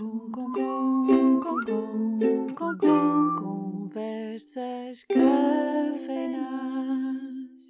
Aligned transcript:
Com, 0.00 0.30
com, 0.30 0.52
com, 0.54 1.40
com, 1.40 1.60
com, 1.66 2.54
com, 2.54 2.78
com, 2.78 3.36
conversas 3.36 5.04
cafeinadas. 5.04 6.46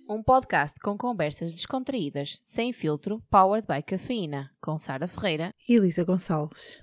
Um 0.08 0.22
podcast 0.22 0.79
com 0.79 0.96
conversas 0.96 1.53
descontraídas, 1.53 2.38
sem 2.40 2.72
filtro, 2.72 3.21
powered 3.29 3.66
by 3.66 3.82
cafeína, 3.82 4.53
com 4.61 4.79
Sara 4.79 5.08
Ferreira. 5.08 5.53
E 5.69 5.74
Elisa 5.74 6.04
Gonçalves. 6.04 6.80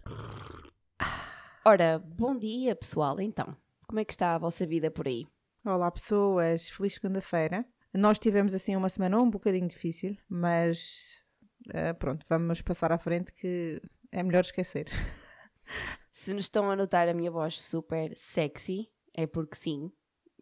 Ora, 1.63 1.97
bom 1.97 2.37
dia 2.37 2.75
pessoal, 2.75 3.21
então. 3.21 3.55
Como 3.87 4.01
é 4.01 4.03
que 4.03 4.11
está 4.11 4.35
a 4.35 4.37
vossa 4.37 4.67
vida 4.67 4.91
por 4.91 5.07
aí? 5.07 5.25
Olá 5.63 5.89
pessoas, 5.89 6.67
feliz 6.67 6.95
segunda-feira. 6.95 7.65
Nós 7.93 8.19
tivemos 8.19 8.53
assim 8.53 8.75
uma 8.75 8.89
semana 8.89 9.17
um 9.21 9.29
bocadinho 9.29 9.69
difícil, 9.69 10.17
mas 10.27 11.23
eh, 11.73 11.93
pronto, 11.93 12.25
vamos 12.27 12.61
passar 12.61 12.91
à 12.91 12.97
frente 12.97 13.31
que 13.31 13.81
é 14.11 14.21
melhor 14.21 14.41
esquecer. 14.41 14.87
Se 16.11 16.33
nos 16.33 16.43
estão 16.43 16.69
a 16.69 16.75
notar 16.75 17.07
a 17.07 17.13
minha 17.13 17.31
voz 17.31 17.61
super 17.61 18.15
sexy, 18.15 18.89
é 19.15 19.25
porque 19.27 19.55
sim. 19.55 19.91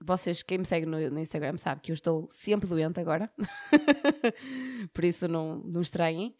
Vocês, 0.01 0.43
quem 0.43 0.57
me 0.57 0.65
segue 0.65 0.85
no, 0.85 1.09
no 1.09 1.19
Instagram, 1.19 1.57
sabe 1.57 1.81
que 1.81 1.91
eu 1.91 1.93
estou 1.93 2.27
sempre 2.29 2.67
doente 2.67 2.99
agora. 2.99 3.31
Por 4.93 5.05
isso 5.05 5.27
não, 5.27 5.57
não 5.63 5.81
estranhem. 5.81 6.35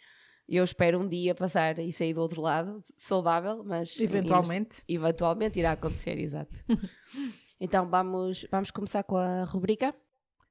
Eu 0.48 0.64
espero 0.64 1.00
um 1.00 1.08
dia 1.08 1.34
passar 1.34 1.80
e 1.80 1.92
sair 1.92 2.14
do 2.14 2.22
outro 2.22 2.42
lado, 2.42 2.82
saudável, 2.96 3.64
mas 3.64 4.00
Eventualmente. 4.00 4.84
eventualmente 4.88 5.60
irá 5.60 5.72
acontecer, 5.72 6.20
exato. 6.20 6.64
então 7.60 7.90
vamos, 7.90 8.46
vamos 8.52 8.70
começar 8.70 9.04
com 9.04 9.18
a 9.18 9.44
rubrica. 9.44 9.96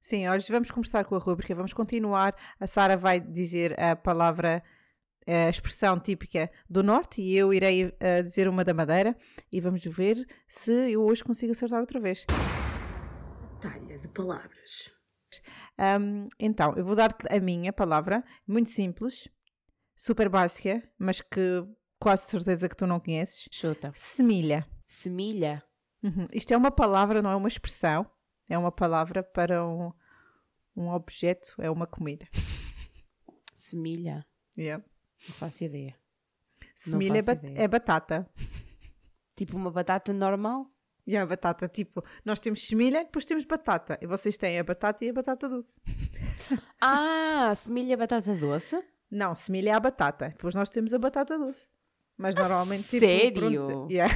Sim, 0.00 0.28
hoje 0.28 0.52
vamos 0.52 0.70
conversar 0.70 1.05
com 1.05 1.14
a 1.14 1.19
rúbrica, 1.19 1.55
vamos 1.55 1.72
continuar. 1.72 2.34
A 2.60 2.66
Sara 2.66 2.94
vai 2.96 3.20
dizer 3.20 3.78
a 3.80 3.96
palavra, 3.96 4.62
a 5.27 5.48
expressão 5.48 5.98
típica 5.98 6.51
do 6.69 6.83
Norte 6.83 7.20
e 7.20 7.37
eu 7.37 7.52
irei 7.52 7.95
eh, 7.98 8.23
dizer 8.23 8.48
uma 8.48 8.64
da 8.64 8.74
Madeira 8.74 9.16
e 9.50 9.60
vamos 9.60 9.84
ver 9.84 10.27
se 10.47 10.92
eu 10.92 11.02
hoje 11.02 11.24
consigo 11.24 11.52
acertar 11.52 11.80
outra 11.80 11.98
vez. 11.98 12.25
Talha 13.61 13.98
de 13.98 14.08
palavras. 14.08 14.92
Ahm, 15.78 16.28
então, 16.39 16.75
eu 16.77 16.84
vou 16.84 16.94
dar-te 16.94 17.27
a 17.34 17.41
minha 17.41 17.72
palavra, 17.72 18.25
muito 18.47 18.70
simples, 18.70 19.28
super 19.97 20.28
básica, 20.28 20.83
mas 20.98 21.20
que 21.20 21.66
quase 21.98 22.28
certeza 22.28 22.69
que 22.69 22.77
tu 22.77 22.86
não 22.86 23.00
conheces. 23.00 23.48
Chuta. 23.50 23.91
Semilha. 23.94 24.66
Semilha. 24.86 25.62
Uhum. 26.03 26.28
Isto 26.33 26.53
é 26.53 26.56
uma 26.56 26.70
palavra, 26.70 27.22
não 27.22 27.31
é 27.31 27.36
uma 27.36 27.48
expressão. 27.48 28.06
É 28.48 28.59
uma 28.59 28.70
palavra 28.70 29.22
para 29.22 29.66
um, 29.66 29.91
um 30.77 30.91
objeto, 30.91 31.55
é 31.59 31.70
uma 31.70 31.86
comida. 31.86 32.28
Semilha. 33.55 34.27
Yeah. 34.56 34.84
Não 35.28 35.34
faço 35.36 35.64
ideia. 35.64 35.94
Semilha 36.75 37.19
é, 37.19 37.22
faço 37.22 37.27
ba- 37.41 37.47
ideia. 37.48 37.64
é 37.64 37.69
batata. 37.69 38.30
Tipo 39.36 39.56
uma 39.56 39.70
batata 39.70 40.12
normal? 40.12 40.66
E 41.06 41.16
a 41.16 41.27
batata, 41.27 41.69
tipo, 41.69 42.03
nós 42.25 42.41
temos 42.41 42.66
semilha, 42.66 43.05
depois 43.05 43.27
temos 43.27 43.44
batata. 43.44 43.98
E 44.00 44.06
vocês 44.06 44.39
têm 44.39 44.58
a 44.58 44.64
batata 44.64 45.05
e 45.05 45.11
a 45.11 45.12
batata 45.12 45.48
doce. 45.48 45.81
Ah, 46.81 47.55
semilha 47.55 47.97
batata 47.97 48.34
doce? 48.34 48.83
Não, 49.11 49.34
semilha 49.34 49.70
é 49.70 49.72
a 49.72 49.81
batata. 49.81 50.28
Depois 50.31 50.55
nós 50.55 50.69
temos 50.69 50.92
a 50.92 50.98
batata 50.98 51.38
doce. 51.38 51.69
Mas 52.16 52.34
normalmente, 52.34 52.88
tipo, 52.88 53.05
sério? 53.05 53.64
pronto, 53.66 53.88
yeah. 53.91 54.14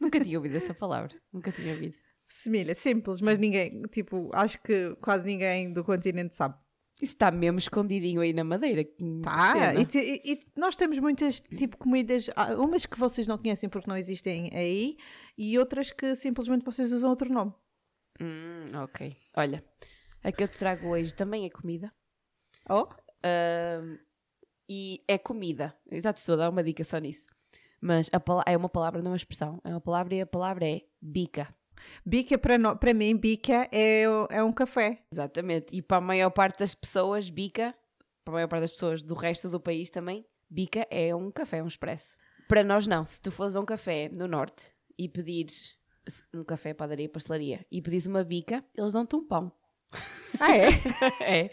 Nunca 0.00 0.18
tinha 0.20 0.38
ouvido 0.38 0.56
essa 0.56 0.72
palavra. 0.74 1.14
Nunca 1.32 1.52
tinha 1.52 1.72
ouvido. 1.74 1.94
Semilha, 2.28 2.74
simples, 2.74 3.20
mas 3.20 3.38
ninguém, 3.38 3.82
tipo, 3.90 4.30
acho 4.32 4.60
que 4.62 4.94
quase 5.02 5.24
ninguém 5.24 5.72
do 5.72 5.84
continente 5.84 6.34
sabe. 6.36 6.54
Está 7.00 7.30
mesmo 7.30 7.58
escondidinho 7.58 8.20
aí 8.20 8.32
na 8.32 8.44
madeira. 8.44 8.84
que 8.84 9.20
Tá, 9.22 9.74
e, 9.74 9.98
e- 9.98 10.32
e 10.32 10.40
nós 10.56 10.76
temos 10.76 10.98
muitas, 10.98 11.40
tipo, 11.40 11.76
comidas, 11.78 12.28
umas 12.58 12.84
que 12.86 12.98
vocês 12.98 13.26
não 13.26 13.38
conhecem 13.38 13.68
porque 13.68 13.88
não 13.88 13.96
existem 13.96 14.50
aí 14.52 14.96
e 15.36 15.58
outras 15.58 15.90
que 15.90 16.14
simplesmente 16.14 16.64
vocês 16.64 16.92
usam 16.92 17.08
outro 17.10 17.32
nome. 17.32 17.52
Hum, 18.20 18.70
ok. 18.82 19.16
Olha, 19.36 19.64
a 20.22 20.30
que 20.30 20.42
eu 20.42 20.48
te 20.48 20.58
trago 20.58 20.88
hoje 20.88 21.14
também 21.14 21.46
é 21.46 21.50
comida. 21.50 21.92
Oh? 22.68 22.86
Ahm, 23.24 23.96
e 24.68 25.02
é 25.08 25.16
comida. 25.18 25.74
Exato, 25.90 26.18
estou 26.18 26.34
a 26.34 26.38
dar 26.38 26.50
uma 26.50 26.62
dica 26.62 26.84
só 26.84 26.98
nisso. 26.98 27.26
Mas 27.80 28.10
é 28.46 28.56
uma 28.56 28.68
palavra, 28.68 29.00
não 29.00 29.08
é 29.08 29.12
uma 29.12 29.16
expressão. 29.16 29.58
É 29.64 29.70
uma 29.70 29.80
palavra 29.80 30.14
e 30.14 30.20
a 30.20 30.26
palavra 30.26 30.68
é 30.68 30.82
bica. 31.00 31.48
Bica, 32.04 32.38
para, 32.38 32.56
no- 32.58 32.76
para 32.76 32.92
mim, 32.94 33.16
bica 33.16 33.68
é, 33.72 34.08
o- 34.08 34.26
é 34.30 34.42
um 34.42 34.52
café. 34.52 35.02
Exatamente. 35.12 35.74
E 35.76 35.82
para 35.82 35.98
a 35.98 36.00
maior 36.00 36.30
parte 36.30 36.58
das 36.58 36.74
pessoas, 36.74 37.28
bica, 37.30 37.74
para 38.24 38.32
a 38.32 38.34
maior 38.36 38.48
parte 38.48 38.62
das 38.62 38.72
pessoas 38.72 39.02
do 39.02 39.14
resto 39.14 39.48
do 39.48 39.60
país 39.60 39.90
também, 39.90 40.24
bica 40.48 40.86
é 40.90 41.14
um 41.14 41.30
café, 41.30 41.62
um 41.62 41.66
expresso. 41.66 42.16
Para 42.48 42.62
nós 42.64 42.86
não. 42.86 43.04
Se 43.04 43.20
tu 43.20 43.30
fores 43.30 43.54
a 43.56 43.60
um 43.60 43.64
café 43.64 44.10
no 44.16 44.26
norte 44.26 44.72
e 44.98 45.08
pedires 45.08 45.76
um 46.34 46.42
café, 46.42 46.74
padaria, 46.74 47.08
pastelaria 47.08 47.64
e 47.70 47.80
pedires 47.80 48.06
uma 48.06 48.24
bica, 48.24 48.64
eles 48.76 48.92
dão-te 48.92 49.14
um 49.16 49.24
pão. 49.26 49.52
Ah, 50.40 50.56
é? 50.56 50.68
é. 51.44 51.50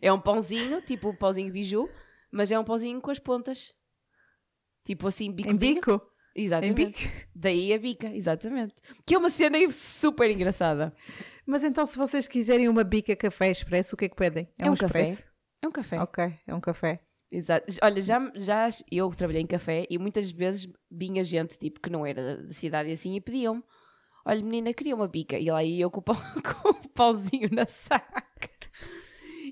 É 0.00 0.12
um 0.12 0.20
pãozinho, 0.20 0.80
tipo 0.82 1.10
um 1.10 1.14
pãozinho 1.16 1.52
biju, 1.52 1.88
mas 2.30 2.50
é 2.50 2.58
um 2.58 2.64
pãozinho 2.64 3.00
com 3.00 3.10
as 3.10 3.18
pontas. 3.18 3.74
Tipo 4.84 5.08
assim, 5.08 5.30
bico 5.30 5.50
em 5.50 5.56
bico? 5.56 6.00
Em 6.36 6.44
Exatamente. 6.44 6.74
bico? 6.86 6.98
Daí 7.34 7.72
a 7.72 7.78
bica, 7.78 8.08
exatamente. 8.14 8.74
Que 9.04 9.14
é 9.14 9.18
uma 9.18 9.30
cena 9.30 9.58
super 9.72 10.30
engraçada. 10.30 10.94
Mas 11.46 11.64
então, 11.64 11.84
se 11.86 11.96
vocês 11.96 12.28
quiserem 12.28 12.68
uma 12.68 12.84
bica 12.84 13.16
café 13.16 13.50
expresso, 13.50 13.94
o 13.94 13.98
que 13.98 14.04
é 14.04 14.08
que 14.08 14.16
pedem? 14.16 14.48
É 14.58 14.70
um 14.70 14.76
café. 14.76 15.00
expresso? 15.02 15.24
É 15.62 15.68
um 15.68 15.72
café. 15.72 16.00
Ok, 16.00 16.32
é 16.46 16.54
um 16.54 16.60
café. 16.60 17.00
Exato. 17.32 17.66
Olha, 17.82 18.00
já, 18.00 18.32
já 18.34 18.68
eu 18.90 19.08
trabalhei 19.10 19.42
em 19.42 19.46
café 19.46 19.86
e 19.90 19.98
muitas 19.98 20.30
vezes 20.30 20.68
vinha 20.90 21.22
gente 21.24 21.58
tipo 21.58 21.80
que 21.80 21.90
não 21.90 22.04
era 22.04 22.36
da- 22.36 22.42
da 22.42 22.52
cidade 22.52 22.90
e 22.90 22.92
assim 22.92 23.14
e 23.14 23.20
pediam-me: 23.20 23.62
Olha, 24.24 24.42
menina, 24.42 24.72
queria 24.74 24.94
uma 24.94 25.06
bica. 25.08 25.38
E 25.38 25.50
lá 25.50 25.62
ia 25.62 25.82
eu 25.84 25.90
com 25.90 26.00
o, 26.00 26.02
com 26.42 26.68
o 26.70 26.88
pãozinho 26.90 27.48
na 27.52 27.66
saca. 27.66 28.50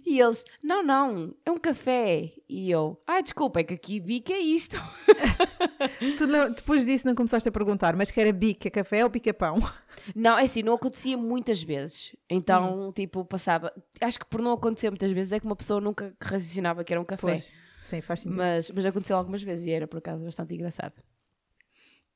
E 0.04 0.20
eles: 0.20 0.44
Não, 0.62 0.82
não, 0.82 1.34
é 1.44 1.50
um 1.50 1.59
café. 1.59 2.32
E 2.48 2.70
eu: 2.70 3.00
Ai, 3.06 3.22
desculpa, 3.22 3.60
é 3.60 3.64
que 3.64 3.75
aqui 3.75 4.00
bica 4.00 4.32
é 4.32 4.38
isto. 4.41 4.76
Tu 6.19 6.26
não- 6.26 6.50
depois 6.53 6.84
disso 6.86 7.06
não 7.06 7.14
começaste 7.14 7.48
a 7.48 7.53
perguntar, 7.53 7.94
mas 7.97 8.10
que 8.10 8.20
era 8.20 8.32
bica 8.32 8.70
café 8.70 9.04
ou 9.04 9.10
bica 9.10 9.32
pão? 9.32 9.56
Não, 10.14 10.38
é 10.38 10.44
assim, 10.44 10.62
não 10.62 10.75
acontecia 10.75 11.16
muitas 11.19 11.60
vezes. 11.62 12.14
Então, 12.31 12.92
tipo, 12.94 13.25
passava. 13.25 13.72
Acho 14.00 14.19
que 14.20 14.26
por 14.26 14.41
não 14.41 14.53
acontecer 14.53 14.91
muitas 14.91 15.10
vezes 15.10 15.32
é 15.32 15.41
que 15.41 15.47
uma 15.47 15.56
pessoa 15.56 15.81
nunca 15.81 16.14
raciocinava 16.22 16.84
que 16.84 16.92
era 16.92 17.00
um 17.00 17.04
café. 17.04 17.20
Pois, 17.20 17.53
sim, 17.82 18.00
faz 18.00 18.20
sentido. 18.20 18.37
Mas, 18.38 18.70
mas 18.70 18.87
aconteceu 18.87 19.16
algumas 19.16 19.42
vezes 19.42 19.66
e 19.66 19.70
era 19.72 19.88
por 19.88 19.98
acaso 19.98 20.25
bastante 20.25 20.54
engraçado. 20.54 20.94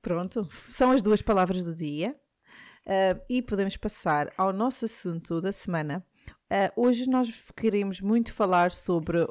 Pronto, 0.00 0.48
são 0.68 0.90
as 0.92 1.02
duas 1.02 1.22
palavras 1.22 1.64
do 1.64 1.74
dia. 1.74 2.16
Ah, 2.86 3.20
e 3.28 3.42
podemos 3.42 3.76
passar 3.76 4.32
ao 4.38 4.52
nosso 4.52 4.84
assunto 4.84 5.40
da 5.40 5.50
semana. 5.52 6.04
Ah, 6.54 6.70
hoje 6.76 7.08
nós 7.08 7.32
queremos 7.56 8.02
muito 8.02 8.30
falar 8.30 8.72
sobre, 8.72 9.22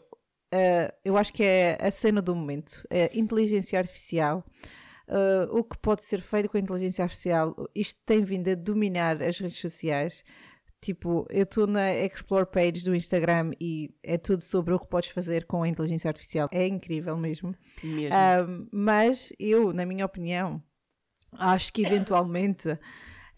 ah, 0.52 0.94
eu 1.06 1.16
acho 1.16 1.32
que 1.32 1.44
é 1.44 1.78
a 1.80 1.92
cena 1.92 2.20
do 2.20 2.36
momento, 2.36 2.84
a 2.90 3.16
inteligência 3.16 3.78
artificial. 3.78 4.44
Ah, 5.08 5.48
o 5.52 5.64
que 5.64 5.78
pode 5.78 6.04
ser 6.04 6.20
feito 6.20 6.50
com 6.50 6.58
a 6.58 6.60
inteligência 6.60 7.04
artificial? 7.04 7.56
Isto 7.76 8.00
tem 8.08 8.24
vindo 8.24 8.50
a 8.50 8.56
dominar 8.56 9.22
as 9.22 9.38
redes 9.38 9.60
sociais. 9.60 10.24
Tipo, 10.82 11.28
eu 11.30 11.44
estou 11.44 11.68
na 11.68 11.94
Explore 11.94 12.48
Page 12.48 12.84
do 12.84 12.96
Instagram 12.96 13.52
e 13.62 13.94
é 14.02 14.18
tudo 14.18 14.42
sobre 14.42 14.74
o 14.74 14.80
que 14.80 14.88
podes 14.88 15.12
fazer 15.12 15.46
com 15.46 15.62
a 15.62 15.68
inteligência 15.68 16.10
artificial. 16.10 16.50
É 16.52 16.66
incrível 16.66 17.16
mesmo. 17.16 17.54
Mesmo. 17.84 18.16
Mas 18.72 19.32
eu, 19.38 19.72
na 19.72 19.86
minha 19.86 20.08
opinião, 20.08 20.60
acho 21.34 21.72
que 21.72 21.86
eventualmente 21.86 22.80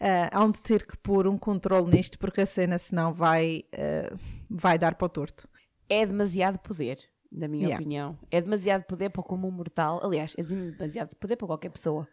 uh, 0.00 0.28
hão 0.32 0.50
de 0.50 0.60
ter 0.60 0.86
que 0.86 0.96
pôr 0.98 1.26
um 1.26 1.38
controle 1.38 1.90
nisto 1.90 2.18
porque 2.18 2.40
a 2.40 2.46
cena 2.46 2.78
senão 2.78 3.12
vai, 3.12 3.64
uh, 3.74 4.18
vai 4.50 4.78
dar 4.78 4.94
para 4.94 5.06
o 5.06 5.08
torto. 5.08 5.48
É 5.88 6.04
demasiado 6.06 6.58
poder, 6.58 6.98
na 7.30 7.46
minha 7.48 7.64
Yeah. 7.64 7.76
opinião. 7.82 8.18
É 8.30 8.40
demasiado 8.40 8.84
poder 8.84 9.10
para 9.10 9.20
o 9.20 9.24
comum 9.24 9.50
mortal. 9.50 10.00
Aliás, 10.02 10.34
é 10.38 10.42
demasiado 10.42 11.14
poder 11.16 11.36
para 11.36 11.46
qualquer 11.46 11.70
pessoa. 11.70 12.08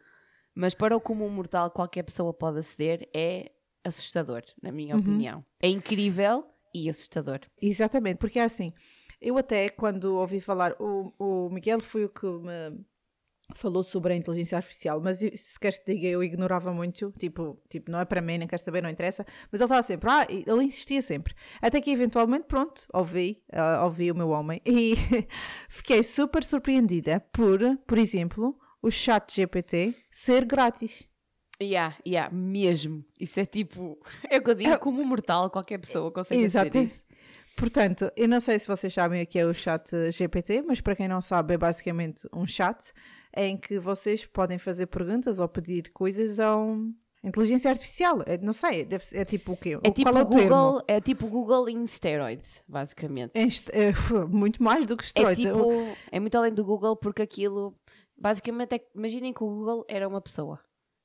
Mas 0.53 0.73
para 0.73 0.95
o 0.95 0.99
comum 1.01 1.29
mortal, 1.29 1.71
qualquer 1.71 2.03
pessoa 2.03 2.33
pode 2.33 2.59
aceder. 2.59 3.07
É 3.15 3.51
assustador, 3.83 4.43
na 4.61 4.71
minha 4.71 4.95
Uhum. 4.95 5.01
opinião. 5.01 5.45
É 5.61 5.67
incrível 5.69 6.45
e 6.75 6.89
assustador. 6.89 7.39
Exatamente, 7.61 8.17
porque 8.17 8.37
é 8.39 8.43
assim, 8.43 8.73
eu 9.19 9.37
até 9.37 9.69
quando 9.69 10.15
ouvi 10.17 10.39
falar, 10.39 10.75
o, 10.79 11.13
o 11.17 11.49
Miguel 11.49 11.79
foi 11.79 12.05
o 12.05 12.09
que 12.09 12.25
me 12.25 12.83
falou 13.55 13.83
sobre 13.83 14.13
a 14.13 14.15
inteligência 14.15 14.57
artificial, 14.57 15.01
mas 15.01 15.19
se 15.19 15.59
queres 15.59 15.79
te 15.79 15.93
diga, 15.93 16.07
eu 16.07 16.23
ignorava 16.23 16.73
muito, 16.73 17.13
tipo, 17.17 17.57
tipo, 17.69 17.91
não 17.91 17.99
é 17.99 18.05
para 18.05 18.21
mim, 18.21 18.37
não 18.37 18.47
quero 18.47 18.63
saber, 18.63 18.81
não 18.81 18.89
interessa, 18.89 19.25
mas 19.51 19.61
ele 19.61 19.65
estava 19.65 19.83
sempre, 19.83 20.09
ah, 20.09 20.27
ele 20.29 20.63
insistia 20.63 21.01
sempre, 21.01 21.33
até 21.61 21.81
que 21.81 21.91
eventualmente, 21.91 22.45
pronto, 22.45 22.87
ouvi, 22.93 23.41
ah, 23.51 23.83
ouvi 23.83 24.11
o 24.11 24.15
meu 24.15 24.29
homem, 24.29 24.61
e 24.65 24.95
fiquei 25.69 26.03
super 26.03 26.43
surpreendida 26.43 27.19
por, 27.31 27.59
por 27.85 27.97
exemplo, 27.97 28.57
o 28.81 28.89
chat 28.89 29.35
GPT 29.35 29.95
ser 30.11 30.45
grátis. 30.45 31.07
Yeah, 31.61 31.95
yeah, 32.07 32.33
mesmo. 32.33 33.05
Isso 33.19 33.39
é 33.39 33.45
tipo. 33.45 33.99
É 34.27 34.39
o 34.39 34.43
que 34.43 34.49
eu 34.49 34.55
digo, 34.55 34.79
como 34.79 34.99
um 34.99 35.05
mortal, 35.05 35.51
qualquer 35.51 35.77
pessoa 35.77 36.11
consegue 36.11 36.49
fazer 36.49 36.65
Exato. 36.65 36.77
isso. 36.79 37.05
Portanto, 37.55 38.11
eu 38.15 38.27
não 38.27 38.39
sei 38.39 38.57
se 38.57 38.67
vocês 38.67 38.91
sabem 38.91 39.21
o 39.21 39.27
que 39.27 39.37
é 39.37 39.45
o 39.45 39.53
chat 39.53 39.91
GPT, 40.11 40.63
mas 40.63 40.81
para 40.81 40.95
quem 40.95 41.07
não 41.07 41.21
sabe, 41.21 41.53
é 41.53 41.57
basicamente 41.57 42.27
um 42.33 42.47
chat 42.47 42.91
em 43.35 43.57
que 43.57 43.79
vocês 43.79 44.25
podem 44.25 44.57
fazer 44.57 44.87
perguntas 44.87 45.39
ou 45.39 45.47
pedir 45.47 45.91
coisas 45.91 46.39
a 46.39 46.57
um, 46.57 46.93
inteligência 47.23 47.69
artificial. 47.69 48.21
É, 48.25 48.37
não 48.37 48.53
sei, 48.53 48.85
deve 48.85 49.03
é 49.13 49.23
tipo 49.23 49.53
o 49.53 49.57
quê? 49.57 49.79
É 49.83 49.91
tipo 49.91 50.09
Qual 50.09 50.17
é 50.17 50.21
o 50.21 50.25
Google, 50.25 50.73
termo? 50.81 50.83
é 50.87 51.01
tipo 51.01 51.27
Google 51.27 51.69
em 51.69 51.85
steroids, 51.85 52.63
basicamente. 52.67 53.31
É 53.35 53.43
é, 53.43 53.91
muito 54.29 54.61
mais 54.61 54.85
do 54.85 54.97
que 54.97 55.03
É 55.03 55.07
esteroides. 55.07 55.43
tipo, 55.43 55.59
é 56.11 56.19
muito 56.19 56.35
além 56.37 56.53
do 56.53 56.63
Google 56.65 56.95
porque 56.95 57.21
aquilo, 57.21 57.75
basicamente, 58.17 58.75
é, 58.75 58.81
imaginem 58.95 59.33
que 59.33 59.43
o 59.43 59.47
Google 59.47 59.85
era 59.87 60.07
uma 60.07 60.21
pessoa 60.21 60.59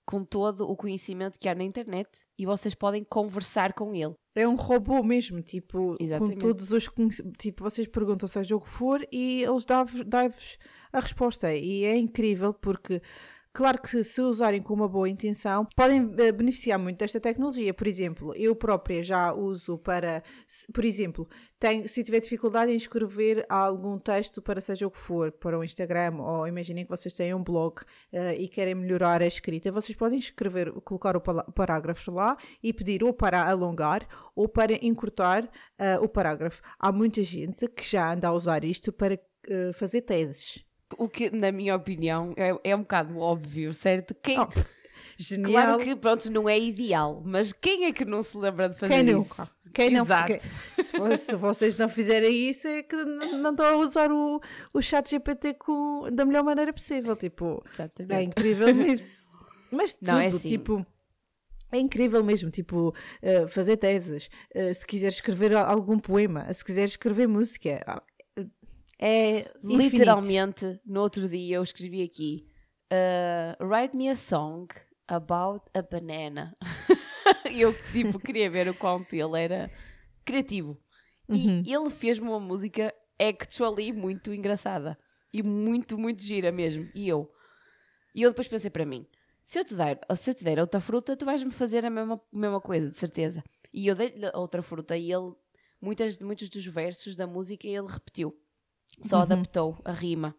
com 0.08 0.25
todo 0.25 0.70
o 0.70 0.76
conhecimento 0.76 1.37
que 1.38 1.49
há 1.49 1.55
na 1.55 1.64
internet 1.64 2.08
e 2.38 2.46
vocês 2.46 2.75
podem 2.76 3.02
conversar 3.02 3.72
com 3.72 3.93
ele. 3.93 4.14
É 4.37 4.46
um 4.46 4.55
robô 4.55 5.02
mesmo, 5.02 5.43
tipo, 5.43 5.96
Exatamente. 5.99 6.34
com 6.34 6.40
todos 6.40 6.70
os 6.70 6.87
conhecimentos. 6.88 7.37
Tipo, 7.38 7.64
vocês 7.64 7.88
perguntam 7.88 8.29
seja 8.29 8.55
o 8.55 8.61
que 8.61 8.69
for 8.69 9.05
e 9.11 9.43
eles 9.43 9.64
dão-vos 9.64 10.58
a 10.96 11.00
resposta. 11.00 11.52
E 11.54 11.84
é 11.84 11.96
incrível 11.96 12.54
porque, 12.54 13.02
claro 13.52 13.81
que 13.81 14.02
se 14.02 14.20
usarem 14.20 14.62
com 14.62 14.75
uma 14.75 14.88
boa 14.88 15.08
intenção, 15.08 15.66
podem 15.76 16.10
eh, 16.19 16.32
beneficiar 16.32 16.78
muito 16.78 16.98
desta 16.98 17.20
tecnologia. 17.20 17.75
Por 17.75 17.87
exemplo, 17.87 18.34
eu 18.34 18.56
própria 18.56 19.02
já 19.02 19.32
uso 19.32 19.78
para, 19.78 20.22
por 20.72 20.84
exemplo, 20.84 21.28
tenho, 21.58 21.88
se 21.88 22.02
tiver 22.02 22.20
dificuldade 22.20 22.72
em 22.72 22.76
escrever 22.76 23.44
algum 23.48 23.98
texto 23.98 24.40
para 24.40 24.60
seja 24.60 24.87
o 24.87 24.90
que 24.90 24.98
for, 24.98 25.32
para 25.32 25.58
o 25.58 25.64
Instagram, 25.64 26.16
ou 26.19 26.46
imaginem 26.48 26.84
que 26.84 26.90
vocês 26.90 27.14
têm 27.14 27.34
um 27.34 27.43
blog 27.43 27.82
eh, 28.12 28.37
e 28.37 28.48
querem 28.48 28.75
melhorar 28.75 29.20
a 29.22 29.26
escrita, 29.26 29.70
vocês 29.70 29.96
podem 29.96 30.19
escrever, 30.19 30.72
colocar 30.82 31.16
o 31.16 31.20
parágrafo 31.20 32.10
lá 32.10 32.37
e 32.62 32.72
pedir 32.72 33.04
ou 33.04 33.12
para 33.12 33.43
alongar 33.46 34.06
ou 34.34 34.48
para 34.48 34.75
encurtar 34.84 35.48
eh, 35.78 35.98
o 35.98 36.08
parágrafo. 36.08 36.62
Há 36.78 36.90
muita 36.90 37.22
gente 37.22 37.69
que 37.69 37.84
já 37.84 38.12
anda 38.12 38.28
a 38.28 38.32
usar 38.32 38.64
isto 38.64 38.93
para 38.93 39.19
eh, 39.48 39.72
fazer 39.72 40.02
teses. 40.02 40.66
O 40.99 41.09
que, 41.09 41.31
na 41.31 41.50
minha 41.50 41.75
opinião, 41.75 42.33
é, 42.37 42.56
é 42.71 42.77
um 42.77 42.81
bocado 42.81 43.19
óbvio, 43.19 43.75
certo? 43.75 44.15
Quem, 44.15 44.38
Oh, 44.38 44.49
Genial. 45.19 45.50
claro 45.50 45.83
que, 45.83 45.97
pronto, 45.97 46.31
não 46.31 46.49
é 46.49 46.59
ideal, 46.59 47.23
mas 47.25 47.53
quem 47.53 47.87
é 47.87 47.93
que 47.93 48.05
não 48.05 48.23
se 48.23 48.37
lembra 48.37 48.69
de 48.69 48.79
fazer 48.79 48.94
Quem 49.05 49.19
isso? 49.19 49.50
Quem 49.73 49.91
não, 49.91 50.05
Exato. 50.05 50.27
quem- 50.27 51.17
se 51.17 51.35
vocês 51.37 51.77
não 51.77 51.88
fizerem 51.88 52.49
isso, 52.50 52.69
é 52.69 52.83
que 52.83 52.94
não 52.97 53.50
estão 53.50 53.67
a 53.67 53.77
usar 53.77 54.11
o, 54.12 54.41
o 54.73 54.81
chat 54.83 55.11
GPT 55.11 55.55
com, 55.55 56.09
da 56.12 56.25
melhor 56.25 56.44
maneira 56.44 56.73
possível. 56.73 57.17
Tipo, 57.17 57.62
é 57.67 57.69
Exatamente. 57.73 58.27
incrível 58.27 58.75
mesmo. 58.75 59.06
Mas 59.73 59.94
tudo, 59.94 60.06
Não, 60.12 60.19
é 60.19 60.27
assim. 60.27 60.49
tipo. 60.50 60.87
É 61.73 61.79
incrível 61.79 62.23
mesmo, 62.23 62.49
tipo, 62.50 62.94
eh, 63.21 63.47
fazer 63.49 63.77
teses, 63.77 64.29
eh, 64.55 64.73
se 64.73 64.87
quiser 64.87 65.09
escrever 65.09 65.53
algum 65.56 65.99
poema, 65.99 66.50
se 66.53 66.65
quiser 66.65 66.85
escrever 66.85 67.27
música, 67.27 67.82
é 68.98 69.50
infinito. 69.62 69.93
Literalmente, 69.93 70.81
no 70.84 71.00
outro 71.00 71.28
dia 71.28 71.56
eu 71.56 71.62
escrevi 71.62 72.02
aqui: 72.02 72.46
uh, 72.93 73.64
Write 73.64 73.96
me 73.96 74.08
a 74.08 74.16
song 74.16 74.69
about 75.06 75.64
a 75.75 75.82
banana. 75.82 76.56
eu, 77.54 77.75
tipo, 77.93 78.19
queria 78.19 78.50
ver 78.50 78.69
o 78.69 78.75
quanto 78.75 79.14
ele 79.14 79.40
era 79.40 79.70
criativo. 80.25 80.81
Uhum. 81.28 81.62
E 81.64 81.72
ele 81.72 81.90
fez-me 81.90 82.28
uma 82.28 82.40
música 82.40 82.94
actually 83.19 83.93
muito 83.93 84.32
engraçada. 84.32 84.98
E 85.32 85.43
muito, 85.43 85.98
muito 85.98 86.22
gira 86.22 86.50
mesmo. 86.50 86.88
E 86.94 87.08
eu. 87.08 87.31
E 88.14 88.22
eu 88.22 88.31
depois 88.31 88.48
pensei 88.48 88.70
para 88.70 88.87
mim: 88.87 89.06
se 89.44 89.58
eu 89.58 89.64
te 89.64 89.75
der, 89.75 90.00
se 90.16 90.31
eu 90.31 90.34
te 90.34 90.43
der 90.43 90.58
outra 90.58 90.81
fruta, 90.81 91.16
tu 91.16 91.25
vais-me 91.25 91.50
fazer 91.50 91.84
a 91.84 91.90
mesma, 91.90 92.20
mesma 92.32 92.60
coisa, 92.60 92.90
de 92.90 92.96
certeza. 92.96 93.44
E 93.72 93.87
eu 93.87 93.94
dei-lhe 93.94 94.31
outra 94.34 94.62
fruta 94.62 94.96
e 94.96 95.12
ele, 95.12 95.34
muitas, 95.81 96.19
muitos 96.19 96.48
dos 96.48 96.64
versos 96.66 97.14
da 97.14 97.26
música, 97.26 97.66
ele 97.69 97.87
repetiu. 97.87 98.34
Só 99.03 99.17
Uhum. 99.17 99.23
adaptou 99.23 99.79
a 99.85 99.93
rima. 99.93 100.35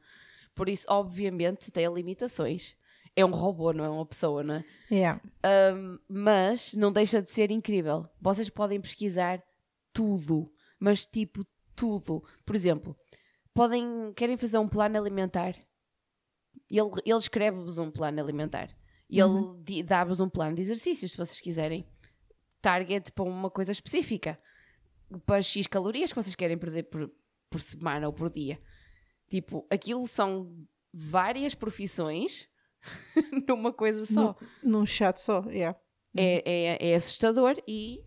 Por 0.56 0.68
isso, 0.70 0.86
obviamente, 0.90 1.72
tem 1.72 1.88
limitações. 1.94 2.76
É 3.16 3.24
um 3.26 3.32
robô, 3.32 3.72
não 3.74 3.84
é 3.84 3.90
uma 3.90 4.06
pessoa, 4.06 4.44
não 4.44 4.56
é? 4.56 4.66
Yeah. 4.92 5.22
Um, 5.76 6.00
mas 6.08 6.74
não 6.74 6.92
deixa 6.92 7.22
de 7.22 7.32
ser 7.32 7.52
incrível. 7.52 8.08
Vocês 8.22 8.50
podem 8.50 8.80
pesquisar 8.82 9.42
tudo, 9.94 10.52
mas 10.80 11.06
tipo 11.06 11.46
tudo. 11.76 12.24
Por 12.46 12.56
exemplo, 12.56 12.96
podem 13.54 14.14
querem 14.16 14.38
fazer 14.38 14.58
um 14.60 14.68
plano 14.68 14.98
alimentar. 15.00 15.56
Ele, 16.70 16.90
ele 17.06 17.18
escreve-vos 17.18 17.78
um 17.78 17.90
plano 17.90 18.20
alimentar. 18.22 18.70
Ele 19.10 19.64
di- 19.64 19.84
dá-vos 19.84 20.20
um 20.20 20.30
plano 20.30 20.56
de 20.56 20.62
exercícios, 20.62 21.12
se 21.12 21.18
vocês 21.18 21.40
quiserem. 21.40 21.88
Target 22.62 23.12
para 23.14 23.24
uma 23.24 23.50
coisa 23.50 23.72
específica. 23.72 24.38
Para 25.26 25.42
X 25.42 25.66
calorias 25.68 26.12
que 26.12 26.22
vocês 26.22 26.36
querem 26.36 26.58
perder 26.58 26.84
por, 26.84 27.10
por 27.50 27.62
semana 27.62 28.08
ou 28.08 28.14
por 28.14 28.30
dia. 28.30 28.60
Tipo, 29.30 29.66
aquilo 29.70 30.08
são 30.08 30.56
várias 30.94 31.54
profissões 31.54 32.50
numa 33.48 33.74
coisa 33.74 34.06
só. 34.06 34.36
Num 34.64 34.86
chat 34.86 35.20
só, 35.20 35.44
yeah. 35.50 35.78
É, 36.16 36.42
é, 36.46 36.92
é 36.92 36.96
assustador 36.96 37.62
e 37.68 38.04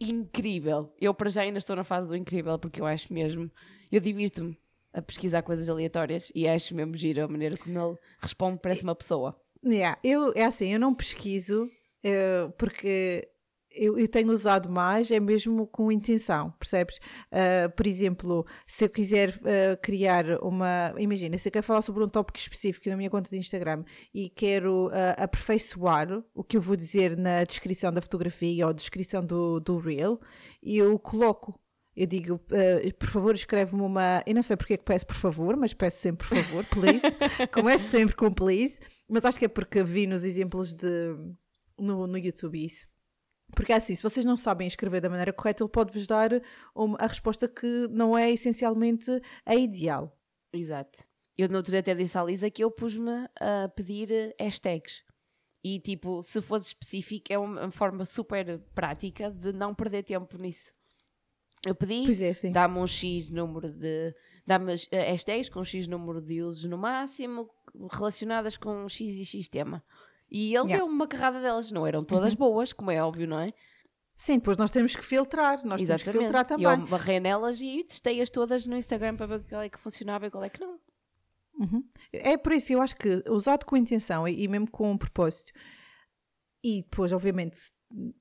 incrível. 0.00 0.94
Eu, 1.00 1.12
para 1.12 1.30
já, 1.30 1.42
ainda 1.42 1.58
estou 1.58 1.74
na 1.74 1.84
fase 1.84 2.08
do 2.08 2.16
incrível, 2.16 2.58
porque 2.58 2.80
eu 2.80 2.86
acho 2.86 3.12
mesmo. 3.12 3.50
Eu 3.90 4.00
divirto-me 4.00 4.56
a 4.92 5.02
pesquisar 5.02 5.42
coisas 5.42 5.68
aleatórias 5.68 6.30
e 6.34 6.46
acho 6.46 6.74
mesmo 6.74 6.96
giro 6.96 7.24
a 7.24 7.28
maneira 7.28 7.56
como 7.56 7.78
ele 7.78 7.98
responde, 8.20 8.60
parece 8.62 8.82
uma 8.82 8.94
pessoa. 8.94 9.40
Yeah, 9.64 9.98
eu, 10.04 10.32
é 10.34 10.44
assim, 10.44 10.72
eu 10.72 10.78
não 10.78 10.94
pesquiso 10.94 11.68
eh, 12.02 12.48
porque 12.56 13.28
eu, 13.78 13.98
eu 13.98 14.08
tenho 14.08 14.32
usado 14.32 14.68
mais, 14.68 15.10
é 15.10 15.20
mesmo 15.20 15.66
com 15.66 15.90
intenção, 15.92 16.50
percebes? 16.58 16.98
Ah, 17.30 17.68
por 17.70 17.86
exemplo, 17.86 18.46
se 18.66 18.84
eu 18.84 18.90
quiser 18.90 19.38
ah, 19.44 19.76
criar 19.76 20.42
uma. 20.42 20.92
Imagina, 20.98 21.38
se 21.38 21.48
eu 21.48 21.52
quero 21.52 21.64
falar 21.64 21.82
sobre 21.82 22.02
um 22.04 22.08
tópico 22.08 22.38
específico 22.38 22.88
na 22.88 22.96
minha 22.96 23.10
conta 23.10 23.30
de 23.30 23.36
Instagram 23.36 23.84
e 24.12 24.28
quero 24.28 24.90
ah, 24.92 25.22
aperfeiçoar 25.22 26.22
o 26.34 26.42
que 26.42 26.56
eu 26.56 26.60
vou 26.60 26.76
dizer 26.76 27.16
na 27.16 27.44
descrição 27.44 27.92
da 27.92 28.02
fotografia 28.02 28.66
ou 28.66 28.72
descrição 28.72 29.24
do, 29.24 29.60
do 29.60 29.78
Reel, 29.78 30.20
eu 30.62 30.98
coloco. 30.98 31.58
Eu 31.96 32.06
digo, 32.06 32.40
ah, 32.52 32.94
por 32.98 33.08
favor, 33.08 33.34
escreve-me 33.34 33.82
uma. 33.82 34.22
Eu 34.26 34.34
não 34.34 34.42
sei 34.42 34.56
porque 34.56 34.74
é 34.74 34.76
que 34.76 34.84
peço 34.84 35.06
por 35.06 35.16
favor, 35.16 35.56
mas 35.56 35.72
peço 35.72 35.98
sempre 35.98 36.28
por 36.28 36.36
favor, 36.36 36.64
please. 36.66 37.16
Começo 37.52 37.90
sempre 37.90 38.14
com 38.16 38.32
please, 38.32 38.78
mas 39.08 39.24
acho 39.24 39.38
que 39.38 39.44
é 39.44 39.48
porque 39.48 39.82
vi 39.82 40.06
nos 40.06 40.24
exemplos 40.24 40.74
de, 40.74 41.16
no, 41.78 42.06
no 42.06 42.18
YouTube 42.18 42.64
isso. 42.64 42.86
Porque 43.54 43.72
é 43.72 43.76
assim, 43.76 43.94
se 43.94 44.02
vocês 44.02 44.24
não 44.26 44.36
sabem 44.36 44.66
escrever 44.68 45.00
da 45.00 45.08
maneira 45.08 45.32
correta, 45.32 45.62
ele 45.62 45.70
pode-vos 45.70 46.06
dar 46.06 46.30
uma- 46.74 46.98
a 47.00 47.06
resposta 47.06 47.48
que 47.48 47.88
não 47.90 48.16
é 48.16 48.30
essencialmente 48.30 49.10
a 49.44 49.54
ideal. 49.54 50.16
Exato. 50.52 51.04
Eu 51.36 51.48
no 51.48 51.56
outro 51.56 51.70
dia 51.70 51.80
até 51.80 51.94
disse 51.94 52.18
à 52.18 52.24
Lisa 52.24 52.50
que 52.50 52.62
eu 52.62 52.70
pus-me 52.70 53.28
a 53.40 53.68
pedir 53.68 54.34
hashtags. 54.40 55.02
E 55.64 55.80
tipo, 55.80 56.22
se 56.22 56.40
fosse 56.40 56.68
específico, 56.68 57.32
é 57.32 57.38
uma 57.38 57.70
forma 57.70 58.04
super 58.04 58.58
prática 58.74 59.30
de 59.30 59.52
não 59.52 59.74
perder 59.74 60.02
tempo 60.04 60.36
nisso. 60.38 60.72
Eu 61.66 61.74
pedi, 61.74 62.04
é, 62.24 62.50
dá-me 62.50 62.78
um 62.78 62.86
X 62.86 63.30
número 63.30 63.72
de. 63.72 64.14
dá-me 64.46 64.74
eh, 64.92 65.10
hashtags 65.10 65.48
com 65.48 65.64
X 65.64 65.88
número 65.88 66.20
de 66.22 66.40
usos 66.40 66.64
no 66.64 66.78
máximo, 66.78 67.50
relacionadas 67.90 68.56
com 68.56 68.88
X 68.88 69.14
e 69.14 69.24
X 69.24 69.48
tema. 69.48 69.84
E 70.30 70.54
ele 70.54 70.66
Yeah. 70.66 70.76
deu 70.76 70.86
uma 70.86 71.06
carrada 71.06 71.40
delas, 71.40 71.70
não 71.70 71.86
eram 71.86 72.00
todas 72.02 72.34
boas, 72.34 72.72
como 72.72 72.90
é 72.90 73.02
óbvio, 73.02 73.26
não 73.26 73.38
é? 73.38 73.52
Sim, 74.16 74.38
depois 74.38 74.56
nós 74.56 74.70
temos 74.70 74.96
que 74.96 75.04
filtrar, 75.04 75.64
nós 75.64 75.82
temos 75.82 76.02
que 76.02 76.10
filtrar 76.10 76.44
também. 76.44 76.66
eu 76.66 76.86
barrei 76.86 77.20
nelas 77.20 77.60
e 77.60 77.84
testei-as 77.84 78.28
todas 78.30 78.66
no 78.66 78.76
Instagram 78.76 79.16
para 79.16 79.26
ver 79.26 79.44
qual 79.48 79.62
é 79.62 79.68
que 79.68 79.78
funcionava 79.78 80.26
e 80.26 80.30
qual 80.30 80.42
é 80.42 80.48
que 80.48 80.60
não. 80.60 80.78
Uhum. 81.58 81.84
É 82.12 82.36
por 82.36 82.52
isso, 82.52 82.72
eu 82.72 82.82
acho 82.82 82.96
que 82.96 83.22
usado 83.28 83.64
com 83.64 83.76
intenção 83.76 84.26
e, 84.26 84.42
e 84.42 84.48
mesmo 84.48 84.70
com 84.70 84.90
um 84.90 84.98
propósito, 84.98 85.52
e 86.62 86.82
depois, 86.82 87.12
obviamente, 87.12 87.58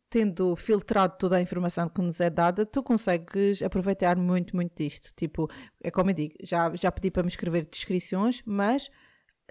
tendo 0.10 0.56
filtrado 0.56 1.18
toda 1.18 1.36
a 1.38 1.42
informação 1.42 1.90
que 1.90 2.02
nos 2.02 2.20
é 2.22 2.30
dada, 2.30 2.66
tu 2.66 2.82
consegues 2.84 3.62
aproveitar 3.62 4.16
muito, 4.18 4.56
muito 4.56 4.76
disto. 4.76 5.14
Tipo, 5.16 5.50
é 5.84 5.92
como 5.92 6.12
eu 6.12 6.14
digo, 6.14 6.36
já, 6.44 6.74
já 6.76 6.92
pedi 6.92 7.12
para 7.12 7.24
me 7.24 7.30
escrever 7.30 7.66
descrições, 7.66 8.42
mas 8.46 8.90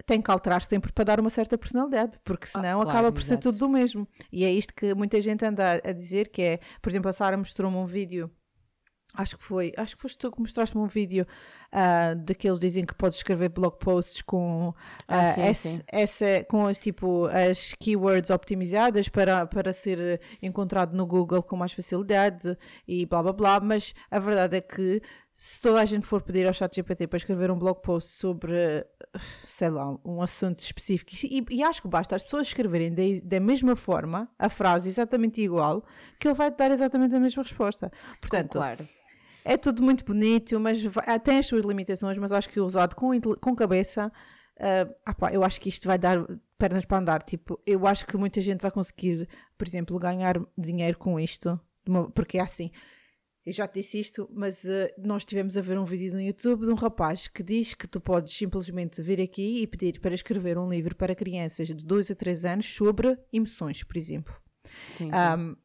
tem 0.05 0.21
que 0.21 0.29
alterar 0.31 0.61
sempre 0.61 0.91
para 0.91 1.03
dar 1.05 1.19
uma 1.19 1.29
certa 1.29 1.57
personalidade, 1.57 2.19
porque 2.23 2.47
senão 2.47 2.79
claro, 2.81 2.89
acaba 2.89 3.11
por 3.11 3.21
ser 3.21 3.33
exato. 3.33 3.49
tudo 3.49 3.59
do 3.59 3.69
mesmo. 3.69 4.07
E 4.31 4.45
é 4.45 4.51
isto 4.51 4.73
que 4.73 4.93
muita 4.93 5.19
gente 5.21 5.43
anda 5.43 5.81
a 5.83 5.91
dizer, 5.91 6.29
que 6.29 6.41
é, 6.41 6.59
por 6.81 6.89
exemplo, 6.89 7.09
a 7.09 7.13
Sara 7.13 7.37
mostrou-me 7.37 7.77
um 7.77 7.85
vídeo 7.85 8.31
Acho 9.13 9.35
que 9.37 9.43
foi, 9.43 9.73
acho 9.75 9.95
que 9.95 10.01
foste 10.03 10.17
tu 10.19 10.29
que 10.29 10.39
mostraste-me 10.39 10.83
um 10.83 10.85
vídeo 10.85 11.25
ah, 11.71 12.13
daqueles 12.13 12.59
dizem 12.59 12.85
que 12.85 12.93
podes 12.93 13.17
escrever 13.17 13.49
blog 13.49 13.79
posts 13.79 14.21
com 14.21 14.75
Ah, 15.07 15.21
ah, 15.21 15.33
sim, 15.33 15.41
esse- 15.47 15.69
sim. 15.77 15.81
essa 15.87 16.45
com 16.47 16.67
as 16.67 16.77
tipo 16.77 17.25
as 17.25 17.73
keywords 17.79 18.29
optimizadas 18.29 19.09
para, 19.09 19.47
para 19.47 19.73
ser 19.73 20.21
encontrado 20.39 20.95
no 20.95 21.07
Google 21.07 21.41
com 21.41 21.55
mais 21.55 21.71
facilidade 21.71 22.55
e 22.87 23.07
blá 23.07 23.23
blá 23.23 23.33
blá, 23.33 23.59
mas 23.59 23.95
a 24.11 24.19
verdade 24.19 24.57
é 24.57 24.61
que 24.61 25.01
se 25.33 25.61
toda 25.61 25.81
a 25.81 25.85
gente 25.85 26.05
for 26.05 26.21
pedir 26.21 26.45
ao 26.45 26.53
chat 26.53 26.75
GPT 26.75 27.07
para 27.07 27.17
escrever 27.17 27.49
um 27.49 27.57
blog 27.57 27.81
post 27.81 28.11
sobre 28.11 28.85
sei 29.47 29.69
lá, 29.69 29.97
um 30.05 30.21
assunto 30.21 30.59
específico 30.59 31.11
e, 31.23 31.45
e 31.49 31.63
acho 31.63 31.81
que 31.81 31.87
basta 31.87 32.15
as 32.15 32.23
pessoas 32.23 32.47
escreverem 32.47 32.93
da- 32.93 33.21
da 33.23 33.39
mesma 33.39 33.75
forma 33.75 34.29
a 34.37 34.49
frase 34.49 34.89
exatamente 34.89 35.41
igual 35.41 35.83
que 36.19 36.27
ele 36.27 36.35
vai 36.35 36.51
te 36.51 36.57
dar 36.57 36.71
exatamente 36.71 37.15
a 37.15 37.19
mesma 37.19 37.43
resposta. 37.43 37.91
Portanto, 38.21 38.53
claro. 38.53 38.87
é 39.45 39.57
tudo 39.57 39.81
muito 39.83 40.03
bonito, 40.05 40.59
mas 40.59 40.83
vai- 40.83 41.05
ah, 41.07 41.19
tem 41.19 41.39
as 41.39 41.45
suas 41.47 41.65
limitações, 41.65 42.17
mas 42.17 42.31
acho 42.31 42.49
que 42.49 42.59
usado 42.59 42.95
com, 42.95 43.09
com 43.39 43.55
cabeça 43.55 44.11
Uh, 44.59 44.91
ah 45.05 45.13
pá, 45.13 45.31
eu 45.31 45.43
acho 45.43 45.61
que 45.61 45.69
isto 45.69 45.87
vai 45.87 45.99
dar 45.99 46.17
pernas 46.57 46.83
para 46.83 46.97
andar. 46.97 47.21
Tipo, 47.21 47.61
eu 47.63 47.85
acho 47.85 48.07
que 48.07 48.17
muita 48.17 48.41
gente 48.41 48.59
vai 48.59 48.71
conseguir, 48.71 49.29
por 49.55 49.67
exemplo, 49.67 49.99
ganhar 49.99 50.41
dinheiro 50.57 50.97
com 50.97 51.19
isto, 51.19 51.59
porque 52.15 52.39
é 52.39 52.41
assim. 52.41 52.71
Eu 53.47 53.53
já 53.53 53.65
te 53.65 53.75
disse 53.75 53.97
isto, 53.97 54.29
mas 54.33 54.65
uh, 54.65 54.91
nós 54.97 55.23
tivemos 55.23 55.55
a 55.55 55.61
ver 55.61 55.79
um 55.79 55.85
vídeo 55.85 56.11
no 56.11 56.21
YouTube 56.21 56.65
de 56.65 56.69
um 56.69 56.75
rapaz 56.75 57.29
que 57.29 57.41
diz 57.41 57.73
que 57.73 57.87
tu 57.87 58.01
podes 58.01 58.33
simplesmente 58.33 59.01
vir 59.01 59.21
aqui 59.21 59.61
e 59.61 59.65
pedir 59.65 60.01
para 60.01 60.13
escrever 60.13 60.57
um 60.57 60.69
livro 60.69 60.93
para 60.97 61.15
crianças 61.15 61.69
de 61.69 61.75
2 61.75 62.11
a 62.11 62.15
3 62.15 62.43
anos 62.43 62.65
sobre 62.65 63.17
emoções, 63.31 63.85
por 63.85 63.95
exemplo. 63.95 64.35
Sim, 64.91 65.09
sim. 65.09 65.11
Um, 65.13 65.55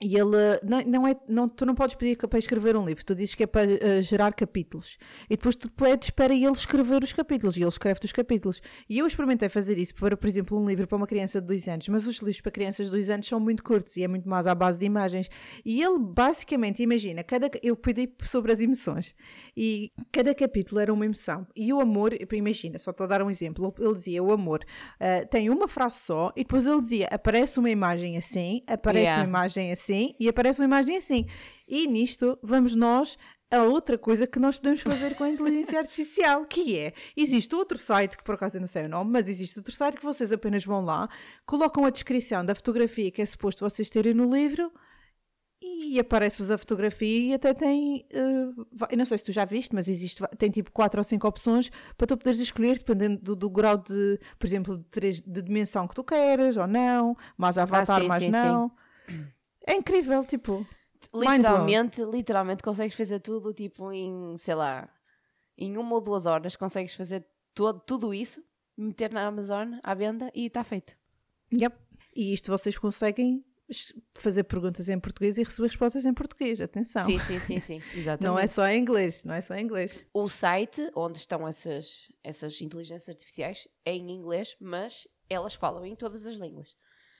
e 0.00 0.16
ele 0.16 0.30
não, 0.62 0.80
não 0.82 1.08
é, 1.08 1.16
não, 1.28 1.48
tu 1.48 1.66
não 1.66 1.74
podes 1.74 1.96
pedir 1.96 2.16
para 2.16 2.38
escrever 2.38 2.76
um 2.76 2.86
livro, 2.86 3.04
tu 3.04 3.14
dizes 3.16 3.34
que 3.34 3.42
é 3.42 3.46
para 3.46 3.66
uh, 3.66 4.02
gerar 4.02 4.32
capítulos. 4.32 4.96
E 5.28 5.36
depois 5.36 5.56
tu 5.56 5.68
pedes 5.70 6.10
para 6.10 6.32
ele 6.32 6.52
escrever 6.52 7.02
os 7.02 7.12
capítulos 7.12 7.56
e 7.56 7.60
ele 7.60 7.68
escreve 7.68 7.98
os 8.04 8.12
capítulos. 8.12 8.62
E 8.88 8.98
eu 8.98 9.06
experimentei 9.06 9.48
fazer 9.48 9.76
isso 9.76 9.94
para, 9.96 10.16
por 10.16 10.28
exemplo, 10.28 10.56
um 10.56 10.68
livro 10.68 10.86
para 10.86 10.96
uma 10.96 11.06
criança 11.06 11.40
de 11.40 11.48
2 11.48 11.68
anos, 11.68 11.88
mas 11.88 12.06
os 12.06 12.18
livros 12.18 12.40
para 12.40 12.52
crianças 12.52 12.86
de 12.86 12.92
2 12.92 13.10
anos 13.10 13.26
são 13.26 13.40
muito 13.40 13.64
curtos 13.64 13.96
e 13.96 14.04
é 14.04 14.08
muito 14.08 14.28
mais 14.28 14.46
à 14.46 14.54
base 14.54 14.78
de 14.78 14.84
imagens. 14.84 15.28
E 15.64 15.82
ele 15.82 15.98
basicamente, 15.98 16.80
imagina, 16.80 17.24
cada, 17.24 17.50
eu 17.60 17.74
pedi 17.74 18.08
sobre 18.22 18.52
as 18.52 18.60
emoções 18.60 19.16
e 19.56 19.90
cada 20.12 20.32
capítulo 20.32 20.80
era 20.80 20.92
uma 20.92 21.06
emoção. 21.06 21.44
E 21.56 21.72
o 21.72 21.80
amor, 21.80 22.12
imagina, 22.32 22.78
só 22.78 22.92
estou 22.92 23.04
a 23.04 23.08
dar 23.08 23.22
um 23.22 23.30
exemplo, 23.30 23.74
ele 23.80 23.94
dizia: 23.94 24.22
o 24.22 24.30
amor 24.30 24.64
uh, 25.00 25.26
tem 25.28 25.50
uma 25.50 25.66
frase 25.66 25.98
só 25.98 26.32
e 26.36 26.44
depois 26.44 26.66
ele 26.66 26.82
dizia: 26.82 27.08
aparece 27.10 27.58
uma 27.58 27.70
imagem 27.70 28.16
assim, 28.16 28.62
aparece 28.68 29.06
yeah. 29.06 29.22
uma 29.22 29.28
imagem 29.28 29.72
assim 29.72 29.87
assim 29.88 30.14
e 30.20 30.28
aparece 30.28 30.60
uma 30.60 30.66
imagem 30.66 30.96
assim. 30.96 31.26
E 31.66 31.86
nisto 31.86 32.38
vamos 32.42 32.74
nós 32.76 33.16
a 33.50 33.62
outra 33.62 33.96
coisa 33.96 34.26
que 34.26 34.38
nós 34.38 34.58
podemos 34.58 34.82
fazer 34.82 35.14
com 35.14 35.24
a 35.24 35.30
inteligência 35.30 35.78
artificial, 35.80 36.44
que 36.44 36.76
é, 36.76 36.92
existe 37.16 37.54
outro 37.54 37.78
site, 37.78 38.16
que 38.16 38.22
por 38.22 38.34
acaso 38.34 38.58
eu 38.58 38.60
não 38.60 38.68
sei 38.68 38.84
o 38.84 38.88
nome, 38.88 39.10
mas 39.10 39.28
existe 39.28 39.58
outro 39.58 39.74
site 39.74 39.96
que 39.96 40.04
vocês 40.04 40.32
apenas 40.32 40.64
vão 40.64 40.84
lá, 40.84 41.08
colocam 41.46 41.84
a 41.86 41.90
descrição 41.90 42.44
da 42.44 42.54
fotografia 42.54 43.10
que 43.10 43.22
é 43.22 43.26
suposto 43.26 43.68
vocês 43.68 43.88
terem 43.88 44.12
no 44.12 44.30
livro 44.30 44.70
e 45.60 45.98
aparece-vos 45.98 46.50
a 46.50 46.58
fotografia 46.58 47.30
e 47.30 47.34
até 47.34 47.54
tem, 47.54 48.06
uh, 48.12 48.66
eu 48.90 48.98
não 48.98 49.06
sei 49.06 49.18
se 49.18 49.24
tu 49.24 49.32
já 49.32 49.44
viste, 49.44 49.74
mas 49.74 49.88
existe, 49.88 50.22
tem 50.36 50.50
tipo 50.50 50.70
4 50.70 51.00
ou 51.00 51.04
5 51.04 51.26
opções 51.26 51.70
para 51.96 52.06
tu 52.06 52.16
poderes 52.16 52.38
escolher, 52.38 52.76
dependendo 52.76 53.20
do, 53.20 53.34
do 53.34 53.50
grau 53.50 53.78
de, 53.78 54.20
por 54.38 54.46
exemplo, 54.46 54.84
de, 54.92 55.20
de 55.22 55.42
dimensão 55.42 55.88
que 55.88 55.94
tu 55.94 56.04
queres 56.04 56.56
ou 56.56 56.66
não, 56.66 57.16
mais 57.36 57.56
avatar, 57.56 57.96
ah, 57.96 58.00
sim, 58.02 58.06
mais 58.08 58.24
sim, 58.24 58.30
não. 58.30 58.70
Sim. 59.08 59.26
É 59.68 59.74
incrível, 59.74 60.24
tipo. 60.24 60.66
Literalmente, 61.14 62.02
literalmente 62.02 62.62
consegues 62.62 62.96
fazer 62.96 63.20
tudo, 63.20 63.52
tipo, 63.52 63.92
em, 63.92 64.36
sei 64.38 64.54
lá, 64.54 64.88
em 65.56 65.76
uma 65.76 65.94
ou 65.94 66.00
duas 66.00 66.26
horas 66.26 66.56
consegues 66.56 66.94
fazer 66.94 67.24
todo, 67.54 67.78
tudo 67.80 68.14
isso, 68.14 68.42
meter 68.76 69.12
na 69.12 69.26
Amazon 69.26 69.74
à 69.82 69.94
venda 69.94 70.30
e 70.34 70.46
está 70.46 70.64
feito. 70.64 70.96
Yep. 71.52 71.76
E 72.16 72.32
isto 72.32 72.50
vocês 72.50 72.76
conseguem 72.78 73.44
fazer 74.14 74.44
perguntas 74.44 74.88
em 74.88 74.98
português 74.98 75.36
e 75.36 75.42
receber 75.42 75.68
respostas 75.68 76.06
em 76.06 76.14
português, 76.14 76.60
atenção. 76.60 77.04
Sim, 77.04 77.18
sim, 77.18 77.38
sim, 77.38 77.60
sim, 77.60 77.82
exatamente. 77.94 78.24
não 78.24 78.38
é 78.38 78.46
só 78.46 78.66
em 78.66 78.80
inglês, 78.80 79.24
não 79.24 79.34
é 79.34 79.40
só 79.42 79.54
em 79.54 79.64
inglês. 79.64 80.06
O 80.14 80.28
site 80.28 80.90
onde 80.96 81.18
estão 81.18 81.46
essas, 81.46 82.10
essas 82.24 82.60
inteligências 82.62 83.08
artificiais 83.10 83.68
é 83.84 83.94
em 83.94 84.10
inglês, 84.10 84.56
mas 84.58 85.06
elas 85.28 85.52
falam 85.54 85.84
em 85.84 85.94
todas 85.94 86.26
as 86.26 86.36
línguas. 86.36 86.74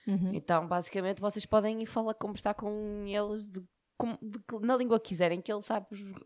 Uhum. 0.09 0.33
Então, 0.33 0.67
basicamente, 0.67 1.21
vocês 1.21 1.45
podem 1.45 1.81
ir 1.83 1.85
falar, 1.85 2.15
conversar 2.15 2.55
com 2.55 3.05
eles 3.05 3.45
de, 3.45 3.59
de, 3.59 4.59
na 4.61 4.75
língua 4.75 4.99
que 4.99 5.09
quiserem, 5.09 5.39
que 5.39 5.51
ele 5.51 5.61
sabe 5.61 5.85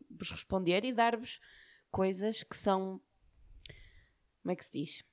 vos 0.09 0.31
responder 0.31 0.85
e 0.85 0.93
dar-vos 0.93 1.39
coisas 1.91 2.43
que 2.43 2.55
são. 2.55 3.01
Como 4.41 4.51
é 4.51 4.55
que 4.55 4.65
se 4.65 4.71
diz? 4.71 5.03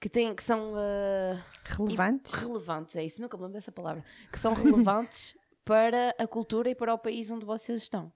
Que, 0.00 0.08
têm, 0.08 0.34
que 0.34 0.42
são. 0.42 0.74
Uh, 0.74 1.42
relevantes? 1.64 2.32
Relevantes, 2.32 2.96
é 2.96 3.04
isso, 3.04 3.20
nunca 3.20 3.36
me 3.36 3.44
lembro 3.44 3.54
dessa 3.54 3.72
palavra. 3.72 4.04
Que 4.32 4.38
são 4.38 4.52
relevantes 4.52 5.36
para 5.64 6.14
a 6.18 6.26
cultura 6.26 6.70
e 6.70 6.74
para 6.74 6.94
o 6.94 6.98
país 6.98 7.30
onde 7.30 7.46
vocês 7.46 7.82
estão. 7.82 8.12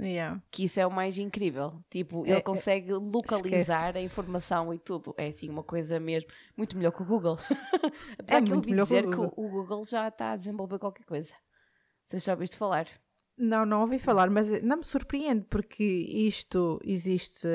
Yeah. 0.00 0.42
Que 0.50 0.64
isso 0.64 0.80
é 0.80 0.86
o 0.86 0.90
mais 0.90 1.18
incrível. 1.18 1.74
Tipo, 1.90 2.24
ele 2.24 2.34
é, 2.34 2.38
é 2.38 2.40
consegue 2.40 2.92
localizar 2.92 3.88
esquece. 3.88 3.98
a 3.98 4.02
informação 4.02 4.72
e 4.72 4.78
tudo. 4.78 5.14
É 5.16 5.26
assim 5.26 5.48
uma 5.50 5.62
coisa 5.62 6.00
mesmo 6.00 6.28
muito 6.56 6.76
melhor 6.76 6.92
que 6.92 7.02
o 7.02 7.04
Google. 7.04 7.38
Apesar 8.18 8.38
é 8.38 8.42
que 8.42 8.52
eu 8.52 8.56
ouvi 8.56 8.74
dizer 8.74 9.08
que 9.08 9.16
o, 9.16 9.32
o 9.36 9.48
Google 9.48 9.84
já 9.84 10.08
está 10.08 10.32
a 10.32 10.36
desenvolver 10.36 10.78
qualquer 10.78 11.04
coisa. 11.04 11.34
Vocês 12.06 12.24
já 12.24 12.32
ouviste 12.32 12.56
falar? 12.56 12.86
Não, 13.36 13.64
não 13.64 13.82
ouvi 13.82 13.98
falar, 13.98 14.28
mas 14.30 14.62
não 14.62 14.78
me 14.78 14.84
surpreende 14.84 15.46
porque 15.48 15.84
isto 15.84 16.80
existe 16.84 17.46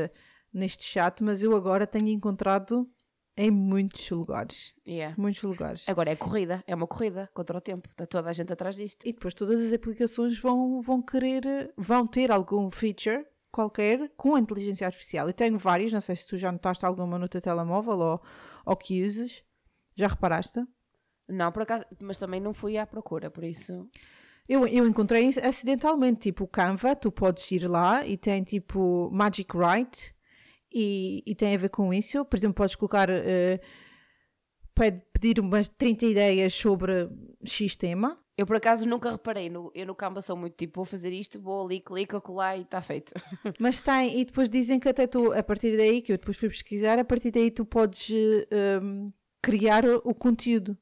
neste 0.53 0.83
chat, 0.83 1.21
mas 1.23 1.43
eu 1.43 1.55
agora 1.55 1.85
tenho 1.85 2.07
encontrado 2.07 2.89
em 3.37 3.51
muitos 3.51 4.09
lugares. 4.11 4.73
Yeah. 4.87 5.15
Muitos 5.17 5.43
lugares. 5.43 5.87
Agora 5.89 6.11
é 6.11 6.15
corrida, 6.15 6.63
é 6.65 6.73
uma 6.73 6.87
corrida 6.87 7.29
contra 7.33 7.57
o 7.57 7.61
tempo. 7.61 7.87
Está 7.89 8.05
toda 8.05 8.29
a 8.29 8.33
gente 8.33 8.51
atrás 8.51 8.77
disto. 8.77 9.05
E 9.05 9.11
depois 9.11 9.33
todas 9.33 9.63
as 9.63 9.73
aplicações 9.73 10.39
vão, 10.39 10.81
vão 10.81 11.01
querer, 11.01 11.73
vão 11.77 12.07
ter 12.07 12.31
algum 12.31 12.69
feature 12.69 13.25
qualquer 13.51 14.11
com 14.15 14.35
a 14.35 14.39
inteligência 14.39 14.85
artificial. 14.87 15.29
E 15.29 15.33
tenho 15.33 15.57
várias, 15.57 15.91
não 15.91 16.01
sei 16.01 16.15
se 16.15 16.27
tu 16.27 16.37
já 16.37 16.51
notaste 16.51 16.85
alguma 16.85 17.19
no 17.19 17.27
teu 17.27 17.41
telemóvel 17.41 17.97
ou, 17.97 18.21
ou 18.65 18.75
que 18.75 19.03
uses. 19.03 19.43
Já 19.95 20.07
reparaste? 20.07 20.61
Não, 21.27 21.51
por 21.51 21.63
acaso, 21.63 21.85
mas 22.01 22.17
também 22.17 22.39
não 22.39 22.53
fui 22.53 22.77
à 22.77 22.85
procura, 22.85 23.29
por 23.29 23.43
isso. 23.43 23.89
Eu, 24.47 24.67
eu 24.67 24.87
encontrei 24.87 25.27
acidentalmente, 25.43 26.21
tipo 26.21 26.43
o 26.43 26.47
Canva, 26.47 26.95
tu 26.95 27.11
podes 27.11 27.49
ir 27.51 27.67
lá 27.67 28.05
e 28.05 28.15
tem 28.15 28.43
tipo 28.43 29.09
Magic 29.11 29.57
Write 29.57 30.14
e, 30.75 31.23
e, 31.25 31.33
tem 31.33 31.55
a 31.55 31.57
ver 31.57 31.69
com 31.69 31.93
isso. 31.93 32.25
Por 32.25 32.35
exemplo, 32.35 32.55
podes 32.55 32.75
colocar, 32.75 33.09
uh, 33.09 33.59
pedir 35.13 35.39
umas 35.39 35.69
30 35.69 36.05
ideias 36.05 36.53
sobre 36.53 37.09
X 37.45 37.77
tema. 37.77 38.15
Eu 38.37 38.45
por 38.45 38.57
acaso 38.57 38.85
nunca 38.85 39.09
reparei, 39.09 39.49
no, 39.49 39.71
eu 39.73 39.85
no 39.85 39.95
Canva 39.95 40.21
sou 40.21 40.35
muito 40.35 40.57
tipo, 40.57 40.75
vou 40.75 40.85
fazer 40.85 41.13
isto, 41.13 41.39
vou 41.39 41.65
ali, 41.65 41.79
clico, 41.79 42.19
colar 42.19 42.57
e 42.57 42.63
está 42.63 42.81
feito. 42.81 43.13
Mas 43.57 43.79
tem, 43.79 44.19
e 44.19 44.25
depois 44.25 44.49
dizem 44.49 44.77
que 44.77 44.89
até 44.89 45.07
tu, 45.07 45.31
a 45.31 45.41
partir 45.41 45.77
daí, 45.77 46.01
que 46.01 46.11
eu 46.11 46.17
depois 46.17 46.37
fui 46.37 46.49
pesquisar, 46.49 46.99
a 46.99 47.05
partir 47.05 47.31
daí 47.31 47.49
tu 47.49 47.63
podes 47.65 48.11
um, 48.81 49.09
criar 49.41 49.85
o 49.85 50.13
conteúdo. 50.13 50.77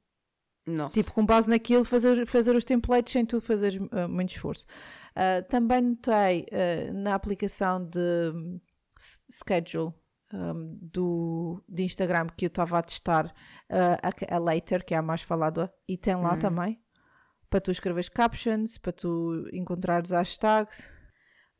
Nossa. 0.65 0.99
Tipo, 0.99 1.13
com 1.13 1.25
base 1.25 1.47
naquilo, 1.47 1.83
fazer, 1.83 2.25
fazer 2.25 2.55
os 2.55 2.63
templates 2.63 3.13
sem 3.13 3.25
tu 3.25 3.39
fazer 3.39 3.79
uh, 3.79 4.09
muito 4.09 4.31
esforço. 4.31 4.65
Uh, 5.11 5.47
também 5.47 5.81
notei 5.81 6.47
uh, 6.49 6.93
na 6.93 7.13
aplicação 7.13 7.85
de 7.85 7.99
schedule 9.29 9.93
um, 10.33 10.67
do, 10.81 11.63
de 11.69 11.83
Instagram 11.83 12.27
que 12.35 12.45
eu 12.45 12.47
estava 12.47 12.79
a 12.79 12.81
testar, 12.81 13.27
uh, 13.27 13.97
a, 14.01 14.35
a, 14.35 14.39
Later, 14.39 14.83
que 14.83 14.93
é 14.93 14.97
a 14.97 15.01
mais 15.01 15.21
falada, 15.21 15.71
e 15.87 15.97
tem 15.97 16.15
lá 16.15 16.33
hum. 16.33 16.39
também, 16.39 16.81
para 17.49 17.61
tu 17.61 17.71
escreveres 17.71 18.09
captions, 18.09 18.77
para 18.77 18.91
tu 18.91 19.47
encontrares 19.53 20.11
hashtags. 20.11 20.89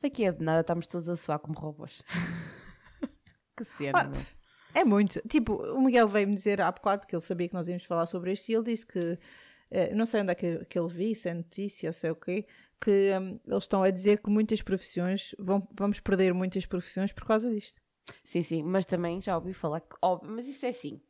Daqui 0.02 0.26
a 0.26 0.34
nada 0.34 0.62
estamos 0.62 0.88
todos 0.88 1.08
a 1.08 1.16
soar 1.16 1.40
como 1.40 1.58
robôs. 1.58 2.02
que 3.56 3.64
cena, 3.64 4.12
ah, 4.12 4.80
É 4.80 4.84
muito. 4.84 5.22
Tipo, 5.30 5.54
o 5.54 5.82
Miguel 5.82 6.08
veio-me 6.08 6.34
dizer 6.34 6.60
há 6.60 6.72
bocado 6.72 7.06
que 7.06 7.16
ele 7.16 7.22
sabia 7.22 7.48
que 7.48 7.54
nós 7.54 7.68
íamos 7.68 7.86
falar 7.86 8.06
sobre 8.08 8.34
isto 8.34 8.50
e 8.50 8.56
ele 8.56 8.66
disse 8.66 8.86
que, 8.86 9.00
uh, 9.00 9.96
não 9.96 10.06
sei 10.06 10.22
onde 10.22 10.32
é 10.32 10.36
que, 10.36 10.66
que 10.66 10.80
ele 10.80 10.90
viu, 10.90 11.16
se 11.16 11.30
é 11.30 11.34
notícia 11.34 11.90
ou 11.90 11.94
sei 11.94 12.10
o 12.10 12.16
quê, 12.16 12.48
que 12.84 13.18
um, 13.18 13.40
eles 13.48 13.64
estão 13.64 13.82
a 13.82 13.90
dizer 13.90 14.22
que 14.22 14.30
muitas 14.30 14.62
profissões, 14.62 15.34
vão, 15.40 15.66
vamos 15.74 16.02
perder 16.02 16.34
muitas 16.34 16.66
profissões 16.66 17.14
por 17.14 17.26
causa 17.26 17.50
disto. 17.50 17.82
Sim, 18.26 18.42
sim, 18.42 18.62
mas 18.62 18.86
também 18.86 19.22
já 19.22 19.38
ouvi 19.38 19.54
falar 19.54 19.80
que, 19.80 19.96
óbvio, 20.02 20.30
mas 20.30 20.50
isso 20.50 20.66
é 20.66 20.70
assim, 20.70 21.02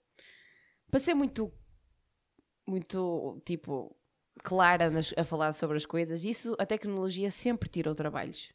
para 0.92 1.00
ser 1.00 1.16
muito, 1.16 1.52
muito, 2.68 3.42
tipo, 3.44 3.96
clara 4.44 4.92
nas, 4.92 5.12
a 5.18 5.24
falar 5.24 5.54
sobre 5.54 5.76
as 5.76 5.86
coisas, 5.88 6.24
isso, 6.24 6.56
a 6.60 6.66
tecnologia 6.68 7.32
sempre 7.32 7.68
tirou 7.68 7.96
trabalhos. 7.96 8.54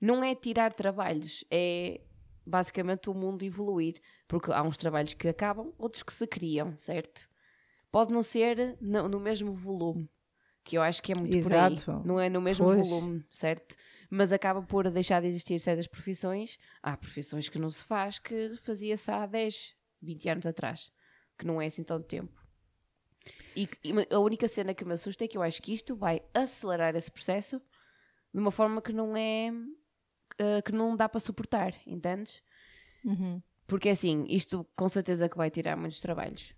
Não 0.00 0.22
é 0.22 0.36
tirar 0.36 0.72
trabalhos, 0.72 1.44
é 1.50 2.00
basicamente 2.46 3.10
o 3.10 3.14
mundo 3.14 3.44
evoluir, 3.44 4.00
porque 4.28 4.52
há 4.52 4.62
uns 4.62 4.76
trabalhos 4.76 5.14
que 5.14 5.26
acabam, 5.26 5.74
outros 5.76 6.04
que 6.04 6.12
se 6.12 6.26
criam, 6.26 6.76
certo? 6.76 7.28
Pode 7.90 8.12
não 8.12 8.22
ser 8.22 8.78
no, 8.80 9.08
no 9.08 9.18
mesmo 9.18 9.52
volume, 9.52 10.08
que 10.70 10.78
eu 10.78 10.82
acho 10.82 11.02
que 11.02 11.10
é 11.10 11.16
muito 11.16 11.36
Exato. 11.36 11.84
por 11.84 11.94
aí. 11.96 12.02
Não 12.04 12.20
é 12.20 12.28
no 12.28 12.40
mesmo 12.40 12.64
pois. 12.64 12.88
volume, 12.88 13.24
certo? 13.32 13.74
Mas 14.08 14.32
acaba 14.32 14.62
por 14.62 14.88
deixar 14.88 15.20
de 15.20 15.26
existir 15.26 15.58
certas 15.58 15.88
profissões. 15.88 16.56
Há 16.80 16.96
profissões 16.96 17.48
que 17.48 17.58
não 17.58 17.70
se 17.70 17.82
faz 17.82 18.20
que 18.20 18.56
fazia-se 18.58 19.10
há 19.10 19.26
10, 19.26 19.74
20 20.00 20.28
anos 20.28 20.46
atrás, 20.46 20.92
que 21.36 21.44
não 21.44 21.60
é 21.60 21.66
assim 21.66 21.82
tanto 21.82 22.06
tempo. 22.06 22.40
E, 23.56 23.68
e, 23.84 24.14
a 24.14 24.20
única 24.20 24.46
cena 24.46 24.72
que 24.72 24.84
me 24.84 24.94
assusta 24.94 25.24
é 25.24 25.28
que 25.28 25.36
eu 25.36 25.42
acho 25.42 25.60
que 25.60 25.74
isto 25.74 25.96
vai 25.96 26.22
acelerar 26.32 26.94
esse 26.94 27.10
processo 27.10 27.60
de 28.32 28.40
uma 28.40 28.52
forma 28.52 28.80
que 28.80 28.92
não 28.92 29.16
é 29.16 29.50
uh, 29.50 30.62
que 30.64 30.70
não 30.70 30.94
dá 30.94 31.08
para 31.08 31.18
suportar, 31.18 31.74
entendes? 31.84 32.44
Uhum. 33.04 33.42
Porque 33.66 33.88
assim, 33.88 34.24
isto 34.28 34.64
com 34.76 34.88
certeza 34.88 35.28
que 35.28 35.36
vai 35.36 35.50
tirar 35.50 35.76
muitos 35.76 36.00
trabalhos. 36.00 36.54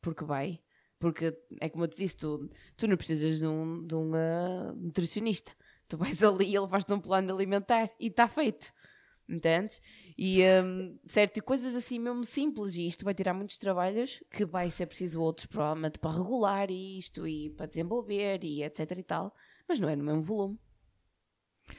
Porque 0.00 0.24
vai. 0.24 0.60
Porque 1.00 1.36
é 1.60 1.68
como 1.68 1.84
eu 1.84 1.88
te 1.88 1.96
disse, 1.96 2.16
tu, 2.16 2.48
tu 2.76 2.86
não 2.86 2.96
precisas 2.96 3.40
de 3.40 3.46
um, 3.46 3.84
de 3.86 3.94
um 3.94 4.12
uh, 4.12 4.72
nutricionista. 4.76 5.50
Tu 5.88 5.96
vais 5.96 6.22
ali 6.22 6.44
e 6.44 6.54
ele 6.54 6.68
faz-te 6.68 6.92
um 6.92 7.00
plano 7.00 7.34
alimentar 7.34 7.90
e 7.98 8.06
está 8.06 8.28
feito. 8.28 8.72
Entendes? 9.28 9.80
E 10.18 10.42
um, 10.62 10.98
certo, 11.06 11.38
e 11.38 11.40
coisas 11.40 11.74
assim 11.74 11.98
mesmo 11.98 12.24
simples, 12.24 12.76
e 12.76 12.86
isto 12.86 13.04
vai 13.04 13.14
tirar 13.14 13.32
muitos 13.32 13.58
trabalhos 13.58 14.22
que 14.30 14.44
vai 14.44 14.70
ser 14.70 14.86
preciso 14.86 15.20
outros, 15.20 15.46
provavelmente, 15.46 15.98
para 15.98 16.16
regular 16.16 16.70
isto 16.70 17.26
e 17.26 17.48
para 17.50 17.66
desenvolver 17.66 18.44
e 18.44 18.62
etc 18.62 18.90
e 18.98 19.02
tal, 19.02 19.34
mas 19.68 19.78
não 19.80 19.88
é 19.88 19.96
no 19.96 20.04
mesmo 20.04 20.22
volume. 20.22 20.58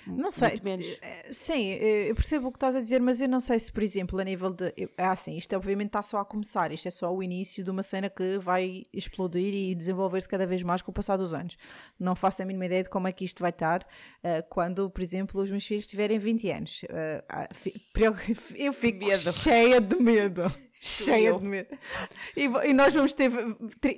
Não 0.08 0.32
sei, 0.32 0.60
eh, 1.02 1.30
sim, 1.32 1.72
eh, 1.72 2.10
eu 2.10 2.16
percebo 2.16 2.48
o 2.48 2.52
que 2.52 2.58
estás 2.58 2.76
a 2.76 2.82
dizer, 2.82 3.02
mas 3.02 3.22
eu 3.22 3.28
não 3.28 3.40
sei 3.40 3.60
se, 3.60 3.72
por 3.72 3.84
exemplo, 3.84 4.20
a 4.20 4.24
nível 4.24 4.50
de. 4.50 4.74
É 4.98 5.06
assim, 5.06 5.38
isto 5.38 5.56
obviamente 5.56 5.88
está 5.88 6.04
só 6.04 6.20
a 6.20 6.26
começar, 6.26 6.72
isto 6.72 6.88
é 6.88 6.92
só 6.92 7.14
o 7.14 7.22
início 7.22 7.64
de 7.64 7.70
uma 7.70 7.84
cena 7.84 8.10
que 8.10 8.38
vai 8.40 8.86
explodir 8.94 9.54
e 9.54 9.76
desenvolver-se 9.76 10.28
cada 10.28 10.46
vez 10.46 10.64
mais 10.64 10.82
com 10.82 10.92
o 10.92 10.94
passar 10.94 11.18
dos 11.18 11.34
anos. 11.34 11.58
Não 12.00 12.16
faço 12.16 12.42
a 12.42 12.46
mínima 12.46 12.66
ideia 12.66 12.84
de 12.84 12.90
como 12.90 13.08
é 13.08 13.12
que 13.12 13.26
isto 13.26 13.42
vai 13.42 13.52
estar 13.52 13.86
quando, 14.50 14.90
por 14.90 15.02
exemplo, 15.02 15.42
os 15.42 15.50
meus 15.50 15.66
filhos 15.66 15.86
tiverem 15.86 16.18
20 16.18 16.52
anos. 16.52 16.84
Uh, 16.84 17.22
eu 18.56 18.74
fico 18.74 19.06
medo. 19.06 19.34
cheia 19.34 19.82
de 19.82 19.96
medo. 19.96 20.52
cheia 20.82 21.34
de 21.34 21.44
medo. 21.44 21.78
E, 22.36 22.44
e, 22.70 22.74
nós 22.74 22.94
vamos 22.94 23.14
ter 23.14 23.32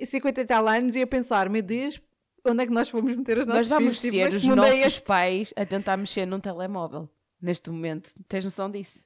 50 0.04 0.40
e 0.40 0.44
tal 0.44 0.68
anos 0.68 0.94
e 0.94 1.02
a 1.02 1.06
pensar, 1.06 1.48
meu 1.48 1.62
Deus, 1.62 2.00
onde 2.44 2.62
é 2.62 2.66
que 2.66 2.72
nós 2.72 2.90
vamos 2.90 3.16
meter 3.16 3.38
os 3.38 3.46
nossos 3.46 3.68
Nós 3.68 3.68
vamos 3.68 4.00
filhos? 4.00 4.32
ser 4.32 4.40
tipo, 4.40 4.50
os 4.52 4.56
nossos 4.56 4.80
este... 4.80 5.04
pais 5.04 5.54
a 5.56 5.64
tentar 5.64 5.96
mexer 5.96 6.26
num 6.26 6.40
telemóvel 6.40 7.08
neste 7.40 7.70
momento. 7.70 8.12
Tens 8.28 8.44
noção 8.44 8.70
disso? 8.70 9.04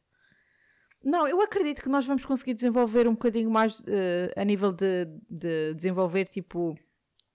Não, 1.05 1.27
eu 1.29 1.41
acredito 1.41 1.81
que 1.83 1.89
nós 1.89 2.07
vamos 2.07 2.25
conseguir 2.25 2.55
desenvolver 2.55 3.07
um 3.07 3.13
bocadinho 3.13 3.51
mais 3.51 3.81
uh, 3.81 3.85
a 4.37 4.45
nível 4.45 4.73
de, 4.73 5.07
de, 5.31 5.75
desenvolver 5.75 6.27
tipo 6.27 6.77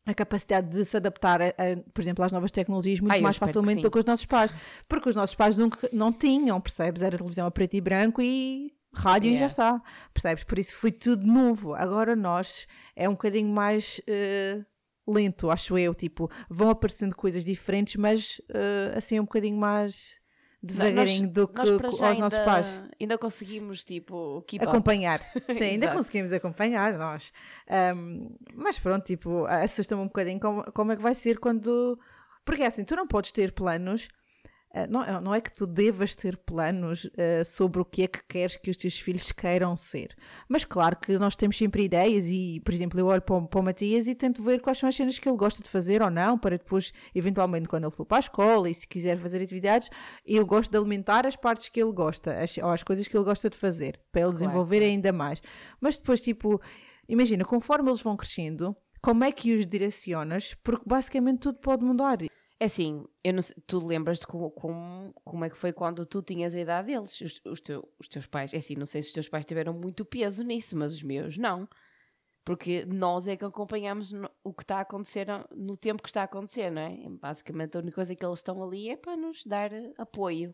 a 0.06 0.14
capacidade 0.14 0.70
de 0.70 0.84
se 0.84 0.98
adaptar, 0.98 1.42
a, 1.42 1.48
a, 1.48 1.92
por 1.94 2.02
exemplo, 2.02 2.26
às 2.26 2.32
novas 2.34 2.52
tecnologias 2.52 3.00
muito 3.00 3.22
mais 3.22 3.38
facilmente 3.38 3.82
do 3.82 3.90
que 3.90 3.98
os 3.98 4.06
nossos 4.06 4.26
pais. 4.26 4.54
Porque 4.88 5.08
os 5.08 5.16
nossos 5.16 5.34
pais 5.34 5.58
nunca, 5.58 5.90
não 5.94 6.12
tinham, 6.12 6.60
percebes? 6.60 7.02
Era 7.02 7.18
televisão 7.18 7.48
a 7.48 7.52
preto 7.52 7.76
e 7.76 7.82
branco 7.82 8.22
e 8.22 8.74
rádio 8.94 9.30
yeah. 9.30 9.38
e 9.38 9.40
já 9.40 9.48
está, 9.48 9.82
percebes? 10.14 10.44
Por 10.44 10.60
isso 10.60 10.76
foi 10.76 10.92
tudo 10.92 11.26
novo. 11.26 11.74
Agora 11.74 12.18
nós 12.18 12.68
é 12.96 13.08
um 13.08 13.14
bocadinho 13.14 13.50
mais. 13.50 14.00
Uh, 14.00 14.66
lento, 15.08 15.50
acho 15.50 15.78
eu. 15.78 15.94
Tipo, 15.94 16.30
vão 16.50 16.70
aparecendo 16.70 17.16
coisas 17.16 17.44
diferentes, 17.44 17.96
mas 17.96 18.40
uh, 18.50 18.98
assim 18.98 19.20
um 19.20 19.24
bocadinho 19.24 19.58
mais 19.58 20.22
devagarinho 20.64 21.30
do 21.30 21.48
que 21.48 21.60
aos 21.60 22.02
ainda, 22.02 22.20
nossos 22.22 22.40
pais. 22.40 22.82
Ainda 23.00 23.18
conseguimos, 23.18 23.84
tipo, 23.84 24.44
acompanhar. 24.62 25.20
Sim, 25.50 25.64
ainda 25.64 25.92
conseguimos 25.92 26.32
acompanhar 26.32 26.98
nós. 26.98 27.34
Um, 27.96 28.34
mas 28.56 28.80
pronto, 28.80 29.04
tipo, 29.04 29.46
assusta-me 29.46 30.02
um 30.02 30.08
bocadinho 30.08 30.40
como, 30.40 30.64
como 30.72 30.94
é 30.94 30.96
que 30.96 31.02
vai 31.02 31.14
ser 31.14 31.38
quando. 31.38 32.00
Porque 32.46 32.64
é 32.64 32.68
assim, 32.68 32.86
tu 32.86 32.96
não 32.96 33.06
podes 33.06 33.32
ter 33.32 33.52
planos 33.52 34.08
não, 34.90 35.04
é, 35.04 35.22
não 35.22 35.36
é 35.36 35.40
que 35.40 35.54
tu 35.54 35.68
devas 35.68 36.16
ter 36.16 36.36
planos 36.36 37.06
uh, 37.06 37.46
sobre 37.46 37.80
o 37.80 37.86
que 37.86 38.02
é 38.04 38.08
que 38.08 38.24
queres 38.28 38.58
que 38.58 38.72
os 38.72 38.78
teus 38.78 39.00
filhos 39.00 39.32
queiram 39.32 39.76
ser. 39.76 40.16
Mas 40.50 40.66
claro 40.66 40.96
que 40.96 41.16
nós 41.20 41.36
temos 41.36 41.58
sempre 41.58 41.84
ideias 41.84 42.28
e, 42.28 42.60
por 42.66 42.74
exemplo, 42.74 43.00
eu 43.00 43.06
olho 43.06 43.22
para 43.22 43.36
o, 43.36 43.48
para 43.48 43.60
o 43.60 43.64
Matias 43.64 44.08
e 44.08 44.16
tento 44.16 44.42
ver 44.42 44.62
quais 44.62 44.80
são 44.80 44.90
as 44.90 44.96
cenas 44.96 45.20
que 45.20 45.30
ele 45.30 45.38
gosta 45.38 45.62
de 45.62 45.70
fazer 45.70 46.02
ou 46.02 46.10
não, 46.10 46.40
para 46.40 46.58
depois, 46.58 46.92
eventualmente, 47.14 47.68
quando 47.68 47.84
ele 47.84 47.92
for 47.92 48.06
para 48.06 48.18
a 48.18 48.20
escola 48.22 48.68
e 48.68 48.74
se 48.74 48.88
quiser 48.88 49.20
fazer 49.20 49.44
atividades, 49.44 49.90
eu 50.26 50.44
gosto 50.44 50.72
de 50.72 50.78
alimentar 50.78 51.28
as 51.28 51.36
partes 51.36 51.70
que 51.70 51.80
ele 51.80 51.92
gosta, 51.92 52.34
as, 52.42 52.58
ou 52.58 52.72
as 52.72 52.82
coisas 52.82 53.08
que 53.08 53.16
ele 53.16 53.26
gosta 53.26 53.52
de 53.52 53.58
fazer, 53.58 54.00
para 54.12 54.22
ele 54.22 54.32
desenvolver 54.32 54.78
claro, 54.78 54.92
ainda 54.92 55.14
mais. 55.14 55.40
Mas 55.80 55.98
depois, 55.98 56.20
tipo, 56.22 56.60
imagina, 57.08 57.46
conforme 57.46 57.90
eles 57.92 58.02
vão 58.02 58.18
crescendo, 58.18 58.76
como 59.00 59.24
é 59.24 59.32
que 59.32 59.56
os 59.56 59.68
direcionas? 59.68 60.56
Porque 60.64 60.84
basicamente 60.88 61.42
tudo 61.42 61.60
pode 61.60 61.84
mudar. 61.84 62.18
É 62.60 62.66
assim, 62.66 63.04
eu 63.24 63.34
não 63.34 63.42
sei, 63.42 63.56
tu 63.68 63.80
lembras-te 63.86 64.26
como, 64.26 64.50
como, 64.52 65.14
como 65.24 65.44
é 65.44 65.50
que 65.50 65.58
foi 65.58 65.74
quando 65.74 66.06
tu 66.06 66.22
tinhas 66.22 66.56
a 66.56 66.60
idade 66.60 66.88
deles, 66.88 67.20
os, 67.20 67.42
os, 67.46 67.62
os 68.00 68.08
teus 68.08 68.26
pais. 68.26 68.54
É 68.54 68.58
assim, 68.58 68.76
não 68.76 68.86
sei 68.86 69.02
se 69.02 69.10
os 69.10 69.14
teus 69.14 69.28
pais 69.30 69.46
tiveram 69.46 69.74
muito 69.74 70.06
peso 70.06 70.44
nisso, 70.44 70.76
mas 70.78 70.94
os 70.94 71.04
meus 71.04 71.38
não. 71.38 71.68
Porque 72.46 72.86
nós 72.86 73.28
é 73.28 73.38
que 73.38 73.46
acompanhamos 73.46 74.12
o 74.44 74.54
que 74.54 74.64
está 74.64 74.78
a 74.78 74.82
acontecer 74.82 75.28
no 75.56 75.78
tempo 75.78 76.04
que 76.04 76.10
está 76.10 76.22
a 76.22 76.26
acontecer, 76.26 76.70
não 76.70 76.82
é? 76.82 77.10
Basicamente 77.10 77.76
a 77.76 77.80
única 77.80 77.96
coisa 77.96 78.16
que 78.16 78.26
eles 78.26 78.40
estão 78.40 78.62
ali 78.62 78.90
é 78.90 78.98
para 78.98 79.16
nos 79.16 79.44
dar 79.46 79.72
apoio. 79.98 80.54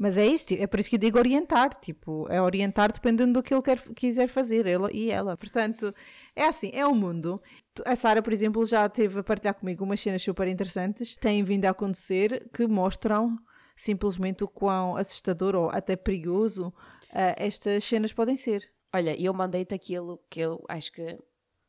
Mas 0.00 0.16
é 0.16 0.26
isso, 0.26 0.54
é 0.54 0.66
por 0.66 0.80
isso 0.80 0.88
que 0.88 0.96
digo 0.96 1.18
orientar, 1.18 1.78
tipo, 1.78 2.26
é 2.30 2.40
orientar 2.40 2.90
dependendo 2.90 3.34
do 3.34 3.42
que 3.42 3.52
ele 3.52 3.60
quer, 3.60 3.78
quiser 3.94 4.28
fazer, 4.28 4.64
ele 4.64 4.90
e 4.94 5.10
ela. 5.10 5.36
Portanto, 5.36 5.94
é 6.34 6.46
assim, 6.46 6.70
é 6.72 6.86
um 6.86 6.94
mundo. 6.94 7.38
A 7.84 7.94
Sara, 7.94 8.22
por 8.22 8.32
exemplo, 8.32 8.64
já 8.64 8.88
teve 8.88 9.20
a 9.20 9.22
partilhar 9.22 9.54
comigo 9.54 9.84
umas 9.84 10.00
cenas 10.00 10.22
super 10.22 10.48
interessantes, 10.48 11.14
têm 11.16 11.44
vindo 11.44 11.66
a 11.66 11.70
acontecer, 11.72 12.48
que 12.50 12.66
mostram 12.66 13.36
simplesmente 13.76 14.42
o 14.42 14.48
quão 14.48 14.96
assustador 14.96 15.54
ou 15.54 15.68
até 15.68 15.96
perigoso 15.96 16.68
uh, 16.68 17.36
estas 17.36 17.84
cenas 17.84 18.10
podem 18.10 18.36
ser. 18.36 18.72
Olha, 18.94 19.14
eu 19.22 19.34
mandei-te 19.34 19.74
aquilo 19.74 20.18
que 20.30 20.40
eu 20.40 20.64
acho 20.66 20.92
que 20.92 21.02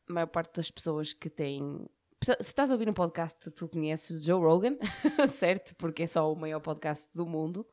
a 0.08 0.12
maior 0.12 0.28
parte 0.28 0.56
das 0.56 0.70
pessoas 0.70 1.12
que 1.12 1.28
têm 1.28 1.86
se 2.24 2.34
estás 2.40 2.70
a 2.70 2.74
ouvir 2.74 2.88
um 2.88 2.94
podcast, 2.94 3.50
tu 3.50 3.68
conheces 3.68 4.24
Joe 4.24 4.40
Rogan, 4.40 4.78
certo? 5.28 5.74
Porque 5.74 6.04
é 6.04 6.06
só 6.06 6.32
o 6.32 6.36
maior 6.36 6.60
podcast 6.60 7.10
do 7.14 7.26
mundo 7.26 7.66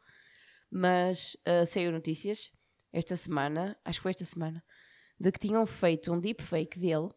mas 0.71 1.35
uh, 1.47 1.65
saiu 1.65 1.91
notícias 1.91 2.51
esta 2.91 3.15
semana, 3.15 3.77
acho 3.85 3.99
que 3.99 4.03
foi 4.03 4.11
esta 4.11 4.25
semana, 4.25 4.63
de 5.19 5.31
que 5.31 5.39
tinham 5.39 5.65
feito 5.65 6.11
um 6.13 6.19
deepfake 6.19 6.79
dele 6.79 7.09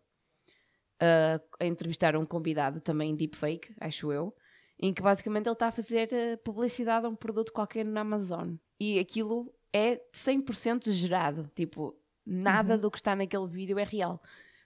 uh, 1.02 1.40
a 1.60 1.66
entrevistar 1.66 2.16
um 2.16 2.26
convidado 2.26 2.80
também 2.80 3.14
deepfake, 3.14 3.74
acho 3.80 4.12
eu, 4.12 4.34
em 4.78 4.92
que 4.92 5.02
basicamente 5.02 5.46
ele 5.46 5.54
está 5.54 5.68
a 5.68 5.72
fazer 5.72 6.08
uh, 6.12 6.38
publicidade 6.38 7.06
a 7.06 7.08
um 7.08 7.16
produto 7.16 7.52
qualquer 7.52 7.84
na 7.84 8.00
Amazon. 8.00 8.54
E 8.78 8.98
aquilo 8.98 9.54
é 9.72 10.00
100% 10.12 10.90
gerado, 10.90 11.50
tipo, 11.54 11.96
nada 12.26 12.74
uhum. 12.74 12.80
do 12.80 12.90
que 12.90 12.98
está 12.98 13.14
naquele 13.14 13.46
vídeo 13.46 13.78
é 13.78 13.84
real. 13.84 14.20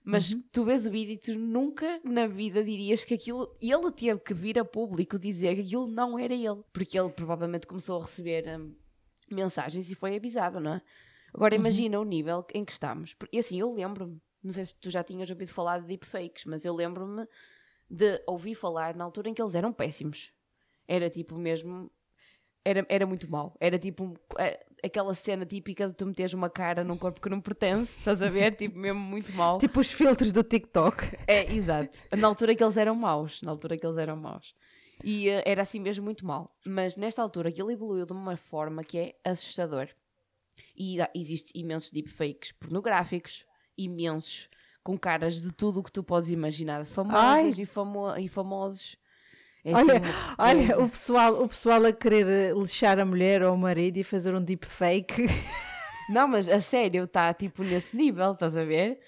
Mas 0.09 0.33
uhum. 0.33 0.42
tu 0.53 0.64
vês 0.64 0.87
o 0.87 0.90
vídeo 0.92 1.14
e 1.14 1.19
tu 1.19 1.37
nunca 1.37 2.01
na 2.05 2.29
vida 2.29 2.62
dirias 2.62 3.05
que 3.05 3.14
aquilo. 3.14 3.53
Ele 3.61 3.90
teve 3.90 4.21
que 4.21 4.33
vir 4.33 4.57
a 4.57 4.64
público 4.64 5.19
dizer 5.19 5.57
que 5.57 5.62
aquilo 5.62 5.88
não 5.88 6.16
era 6.16 6.33
ele. 6.33 6.62
Porque 6.73 6.97
ele 6.97 7.11
provavelmente 7.11 7.66
começou 7.66 8.01
a 8.01 8.05
receber 8.05 8.47
um, 8.57 8.73
mensagens 9.29 9.90
e 9.90 9.97
foi 9.97 10.14
avisado, 10.14 10.61
não 10.61 10.75
é? 10.75 10.83
Agora 11.35 11.57
uhum. 11.57 11.61
imagina 11.61 11.99
o 11.99 12.05
nível 12.05 12.47
em 12.55 12.64
que 12.64 12.71
estamos. 12.71 13.16
E 13.33 13.38
assim, 13.40 13.59
eu 13.59 13.69
lembro-me, 13.73 14.23
não 14.45 14.53
sei 14.53 14.64
se 14.64 14.77
tu 14.77 14.90
já 14.90 15.03
tinhas 15.03 15.29
ouvido 15.29 15.53
falar 15.53 15.81
de 15.81 15.88
deepfakes, 15.88 16.45
mas 16.45 16.64
eu 16.64 16.73
lembro-me 16.73 17.27
de 17.90 18.23
ouvir 18.29 18.55
falar 18.55 18.95
na 18.95 19.03
altura 19.03 19.29
em 19.29 19.35
que 19.35 19.42
eles 19.42 19.57
eram 19.57 19.73
péssimos. 19.73 20.33
Era 20.87 21.11
tipo 21.11 21.37
mesmo. 21.37 21.90
Era, 22.64 22.87
era 22.88 23.07
muito 23.07 23.29
mau. 23.29 23.57
Era 23.59 23.77
tipo 23.77 24.14
aquela 24.87 25.14
cena 25.14 25.44
típica 25.44 25.87
de 25.88 25.94
tu 25.94 26.07
meteres 26.07 26.33
uma 26.33 26.49
cara 26.49 26.83
num 26.83 26.96
corpo 26.96 27.20
que 27.20 27.29
não 27.29 27.40
pertence, 27.40 27.99
estás 27.99 28.22
a 28.22 28.31
ver? 28.31 28.55
tipo, 28.57 28.79
mesmo 28.79 29.01
muito 29.01 29.33
mau. 29.33 29.59
Tipo 29.59 29.81
os 29.81 29.92
filtros 29.92 30.33
do 30.33 30.42
TikTok. 30.42 31.16
É, 31.27 31.53
exato. 31.53 31.99
Na 32.16 32.29
altura 32.29 32.55
que 32.55 32.62
eles 32.62 32.77
eram 32.77 32.94
maus. 32.94 33.42
Na 33.42 33.51
altura 33.51 33.77
que 33.77 33.87
eles 33.87 33.99
eram 33.99 34.16
maus. 34.16 34.55
E 35.05 35.29
uh, 35.29 35.42
era 35.44 35.62
assim 35.62 35.81
mesmo 35.81 36.05
muito 36.05 36.25
mau. 36.25 36.55
Mas 36.66 36.96
nesta 36.96 37.22
altura 37.22 37.49
aquilo 37.49 37.70
evoluiu 37.70 38.07
de 38.07 38.12
uma 38.12 38.37
forma 38.37 38.83
que 38.83 38.99
é 38.99 39.14
assustador. 39.25 39.88
E 40.77 41.01
uh, 41.01 41.09
existe 41.14 41.53
imensos 41.59 41.90
deepfakes 41.90 42.53
pornográficos, 42.53 43.44
imensos, 43.77 44.49
com 44.83 44.96
caras 44.96 45.42
de 45.42 45.53
tudo 45.53 45.81
o 45.81 45.83
que 45.83 45.92
tu 45.92 46.03
podes 46.03 46.31
imaginar, 46.31 46.85
famosas 46.87 47.59
e, 47.59 47.66
famo 47.66 48.16
e 48.16 48.29
famosos. 48.29 48.96
É 49.66 49.74
olha, 49.74 49.96
assim 49.96 50.07
olha 50.38 50.79
o, 50.79 50.88
pessoal, 50.88 51.42
o 51.42 51.48
pessoal 51.48 51.85
a 51.85 51.92
querer 51.92 52.24
eh, 52.24 52.52
lixar 52.52 53.00
a 53.00 53.05
mulher 53.05 53.42
ou 53.42 53.52
o 53.52 53.59
marido 53.59 53.96
e 53.96 54.05
fazer 54.05 54.33
um 54.33 54.40
deepfake. 54.40 55.26
Não, 56.09 56.29
mas 56.29 56.48
a 56.48 56.61
sério, 56.61 57.02
está 57.02 57.35
tipo 57.35 57.64
nesse 57.64 57.96
nível, 57.96 58.31
estás 58.31 58.57
a 58.57 58.64
ver? 58.64 59.00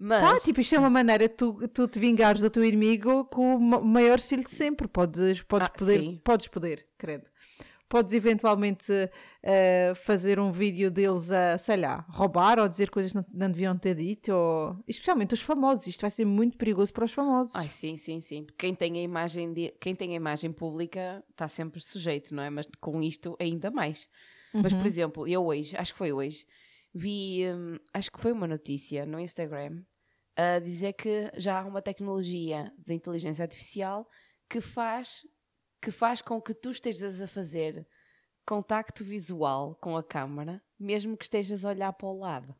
Mas... 0.00 0.20
Tá, 0.20 0.40
tipo, 0.40 0.60
isto 0.60 0.74
é 0.74 0.80
uma 0.80 0.90
maneira 0.90 1.28
de 1.28 1.34
tu, 1.34 1.68
tu 1.68 1.86
te 1.86 2.00
vingares 2.00 2.40
do 2.40 2.50
teu 2.50 2.64
inimigo 2.64 3.24
com 3.26 3.54
o 3.54 3.60
maior 3.84 4.18
estilo 4.18 4.42
de 4.42 4.50
sempre. 4.50 4.88
Podes, 4.88 5.42
podes, 5.42 5.68
ah, 5.68 5.78
poder, 5.78 6.00
sim. 6.00 6.20
podes 6.24 6.48
poder, 6.48 6.86
credo. 6.98 7.30
Podes 7.90 8.14
eventualmente 8.14 8.92
uh, 8.92 9.94
fazer 9.96 10.38
um 10.38 10.52
vídeo 10.52 10.92
deles 10.92 11.30
a, 11.30 11.58
sei 11.58 11.76
lá, 11.76 12.06
roubar 12.08 12.60
ou 12.60 12.68
dizer 12.68 12.88
coisas 12.88 13.10
que 13.10 13.18
não, 13.18 13.26
não 13.34 13.50
deviam 13.50 13.76
ter 13.76 13.96
dito, 13.96 14.32
ou... 14.32 14.76
especialmente 14.86 15.34
os 15.34 15.42
famosos. 15.42 15.88
Isto 15.88 16.02
vai 16.02 16.10
ser 16.10 16.24
muito 16.24 16.56
perigoso 16.56 16.92
para 16.92 17.04
os 17.04 17.12
famosos. 17.12 17.56
Ai, 17.56 17.68
sim, 17.68 17.96
sim, 17.96 18.20
sim. 18.20 18.46
Quem 18.56 18.76
tem 18.76 18.96
a 18.96 19.02
imagem, 19.02 19.52
de... 19.52 19.74
Quem 19.80 19.96
tem 19.96 20.12
a 20.12 20.14
imagem 20.14 20.52
pública 20.52 21.22
está 21.30 21.48
sempre 21.48 21.80
sujeito, 21.80 22.32
não 22.32 22.44
é? 22.44 22.48
Mas 22.48 22.68
com 22.80 23.02
isto 23.02 23.36
ainda 23.40 23.72
mais. 23.72 24.08
Uhum. 24.54 24.62
Mas, 24.62 24.72
por 24.72 24.80
uhum. 24.80 24.86
exemplo, 24.86 25.28
eu 25.28 25.44
hoje, 25.44 25.76
acho 25.76 25.92
que 25.92 25.98
foi 25.98 26.12
hoje, 26.12 26.46
vi, 26.94 27.44
hum, 27.52 27.76
acho 27.92 28.10
que 28.10 28.20
foi 28.20 28.30
uma 28.30 28.46
notícia 28.46 29.04
no 29.04 29.18
Instagram 29.18 29.82
a 30.36 30.58
dizer 30.58 30.92
que 30.92 31.30
já 31.36 31.60
há 31.60 31.66
uma 31.66 31.82
tecnologia 31.82 32.72
de 32.78 32.94
inteligência 32.94 33.42
artificial 33.42 34.08
que 34.48 34.60
faz, 34.60 35.26
que 35.80 35.90
faz 35.90 36.20
com 36.20 36.40
que 36.40 36.54
tu 36.54 36.70
estejas 36.70 37.20
a 37.20 37.28
fazer 37.28 37.86
contacto 38.46 39.04
visual 39.04 39.76
com 39.80 39.96
a 39.96 40.02
câmara, 40.02 40.62
mesmo 40.78 41.16
que 41.16 41.24
estejas 41.24 41.64
a 41.64 41.68
olhar 41.70 41.92
para 41.92 42.08
o 42.08 42.18
lado. 42.18 42.54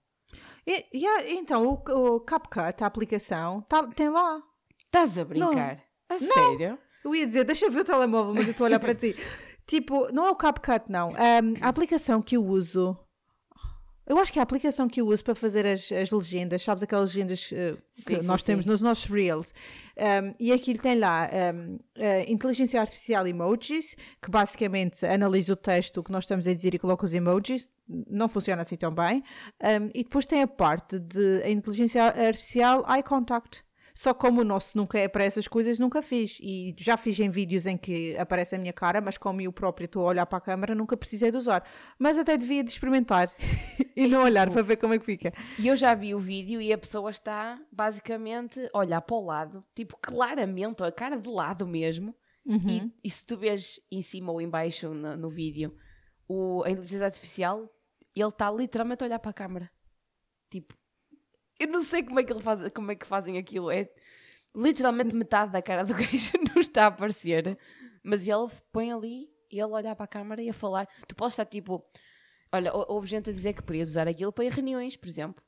E, 0.67 0.87
e 0.93 1.35
então, 1.35 1.67
o, 1.67 2.17
o 2.17 2.21
CapCut, 2.21 2.83
a 2.83 2.87
aplicação, 2.87 3.63
tá, 3.63 3.87
tem 3.89 4.09
lá. 4.09 4.43
Estás 4.87 5.19
a 5.19 5.25
brincar? 5.25 5.77
Não. 6.09 6.17
A 6.17 6.19
sério? 6.19 6.79
Eu 7.05 7.15
ia 7.15 7.27
dizer, 7.27 7.45
deixa 7.45 7.67
eu 7.67 7.71
ver 7.71 7.81
o 7.81 7.85
telemóvel, 7.85 8.35
mas 8.35 8.45
eu 8.45 8.51
estou 8.51 8.65
a 8.65 8.69
olhar 8.69 8.81
para 8.81 8.95
ti. 8.95 9.17
Tipo, 9.67 10.13
não 10.13 10.27
é 10.27 10.31
o 10.31 10.35
CapCut, 10.35 10.87
não. 10.89 11.11
Um, 11.11 11.55
a 11.61 11.69
aplicação 11.69 12.21
que 12.21 12.37
eu 12.37 12.45
uso. 12.45 12.99
Eu 14.07 14.19
acho 14.19 14.33
que 14.33 14.39
a 14.41 14.43
aplicação 14.43 14.89
que 14.89 15.01
eu 15.01 15.07
uso 15.07 15.23
para 15.23 15.35
fazer 15.35 15.67
as, 15.67 15.91
as 15.93 16.11
legendas, 16.11 16.63
sabes 16.63 16.83
aquelas 16.83 17.15
legendas 17.15 17.51
uh, 17.53 17.77
que 17.93 18.03
Sim, 18.03 18.21
sim, 18.21 18.27
nós 18.27 18.43
temos 18.43 18.65
sim. 18.65 18.71
nos 18.71 18.81
nossos 18.81 19.05
Reels. 19.07 19.55
Um, 19.97 20.35
e 20.39 20.53
aquilo 20.53 20.81
tem 20.81 20.99
lá 20.99 21.31
um, 21.55 21.75
uh, 21.75 21.79
inteligência 22.27 22.81
artificial 22.81 23.27
emojis, 23.27 23.95
que 24.21 24.31
basicamente 24.31 25.07
analisa 25.07 25.53
o 25.53 25.57
texto 25.57 26.03
que 26.03 26.11
nós 26.11 26.25
estamos 26.25 26.47
a 26.47 26.55
dizer 26.55 26.75
e 26.75 26.79
coloca 26.79 27.05
os 27.05 27.15
emojis. 27.15 27.69
Não 27.89 28.29
funciona 28.29 28.63
assim 28.63 28.77
tão 28.77 28.93
bem. 28.93 29.23
Um, 29.63 29.91
e 29.95 30.03
depois 30.03 30.27
tem 30.27 30.43
a 30.43 30.49
parte 30.49 30.99
de 30.99 31.43
a 31.45 31.51
inteligência 31.51 32.03
artificial 32.03 32.85
eye 32.89 33.03
contact. 33.03 33.63
Só 34.01 34.15
como 34.15 34.41
o 34.41 34.45
nosso 34.45 34.79
nunca 34.79 34.99
é 34.99 35.07
para 35.07 35.25
essas 35.25 35.47
coisas, 35.47 35.79
nunca 35.79 36.01
fiz. 36.01 36.39
E 36.41 36.75
já 36.79 36.97
fiz 36.97 37.21
em 37.21 37.29
vídeos 37.29 37.67
em 37.67 37.77
que 37.77 38.17
aparece 38.17 38.55
a 38.55 38.59
minha 38.59 38.73
cara, 38.73 38.99
mas 38.99 39.19
como 39.19 39.43
eu 39.43 39.53
próprio 39.53 39.85
estou 39.85 40.07
a 40.07 40.09
olhar 40.09 40.25
para 40.25 40.39
a 40.39 40.41
câmera, 40.41 40.75
nunca 40.75 40.97
precisei 40.97 41.31
de 41.31 41.37
usar. 41.37 41.69
Mas 41.99 42.17
até 42.17 42.35
devia 42.39 42.65
de 42.65 42.71
experimentar 42.71 43.31
e 43.95 44.07
não 44.07 44.23
olhar 44.23 44.51
para 44.51 44.63
ver 44.63 44.79
como 44.79 44.95
é 44.95 44.99
que 44.99 45.05
fica. 45.05 45.35
E 45.59 45.69
eu 45.69 45.77
já 45.77 45.95
vi 45.95 46.15
o 46.15 46.19
vídeo 46.19 46.63
e 46.63 46.73
a 46.73 46.79
pessoa 46.79 47.11
está 47.11 47.61
basicamente 47.71 48.67
a 48.73 48.79
olhar 48.79 49.03
para 49.03 49.17
o 49.17 49.23
lado, 49.23 49.63
tipo 49.75 49.99
claramente, 50.01 50.83
a 50.83 50.91
cara 50.91 51.19
de 51.19 51.29
lado 51.29 51.67
mesmo. 51.67 52.17
Uhum. 52.47 52.67
E, 52.67 52.93
e 53.05 53.11
se 53.11 53.27
tu 53.27 53.37
vês 53.37 53.81
em 53.93 54.01
cima 54.01 54.33
ou 54.33 54.41
em 54.41 54.49
baixo 54.49 54.95
no, 54.95 55.15
no 55.15 55.29
vídeo 55.29 55.77
o, 56.27 56.63
a 56.65 56.71
inteligência 56.71 57.05
artificial, 57.05 57.71
ele 58.17 58.29
está 58.29 58.51
literalmente 58.51 59.05
a 59.05 59.07
olhar 59.07 59.19
para 59.19 59.31
a 59.31 59.35
câmara. 59.35 59.71
Tipo, 60.51 60.80
eu 61.61 61.69
não 61.69 61.83
sei 61.83 62.03
como 62.03 62.19
é 62.19 62.25
que, 62.25 62.33
ele 62.33 62.43
faz, 62.43 62.69
como 62.75 62.91
é 62.91 62.95
que 62.97 63.07
fazem 63.07 63.39
aquilo. 63.39 63.71
É 63.71 63.89
literalmente 64.57 65.15
metade 65.15 65.53
da 65.53 65.63
cara 65.63 65.85
do 65.85 65.95
gajo 65.95 66.33
não 66.55 66.61
está 66.61 66.85
a 66.85 66.87
aparecer. 66.89 67.57
Mas 68.03 68.27
ele 68.27 68.49
põe 68.73 68.91
ali 68.91 69.29
e 69.51 69.61
ele 69.61 69.73
olhar 69.73 69.95
para 69.95 70.05
a 70.05 70.09
câmara 70.09 70.43
e 70.43 70.49
a 70.49 70.55
falar. 70.55 70.89
Tu 71.07 71.15
podes 71.15 71.35
estar 71.35 71.45
tipo. 71.45 71.85
Olha, 72.53 72.75
hou- 72.75 72.87
houve 72.89 73.07
gente 73.07 73.31
a 73.31 73.33
dizer 73.33 73.53
que 73.53 73.63
podias 73.63 73.91
usar 73.91 74.09
aquilo 74.09 74.33
para 74.33 74.45
ir 74.45 74.53
reuniões, 74.53 74.97
por 74.97 75.09
exemplo. 75.09 75.43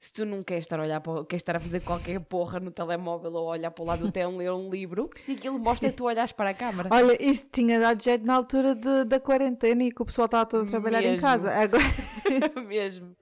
Se 0.00 0.12
tu 0.12 0.24
não 0.26 0.42
queres 0.42 0.64
estar 0.64 0.80
a 0.80 0.82
olhar 0.82 1.00
para, 1.00 1.24
queres 1.24 1.42
estar 1.42 1.54
a 1.54 1.60
fazer 1.60 1.78
qualquer 1.78 2.18
porra 2.18 2.58
no 2.58 2.72
telemóvel 2.72 3.32
ou 3.34 3.46
olhar 3.46 3.70
para 3.70 3.82
o 3.84 3.86
lado 3.86 4.08
até 4.08 4.26
um 4.26 4.36
ler 4.36 4.50
um 4.50 4.68
livro, 4.68 5.08
e 5.28 5.32
aquilo 5.34 5.56
mostra 5.60 5.90
que 5.90 5.94
tu 5.96 6.06
olhas 6.06 6.32
para 6.32 6.50
a 6.50 6.54
câmara. 6.54 6.88
Olha, 6.90 7.16
isso 7.24 7.46
tinha 7.52 7.78
dado 7.78 8.02
jeito 8.02 8.26
na 8.26 8.34
altura 8.34 8.74
de- 8.74 9.04
da 9.04 9.20
quarentena 9.20 9.84
e 9.84 9.92
que 9.92 10.02
o 10.02 10.04
pessoal 10.04 10.24
estava 10.24 10.44
todo 10.44 10.66
a 10.66 10.70
trabalhar 10.70 11.02
em 11.02 11.10
Mesmo. 11.12 11.20
casa. 11.20 11.52
Agora, 11.54 11.84
Mesmo. 12.66 13.14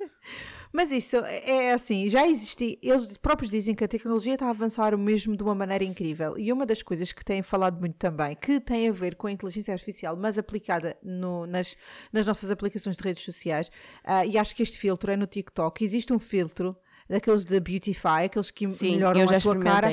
Mas 0.72 0.92
isso 0.92 1.16
é 1.16 1.72
assim, 1.72 2.08
já 2.08 2.26
existe, 2.28 2.78
eles 2.80 3.16
próprios 3.16 3.50
dizem 3.50 3.74
que 3.74 3.82
a 3.82 3.88
tecnologia 3.88 4.34
está 4.34 4.46
a 4.46 4.50
avançar 4.50 4.96
mesmo 4.96 5.36
de 5.36 5.42
uma 5.42 5.54
maneira 5.54 5.82
incrível. 5.82 6.38
E 6.38 6.52
uma 6.52 6.64
das 6.64 6.80
coisas 6.82 7.12
que 7.12 7.24
têm 7.24 7.42
falado 7.42 7.80
muito 7.80 7.96
também, 7.96 8.36
que 8.36 8.60
tem 8.60 8.88
a 8.88 8.92
ver 8.92 9.16
com 9.16 9.26
a 9.26 9.32
inteligência 9.32 9.72
artificial, 9.72 10.16
mas 10.16 10.38
aplicada 10.38 10.96
no- 11.02 11.46
nas, 11.46 11.76
nas 12.12 12.26
nossas 12.26 12.50
aplicações 12.50 12.96
de 12.96 13.02
redes 13.02 13.24
sociais, 13.24 13.70
ah, 14.04 14.24
e 14.24 14.38
acho 14.38 14.54
que 14.54 14.62
este 14.62 14.78
filtro 14.78 15.10
é 15.10 15.16
no 15.16 15.26
TikTok, 15.26 15.82
existe 15.84 16.12
um 16.12 16.18
filtro 16.18 16.76
daqueles 17.08 17.44
de 17.44 17.58
Beautify, 17.58 18.24
aqueles 18.26 18.50
que 18.52 18.68
Sim, 18.70 18.92
melhoram 18.92 19.22
a 19.22 19.40
tua 19.40 19.56
cara. 19.58 19.88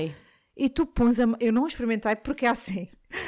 E 0.55 0.69
tu 0.69 0.85
pões 0.85 1.19
a. 1.19 1.25
Eu 1.39 1.53
não 1.53 1.65
experimentei 1.67 2.15
porque 2.15 2.45
é 2.45 2.49
assim. 2.49 2.87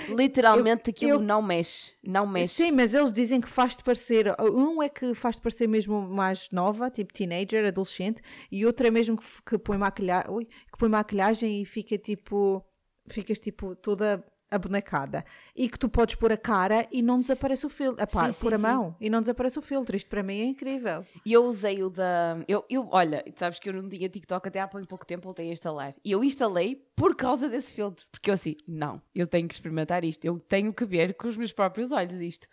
Literalmente 0.09 0.89
Eu- 0.89 0.91
aquilo 0.91 1.11
eu- 1.11 1.19
não 1.19 1.41
mexe. 1.41 1.93
Não 2.03 2.27
mexe. 2.27 2.53
Sim, 2.55 2.71
mas 2.71 2.93
eles 2.93 3.11
dizem 3.11 3.39
que 3.39 3.47
faz-te 3.49 3.83
parecer. 3.83 4.35
Um 4.41 4.81
é 4.81 4.89
que 4.89 5.13
faz-te 5.13 5.41
parecer 5.41 5.67
mesmo 5.67 6.01
mais 6.01 6.49
nova, 6.51 6.89
tipo 6.89 7.13
teenager, 7.13 7.65
adolescente, 7.65 8.21
e 8.51 8.65
outro 8.65 8.87
é 8.87 8.91
mesmo 8.91 9.17
que, 9.17 9.25
que 9.45 9.57
põe 9.57 9.77
maquilhagem, 9.77 10.31
ui, 10.31 10.45
que 10.45 10.77
põe 10.77 10.89
maquilhagem 10.89 11.61
e 11.61 11.65
fica 11.65 11.97
tipo. 11.97 12.63
Ficas 13.11 13.39
tipo 13.39 13.75
toda 13.75 14.23
abonecada. 14.51 15.25
E 15.55 15.69
que 15.69 15.77
tu 15.77 15.89
podes 15.89 16.15
pôr 16.15 16.31
a 16.31 16.37
cara 16.37 16.87
e 16.91 17.01
não 17.01 17.17
desaparece 17.17 17.65
o 17.65 17.69
filtro. 17.69 18.03
Epá, 18.03 18.31
Sim, 18.31 18.39
pôr 18.39 18.49
sim, 18.49 18.55
a 18.55 18.57
sim. 18.57 18.63
mão 18.63 18.95
e 18.99 19.09
não 19.09 19.21
desaparece 19.21 19.59
o 19.59 19.61
filtro. 19.61 19.95
Isto 19.95 20.09
para 20.09 20.23
mim 20.23 20.39
é 20.41 20.45
incrível. 20.45 21.05
E 21.25 21.33
eu 21.33 21.45
usei 21.45 21.83
o 21.83 21.89
da. 21.89 22.39
Eu, 22.47 22.65
eu, 22.69 22.87
olha, 22.91 23.23
tu 23.23 23.39
sabes 23.39 23.59
que 23.59 23.69
eu 23.69 23.73
não 23.73 23.87
tinha 23.87 24.09
TikTok 24.09 24.47
até 24.47 24.59
há 24.59 24.67
pouco 24.67 25.05
tempo, 25.05 25.23
voltei 25.23 25.49
a 25.49 25.53
instalar. 25.53 25.93
E 26.03 26.11
eu 26.11 26.23
instalei 26.23 26.75
por 26.95 27.15
causa 27.15 27.47
desse 27.49 27.73
filtro. 27.73 28.05
Porque 28.11 28.29
eu 28.29 28.33
assim, 28.33 28.55
não, 28.67 29.01
eu 29.13 29.27
tenho 29.27 29.47
que 29.47 29.53
experimentar 29.53 30.03
isto. 30.03 30.25
Eu 30.25 30.39
tenho 30.39 30.73
que 30.73 30.85
ver 30.85 31.13
com 31.15 31.27
os 31.27 31.37
meus 31.37 31.51
próprios 31.51 31.91
olhos 31.91 32.19
isto. 32.19 32.47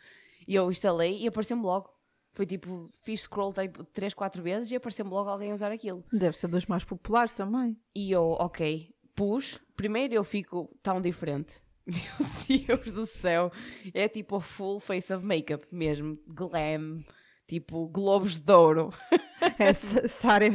E 0.46 0.54
eu 0.54 0.70
instalei 0.70 1.18
e 1.18 1.26
apareceu-me 1.26 1.62
logo. 1.62 1.90
Foi 2.32 2.44
tipo, 2.44 2.87
fiz 3.02 3.22
scroll 3.22 3.52
tipo 3.54 3.82
3, 3.82 4.12
4 4.12 4.42
vezes 4.42 4.70
e 4.70 4.76
apareceu-me 4.76 5.11
logo 5.11 5.30
alguém 5.30 5.52
a 5.52 5.54
usar 5.54 5.72
aquilo. 5.72 6.04
Deve 6.12 6.37
ser 6.37 6.48
dos 6.48 6.66
mais 6.66 6.85
populares 6.85 7.32
também. 7.32 7.74
E 7.94 8.12
eu, 8.12 8.22
ok, 8.38 8.94
pus. 9.14 9.59
Primeiro 9.74 10.12
eu 10.12 10.22
fico 10.22 10.70
tão 10.82 11.00
diferente. 11.00 11.62
Meu 12.49 12.66
Deus 12.66 12.92
do 12.92 13.07
céu. 13.07 13.51
É 13.94 14.09
tipo 14.09 14.37
a 14.37 14.40
full 14.40 14.81
face 14.81 15.12
of 15.12 15.25
makeup 15.25 15.66
mesmo. 15.70 16.18
Glam. 16.27 17.05
Tipo, 17.46 17.87
globos 17.88 18.38
de 18.38 18.53
ouro. 18.53 18.90
É 19.59 19.72
Sa- 19.75 20.09
Sara 20.09 20.46
em 20.46 20.51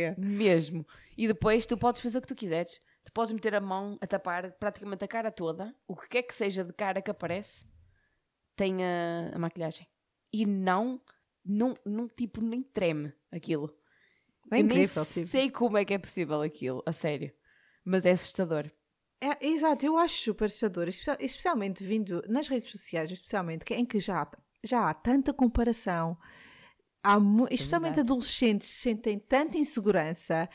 é. 0.00 0.14
Mesmo. 0.16 0.86
E 1.18 1.26
depois 1.26 1.66
tu 1.66 1.76
podes 1.76 2.00
fazer 2.00 2.18
o 2.18 2.20
que 2.22 2.28
tu 2.28 2.34
quiseres. 2.34 2.80
Tu 3.04 3.12
podes 3.12 3.32
meter 3.32 3.54
a 3.54 3.60
mão 3.60 3.98
a 4.00 4.06
tapar 4.06 4.52
praticamente 4.52 5.04
a 5.04 5.08
cara 5.08 5.30
toda. 5.30 5.74
O 5.86 5.94
que 5.96 6.08
quer 6.08 6.22
que 6.22 6.32
seja 6.34 6.64
de 6.64 6.72
cara 6.72 7.02
que 7.02 7.10
aparece, 7.10 7.66
tem 8.56 8.82
a, 8.84 9.32
a 9.34 9.38
maquilhagem. 9.38 9.86
E 10.32 10.46
não, 10.46 11.00
não, 11.44 11.76
não, 11.84 12.08
tipo, 12.08 12.40
nem 12.40 12.62
treme 12.62 13.12
aquilo. 13.32 13.76
É 14.50 14.56
Eu 14.56 14.60
incrível. 14.64 15.02
nem 15.02 15.12
tipo. 15.12 15.26
sei 15.26 15.50
como 15.50 15.76
é 15.76 15.84
que 15.84 15.94
é 15.94 15.98
possível 15.98 16.40
aquilo, 16.40 16.82
a 16.86 16.92
sério. 16.92 17.32
Mas 17.84 18.06
é 18.06 18.12
assustador. 18.12 18.70
É, 19.26 19.46
exato, 19.46 19.86
eu 19.86 19.96
acho 19.96 20.18
super 20.18 20.46
assustador, 20.46 20.86
espe- 20.88 21.16
especialmente 21.20 21.82
vindo 21.82 22.22
nas 22.28 22.46
redes 22.48 22.70
sociais, 22.70 23.10
especialmente 23.10 23.64
em 23.72 23.84
que 23.86 23.98
já, 23.98 24.22
há- 24.22 24.30
já 24.62 24.88
há 24.90 24.92
tanta 24.92 25.32
comparação, 25.32 26.16
há 27.02 27.18
mu- 27.18 27.48
especialmente 27.50 27.94
verdade. 27.94 28.12
adolescentes 28.12 28.68
sentem 28.68 29.18
tanta 29.18 29.56
insegurança 29.56 30.48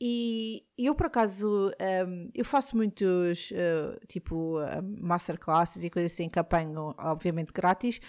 e 0.00 0.64
eu 0.76 0.94
por 0.94 1.06
acaso 1.06 1.70
hum, 2.08 2.28
eu 2.34 2.44
faço 2.44 2.76
muitos 2.76 3.50
uh, 3.52 4.06
tipo 4.08 4.58
hum, 4.58 4.96
masterclasses 5.00 5.84
e 5.84 5.88
coisas 5.90 6.12
assim 6.12 6.28
que 6.28 6.38
apanho 6.38 6.94
obviamente 6.98 7.52
grátis 7.52 8.00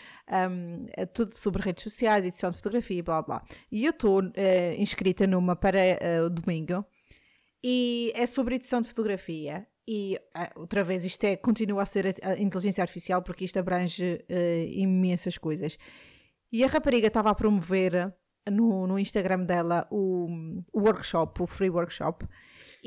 é 0.98 1.06
tudo 1.06 1.32
sobre 1.32 1.62
redes 1.62 1.84
sociais, 1.84 2.26
edição 2.26 2.50
de 2.50 2.58
fotografia 2.58 2.98
e 3.00 3.02
blá 3.04 3.22
blá 3.22 3.44
e 3.72 3.86
eu 3.86 3.92
estou 3.92 4.22
eh, 4.34 4.76
inscrita 4.80 5.28
numa 5.28 5.56
para 5.56 5.80
eh, 5.80 6.22
o 6.24 6.30
domingo 6.30 6.84
e 7.64 8.12
é 8.16 8.26
sobre 8.26 8.56
edição 8.56 8.82
de 8.82 8.88
fotografia. 8.90 9.68
E 9.88 10.20
ah, 10.34 10.52
outra 10.56 10.84
vez, 10.84 11.06
isto 11.06 11.24
é, 11.26 11.36
continua 11.36 11.84
a 11.84 11.86
ser 11.86 12.16
a, 12.24 12.40
inteligência 12.40 12.82
artificial 12.82 13.22
porque 13.22 13.46
isto 13.46 13.60
abrange 13.60 14.26
eh, 14.28 14.68
imensas 14.72 15.38
coisas. 15.38 15.78
E 16.52 16.64
a 16.64 16.68
rapariga 16.68 17.08
estava 17.08 17.30
a 17.30 17.36
promover 17.36 18.14
no, 18.50 18.88
no 18.88 18.98
Instagram 18.98 19.44
dela 19.46 19.88
o, 19.92 20.28
o 20.74 20.82
workshop, 20.82 21.42
o 21.42 21.48
free 21.48 21.70
workshop. 21.70 22.26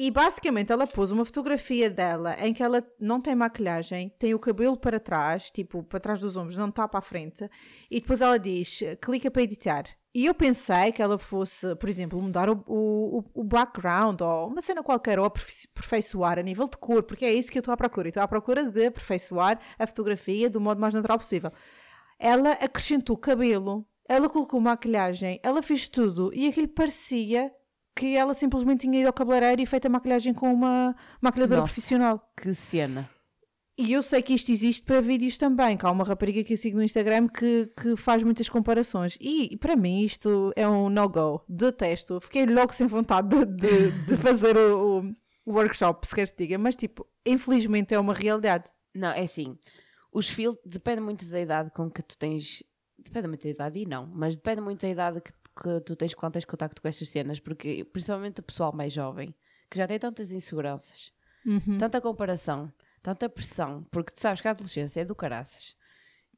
E 0.00 0.12
basicamente 0.12 0.70
ela 0.70 0.86
pôs 0.86 1.10
uma 1.10 1.24
fotografia 1.24 1.90
dela 1.90 2.36
em 2.38 2.54
que 2.54 2.62
ela 2.62 2.86
não 3.00 3.20
tem 3.20 3.34
maquilhagem, 3.34 4.14
tem 4.16 4.32
o 4.32 4.38
cabelo 4.38 4.76
para 4.76 5.00
trás, 5.00 5.50
tipo 5.50 5.82
para 5.82 5.98
trás 5.98 6.20
dos 6.20 6.36
ombros, 6.36 6.56
não 6.56 6.68
está 6.68 6.86
para 6.86 7.00
a 7.00 7.02
frente. 7.02 7.50
E 7.90 8.00
depois 8.00 8.20
ela 8.20 8.38
diz: 8.38 8.78
clica 9.02 9.28
para 9.28 9.42
editar. 9.42 9.86
E 10.14 10.26
eu 10.26 10.34
pensei 10.34 10.92
que 10.92 11.02
ela 11.02 11.18
fosse, 11.18 11.74
por 11.74 11.88
exemplo, 11.88 12.22
mudar 12.22 12.48
o, 12.48 12.62
o, 12.68 13.24
o 13.34 13.42
background 13.42 14.20
ou 14.20 14.46
uma 14.46 14.62
cena 14.62 14.84
qualquer, 14.84 15.18
ou 15.18 15.24
aperfei- 15.24 15.68
aperfeiçoar 15.74 16.38
a 16.38 16.42
nível 16.42 16.68
de 16.68 16.76
cor, 16.76 17.02
porque 17.02 17.24
é 17.24 17.34
isso 17.34 17.50
que 17.50 17.58
eu 17.58 17.60
estou 17.60 17.74
à 17.74 17.76
procura. 17.76 18.06
Eu 18.06 18.10
estou 18.10 18.22
à 18.22 18.28
procura 18.28 18.70
de 18.70 18.86
aperfeiçoar 18.86 19.58
a 19.76 19.84
fotografia 19.84 20.48
do 20.48 20.60
modo 20.60 20.80
mais 20.80 20.94
natural 20.94 21.18
possível. 21.18 21.50
Ela 22.20 22.52
acrescentou 22.52 23.16
cabelo, 23.16 23.84
ela 24.08 24.28
colocou 24.28 24.60
maquilhagem, 24.60 25.40
ela 25.42 25.60
fez 25.60 25.88
tudo 25.88 26.30
e 26.32 26.46
aquilo 26.46 26.68
parecia 26.68 27.52
que 27.98 28.16
ela 28.16 28.32
simplesmente 28.34 28.80
tinha 28.82 29.00
ido 29.00 29.06
ao 29.08 29.12
cabeleireiro 29.12 29.60
e 29.62 29.66
feito 29.66 29.86
a 29.86 29.88
maquilhagem 29.90 30.32
com 30.32 30.52
uma 30.52 30.94
maquilhadora 31.20 31.60
Nossa. 31.62 31.72
profissional. 31.72 32.32
Que 32.40 32.54
cena. 32.54 33.10
E 33.80 33.92
eu 33.92 34.02
sei 34.02 34.20
que 34.22 34.34
isto 34.34 34.50
existe 34.50 34.82
para 34.84 35.00
vídeos 35.00 35.38
também, 35.38 35.76
que 35.76 35.86
há 35.86 35.90
uma 35.90 36.02
rapariga 36.04 36.42
que 36.42 36.52
eu 36.52 36.56
sigo 36.56 36.76
no 36.78 36.82
Instagram 36.82 37.28
que, 37.28 37.70
que 37.80 37.94
faz 37.96 38.22
muitas 38.24 38.48
comparações. 38.48 39.16
E 39.20 39.56
para 39.56 39.76
mim 39.76 40.02
isto 40.04 40.52
é 40.56 40.68
um 40.68 40.88
no-go. 40.88 41.44
Detesto. 41.48 42.20
Fiquei 42.20 42.44
logo 42.46 42.72
sem 42.72 42.86
vontade 42.88 43.28
de, 43.28 43.46
de- 43.46 43.90
de 44.06 44.16
fazer 44.18 44.56
o, 44.56 45.00
o- 45.46 45.52
workshop, 45.52 46.06
se 46.06 46.14
queres 46.14 46.32
que 46.32 46.38
diga. 46.44 46.58
Mas 46.58 46.74
tipo, 46.74 47.06
infelizmente 47.24 47.94
é 47.94 47.98
uma 48.00 48.14
realidade. 48.14 48.64
Não, 48.94 49.10
é 49.10 49.20
assim. 49.22 49.56
Os 50.12 50.28
filtros 50.28 50.64
depende 50.66 51.00
muito 51.00 51.24
da 51.26 51.38
idade 51.40 51.70
com 51.70 51.88
que 51.90 52.02
tu 52.02 52.18
tens. 52.18 52.62
Depende 52.98 53.28
muito 53.28 53.44
da 53.44 53.50
idade 53.50 53.78
e 53.78 53.86
não, 53.86 54.06
mas 54.12 54.36
depende 54.36 54.60
muito 54.60 54.80
da 54.82 54.88
idade 54.88 55.20
que, 55.20 55.32
que 55.60 55.80
tu 55.80 55.96
tens 55.96 56.14
quando 56.14 56.34
tens 56.34 56.44
contacto 56.44 56.80
com 56.80 56.88
estas 56.88 57.08
cenas, 57.08 57.40
porque 57.40 57.84
principalmente 57.84 58.40
o 58.40 58.42
pessoal 58.42 58.72
mais 58.74 58.92
jovem, 58.92 59.34
que 59.70 59.76
já 59.78 59.86
tem 59.86 59.98
tantas 59.98 60.32
inseguranças, 60.32 61.12
Uhum. 61.44 61.78
tanta 61.78 62.00
comparação, 62.00 62.72
tanta 63.02 63.28
pressão, 63.28 63.84
porque 63.90 64.12
tu 64.12 64.20
sabes 64.20 64.40
que 64.40 64.48
a 64.48 64.50
adolescência 64.52 65.00
é 65.00 65.04
do 65.04 65.14
caraças 65.14 65.76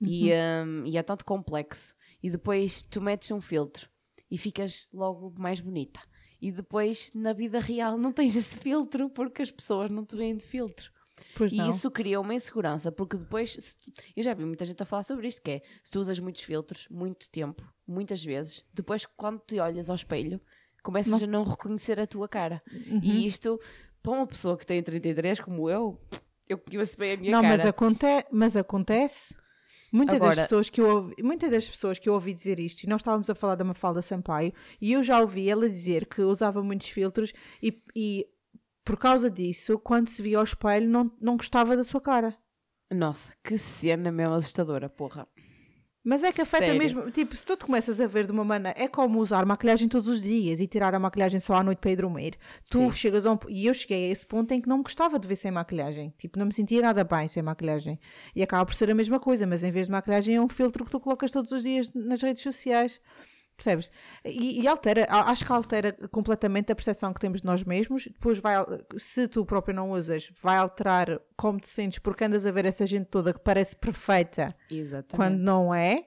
e, 0.00 0.28
Uhum. 0.30 0.82
hum, 0.82 0.84
e 0.86 0.96
é 0.96 1.02
tanto 1.02 1.24
complexo, 1.24 1.94
e 2.22 2.30
depois 2.30 2.82
tu 2.82 3.00
metes 3.00 3.30
um 3.30 3.40
filtro 3.40 3.88
e 4.30 4.38
ficas 4.38 4.88
logo 4.92 5.34
mais 5.38 5.60
bonita. 5.60 6.00
E 6.40 6.50
depois, 6.50 7.10
na 7.14 7.32
vida 7.34 7.58
real, 7.60 7.98
não 7.98 8.12
tens 8.12 8.34
esse 8.34 8.56
filtro 8.56 9.10
porque 9.10 9.42
as 9.42 9.50
pessoas 9.50 9.90
não 9.90 10.04
te 10.06 10.16
veem 10.16 10.36
de 10.36 10.44
filtro. 10.44 10.90
Pois 11.34 11.52
E 11.52 11.56
não. 11.56 11.68
isso 11.68 11.90
cria 11.90 12.18
uma 12.18 12.32
insegurança, 12.34 12.90
porque 12.90 13.16
depois, 13.18 13.74
tu- 13.74 13.92
eu 14.16 14.22
já 14.22 14.32
vi 14.32 14.44
muita 14.46 14.64
gente 14.64 14.82
a 14.82 14.86
falar 14.86 15.02
sobre 15.02 15.28
isto, 15.28 15.42
que 15.42 15.50
é, 15.50 15.62
se 15.82 15.90
tu 15.90 16.00
usas 16.00 16.18
muitos 16.18 16.42
filtros, 16.42 16.88
muito 16.88 17.28
tempo, 17.28 17.62
muitas 17.90 18.24
vezes, 18.24 18.64
depois 18.72 19.04
quando 19.16 19.40
te 19.40 19.58
olhas 19.58 19.90
ao 19.90 19.96
espelho, 19.96 20.40
começas 20.82 21.22
a 21.22 21.26
não 21.26 21.44
reconhecer 21.44 21.98
a 22.00 22.06
tua 22.06 22.28
cara. 22.28 22.62
Uhum. 22.72 23.00
E 23.02 23.26
isto, 23.26 23.60
para 24.02 24.12
uma 24.12 24.26
pessoa 24.26 24.56
que 24.56 24.66
tem 24.66 24.82
33 24.82 25.40
como 25.40 25.68
eu, 25.68 26.00
eu 26.48 26.58
conheço 26.58 26.96
bem 26.98 27.12
a 27.12 27.16
minha 27.16 27.32
não, 27.32 27.42
cara. 27.42 27.56
mas, 27.56 27.66
aconte 27.66 28.06
mas 28.30 28.56
acontece. 28.56 29.34
Muitas 29.92 30.20
das 30.20 30.36
pessoas 30.36 30.70
que 30.70 30.80
eu 30.80 30.88
ouvi, 30.88 31.14
muitas 31.20 31.50
das 31.50 31.68
pessoas 31.68 31.98
que 31.98 32.08
eu 32.08 32.14
ouvi 32.14 32.32
dizer 32.32 32.60
isto, 32.60 32.84
e 32.84 32.88
nós 32.88 33.00
estávamos 33.00 33.28
a 33.28 33.34
falar 33.34 33.56
da 33.56 33.64
Mafalda 33.64 34.00
Sampaio, 34.00 34.52
e 34.80 34.92
eu 34.92 35.02
já 35.02 35.20
ouvi 35.20 35.48
ela 35.48 35.68
dizer 35.68 36.06
que 36.06 36.22
usava 36.22 36.62
muitos 36.62 36.88
filtros 36.88 37.32
e, 37.60 37.82
e 37.94 38.26
por 38.84 38.96
causa 38.96 39.28
disso, 39.28 39.78
quando 39.80 40.08
se 40.08 40.22
via 40.22 40.38
ao 40.38 40.44
espelho, 40.44 40.88
não, 40.88 41.10
não 41.20 41.36
gostava 41.36 41.76
da 41.76 41.82
sua 41.82 42.00
cara. 42.00 42.36
Nossa, 42.90 43.32
que 43.42 43.58
cena 43.58 44.10
mesmo 44.10 44.34
assustadora, 44.34 44.88
porra. 44.88 45.28
Mas 46.02 46.24
é 46.24 46.32
que 46.32 46.40
afeta 46.40 46.64
Sério? 46.64 46.78
mesmo, 46.78 47.10
tipo, 47.10 47.36
se 47.36 47.44
tu 47.44 47.54
te 47.56 47.66
começas 47.66 48.00
a 48.00 48.06
ver 48.06 48.24
de 48.24 48.32
uma 48.32 48.42
maneira, 48.44 48.78
é 48.80 48.88
como 48.88 49.18
usar 49.18 49.44
maquilhagem 49.44 49.86
todos 49.86 50.08
os 50.08 50.22
dias 50.22 50.58
e 50.58 50.66
tirar 50.66 50.94
a 50.94 50.98
maquilhagem 50.98 51.38
só 51.38 51.54
à 51.54 51.62
noite 51.62 51.78
para 51.78 51.90
ir 51.90 51.96
dormir. 51.96 52.38
Tu 52.70 52.78
Sim. 52.78 52.90
chegas 52.90 53.26
a 53.26 53.32
um, 53.32 53.38
e 53.48 53.66
eu 53.66 53.74
cheguei 53.74 54.08
a 54.08 54.12
esse 54.12 54.26
ponto 54.26 54.50
em 54.52 54.62
que 54.62 54.68
não 54.68 54.78
me 54.78 54.82
gostava 54.82 55.18
de 55.18 55.28
ver 55.28 55.36
sem 55.36 55.50
maquilhagem, 55.50 56.14
tipo, 56.16 56.38
não 56.38 56.46
me 56.46 56.54
sentia 56.54 56.80
nada 56.80 57.04
bem 57.04 57.28
sem 57.28 57.42
maquilhagem. 57.42 58.00
E 58.34 58.42
acaba 58.42 58.64
por 58.64 58.74
ser 58.74 58.90
a 58.90 58.94
mesma 58.94 59.20
coisa, 59.20 59.46
mas 59.46 59.62
em 59.62 59.70
vez 59.70 59.88
de 59.88 59.92
maquilhagem 59.92 60.36
é 60.36 60.40
um 60.40 60.48
filtro 60.48 60.86
que 60.86 60.90
tu 60.90 60.98
colocas 60.98 61.30
todos 61.30 61.52
os 61.52 61.62
dias 61.62 61.92
nas 61.92 62.22
redes 62.22 62.42
sociais. 62.42 62.98
Percebes? 63.62 63.90
E, 64.24 64.62
e 64.62 64.66
altera, 64.66 65.06
acho 65.10 65.44
que 65.44 65.52
altera 65.52 65.92
completamente 66.10 66.72
a 66.72 66.74
percepção 66.74 67.12
que 67.12 67.20
temos 67.20 67.42
de 67.42 67.46
nós 67.46 67.62
mesmos. 67.62 68.06
Depois 68.06 68.38
vai, 68.38 68.54
se 68.96 69.28
tu 69.28 69.44
próprio 69.44 69.74
não 69.74 69.90
usas, 69.90 70.32
vai 70.42 70.56
alterar 70.56 71.20
como 71.36 71.60
te 71.60 71.68
sentes, 71.68 71.98
porque 71.98 72.24
andas 72.24 72.46
a 72.46 72.50
ver 72.50 72.64
essa 72.64 72.86
gente 72.86 73.06
toda 73.06 73.34
que 73.34 73.40
parece 73.40 73.76
perfeita 73.76 74.48
Exatamente. 74.70 75.16
quando 75.16 75.38
não 75.38 75.74
é, 75.74 76.06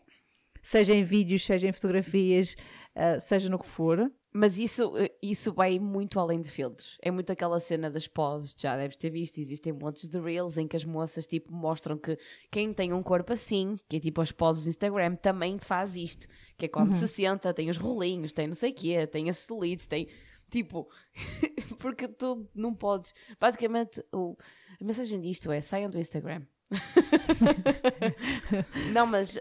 seja 0.63 0.95
em 0.95 1.03
vídeos, 1.03 1.45
seja 1.45 1.67
em 1.67 1.73
fotografias, 1.73 2.55
ah, 2.95 3.19
seja 3.19 3.49
no 3.49 3.59
que 3.59 3.67
for. 3.67 4.11
Mas 4.35 4.57
isso, 4.57 4.97
eh, 4.97 5.11
isso 5.21 5.53
vai 5.53 5.77
muito 5.77 6.19
além 6.19 6.41
de 6.41 6.49
filtros. 6.49 6.97
É 7.03 7.11
muito 7.11 7.31
aquela 7.31 7.59
cena 7.59 7.91
das 7.91 8.07
poses, 8.07 8.55
já 8.57 8.75
deves 8.75 8.97
ter 8.97 9.11
visto. 9.11 9.37
Existem 9.37 9.71
montes 9.71 10.09
de 10.09 10.19
reels 10.19 10.57
em 10.57 10.67
que 10.67 10.75
as 10.75 10.83
moças 10.83 11.27
tipo, 11.27 11.53
mostram 11.53 11.97
que 11.97 12.17
quem 12.49 12.73
tem 12.73 12.93
um 12.93 13.03
corpo 13.03 13.31
assim, 13.31 13.75
que 13.87 13.97
é 13.97 13.99
tipo 13.99 14.21
as 14.21 14.31
poses 14.31 14.63
do 14.63 14.69
Instagram, 14.69 15.15
também 15.15 15.59
faz 15.59 15.95
isto. 15.95 16.27
Que 16.57 16.65
é 16.65 16.67
quando 16.67 16.95
se 16.95 17.07
senta, 17.07 17.53
tem 17.53 17.69
os 17.69 17.77
rolinhos, 17.77 18.33
tem 18.33 18.47
não 18.47 18.55
sei 18.55 18.71
o 18.71 18.73
quê, 18.73 19.05
tem 19.05 19.29
as 19.29 19.37
celulites, 19.37 19.85
tem. 19.85 20.07
Tipo, 20.49 20.89
porque 21.77 22.07
tu 22.07 22.49
não 22.55 22.73
podes. 22.73 23.13
Basicamente, 23.39 24.03
o, 24.11 24.35
a 24.81 24.83
mensagem 24.83 25.21
disto 25.21 25.51
é: 25.51 25.61
saiam 25.61 25.91
do 25.91 25.99
Instagram. 25.99 26.41
não, 28.91 29.05
mas 29.05 29.37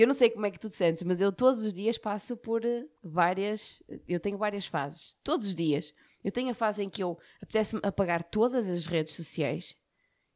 eu 0.00 0.06
não 0.06 0.14
sei 0.14 0.30
como 0.30 0.46
é 0.46 0.50
que 0.50 0.58
tu 0.58 0.68
te 0.70 0.76
sentes, 0.76 1.02
mas 1.02 1.20
eu 1.20 1.32
todos 1.32 1.64
os 1.64 1.72
dias 1.72 1.96
passo 1.98 2.36
por 2.36 2.64
eh, 2.64 2.84
várias. 3.02 3.82
Eu 4.06 4.20
tenho 4.20 4.38
várias 4.38 4.66
fases. 4.66 5.16
Todos 5.24 5.46
os 5.48 5.54
dias. 5.54 5.92
Eu 6.22 6.32
tenho 6.32 6.50
a 6.50 6.54
fase 6.54 6.82
em 6.82 6.88
que 6.90 7.02
eu 7.02 7.16
apetece-me 7.42 7.80
apagar 7.84 8.22
todas 8.24 8.68
as 8.68 8.86
redes 8.86 9.14
sociais 9.14 9.76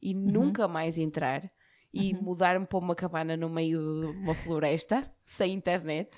e 0.00 0.14
nunca 0.14 0.66
mais 0.68 0.96
entrar 0.98 1.50
e 1.92 2.14
mudar-me 2.14 2.64
para 2.66 2.78
uma 2.78 2.94
cabana 2.94 3.36
no 3.36 3.50
meio 3.50 3.78
de 3.80 4.06
uma 4.18 4.34
floresta, 4.34 5.10
sem 5.26 5.52
internet. 5.52 6.16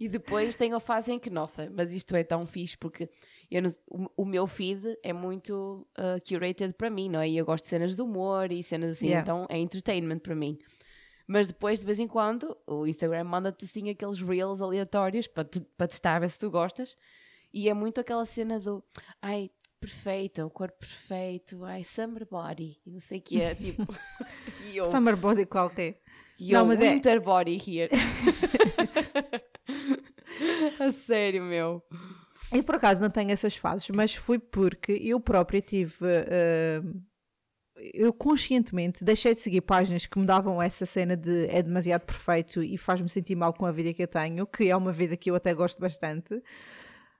E 0.00 0.08
depois 0.08 0.54
tenho 0.54 0.76
a 0.76 0.80
fase 0.80 1.12
em 1.12 1.18
que, 1.18 1.30
nossa, 1.30 1.68
mas 1.74 1.92
isto 1.92 2.14
é 2.14 2.22
tão 2.22 2.46
fixe 2.46 2.76
porque 2.76 3.08
não- 3.50 3.70
o, 4.16 4.22
o 4.22 4.24
meu 4.24 4.46
feed 4.46 4.96
é 5.02 5.12
muito 5.12 5.88
uh, 5.98 6.20
curated 6.28 6.74
para 6.74 6.90
mim, 6.90 7.08
não 7.08 7.20
é? 7.20 7.28
E 7.28 7.36
eu 7.36 7.44
gosto 7.46 7.64
de 7.64 7.70
cenas 7.70 7.96
de 7.96 8.02
humor 8.02 8.52
e 8.52 8.62
cenas 8.62 8.92
assim, 8.92 9.06
Yeah. 9.08 9.22
então 9.22 9.46
é 9.48 9.58
entertainment 9.58 10.18
para 10.20 10.34
mim. 10.36 10.56
Mas 11.30 11.46
depois, 11.46 11.80
de 11.80 11.84
vez 11.86 12.00
em 12.00 12.08
quando, 12.08 12.56
o 12.66 12.86
Instagram 12.86 13.24
manda-te 13.24 13.66
assim 13.66 13.90
aqueles 13.90 14.18
reels 14.22 14.62
aleatórios 14.62 15.26
para, 15.26 15.44
te, 15.44 15.60
para 15.76 15.86
testar 15.86 16.18
ver 16.20 16.30
se 16.30 16.38
tu 16.38 16.50
gostas. 16.50 16.96
E 17.52 17.68
é 17.68 17.74
muito 17.74 18.00
aquela 18.00 18.24
cena 18.24 18.58
do 18.58 18.82
ai, 19.20 19.50
perfeita, 19.78 20.46
o 20.46 20.50
corpo 20.50 20.78
perfeito, 20.78 21.62
ai, 21.64 21.84
summer 21.84 22.26
body, 22.30 22.80
e 22.86 22.90
não 22.90 22.98
sei 22.98 23.18
o 23.18 23.22
que 23.22 23.40
é, 23.42 23.52
tipo. 23.54 23.86
eu, 24.74 24.86
Summer 24.86 25.16
body 25.18 25.44
qualquer. 25.44 26.00
e 26.38 26.50
Não, 26.52 26.60
eu 26.60 26.66
mas 26.66 26.80
é- 26.80 26.94
winter 26.94 27.20
body 27.22 27.58
here. 27.58 27.90
a 30.80 30.90
sério, 30.92 31.42
meu. 31.42 31.82
Eu 32.50 32.62
por 32.64 32.76
acaso 32.76 33.02
não 33.02 33.10
tenho 33.10 33.30
essas 33.30 33.54
fases, 33.56 33.88
mas 33.90 34.14
foi 34.14 34.38
porque 34.38 34.92
eu 34.92 35.20
própria 35.20 35.60
tive. 35.60 35.94
ah, 36.06 36.82
eu 37.94 38.12
conscientemente 38.12 39.04
deixei 39.04 39.34
de 39.34 39.40
seguir 39.40 39.60
páginas 39.60 40.06
que 40.06 40.18
me 40.18 40.26
davam 40.26 40.60
essa 40.60 40.84
cena 40.84 41.16
de 41.16 41.46
é 41.48 41.62
demasiado 41.62 42.02
perfeito 42.02 42.62
e 42.62 42.76
faz-me 42.76 43.08
sentir 43.08 43.36
mal 43.36 43.52
com 43.52 43.66
a 43.66 43.72
vida 43.72 43.92
que 43.92 44.02
eu 44.02 44.08
tenho, 44.08 44.46
que 44.46 44.68
é 44.68 44.76
uma 44.76 44.92
vida 44.92 45.16
que 45.16 45.30
eu 45.30 45.34
até 45.34 45.54
gosto 45.54 45.80
bastante, 45.80 46.42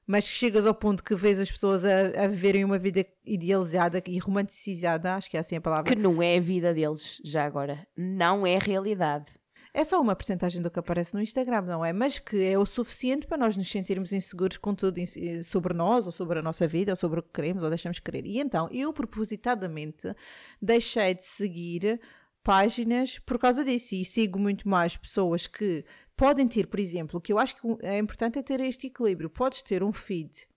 mas 0.06 0.26
que 0.26 0.34
chegas 0.34 0.66
ao 0.66 0.74
ponto 0.74 1.04
que 1.04 1.14
vês 1.14 1.38
as 1.38 1.50
pessoas 1.50 1.84
a, 1.84 2.24
a 2.24 2.26
viverem 2.26 2.64
uma 2.64 2.78
vida 2.78 3.04
idealizada 3.24 4.02
e 4.06 4.18
romanticizada, 4.18 5.14
acho 5.14 5.30
que 5.30 5.36
é 5.36 5.40
assim 5.40 5.56
a 5.56 5.60
palavra. 5.60 5.84
Que 5.84 6.00
não 6.00 6.22
é 6.22 6.38
a 6.38 6.40
vida 6.40 6.72
deles, 6.72 7.20
já 7.24 7.44
agora. 7.44 7.86
Não 7.96 8.46
é 8.46 8.58
realidade. 8.58 9.26
É 9.74 9.84
só 9.84 10.00
uma 10.00 10.16
porcentagem 10.16 10.62
do 10.62 10.70
que 10.70 10.78
aparece 10.78 11.14
no 11.14 11.20
Instagram, 11.20 11.62
não 11.62 11.84
é? 11.84 11.92
Mas 11.92 12.18
que 12.18 12.42
é 12.42 12.58
o 12.58 12.64
suficiente 12.66 13.26
para 13.26 13.36
nós 13.36 13.56
nos 13.56 13.70
sentirmos 13.70 14.12
inseguros 14.12 14.56
com 14.56 14.74
tudo 14.74 14.98
em- 14.98 15.42
sobre 15.42 15.74
nós, 15.74 16.06
ou 16.06 16.12
sobre 16.12 16.38
a 16.38 16.42
nossa 16.42 16.66
vida, 16.66 16.92
ou 16.92 16.96
sobre 16.96 17.20
o 17.20 17.22
que 17.22 17.32
queremos, 17.32 17.62
ou 17.62 17.68
deixamos 17.68 17.96
de 17.96 18.02
querer. 18.02 18.26
E 18.26 18.38
então, 18.40 18.68
eu 18.72 18.92
propositadamente 18.92 20.12
deixei 20.60 21.14
de 21.14 21.24
seguir 21.24 22.00
páginas 22.42 23.18
por 23.18 23.38
causa 23.38 23.64
disso 23.64 23.94
e 23.94 24.04
sigo 24.04 24.38
muito 24.38 24.68
mais 24.68 24.96
pessoas 24.96 25.46
que 25.46 25.84
podem 26.16 26.48
ter, 26.48 26.66
por 26.66 26.80
exemplo, 26.80 27.18
o 27.18 27.20
que 27.20 27.32
eu 27.32 27.38
acho 27.38 27.54
que 27.54 27.86
é 27.86 27.98
importante 27.98 28.38
é 28.38 28.42
ter 28.42 28.60
este 28.60 28.86
equilíbrio. 28.86 29.28
Podes 29.28 29.62
ter 29.62 29.82
um 29.82 29.92
feed 29.92 30.48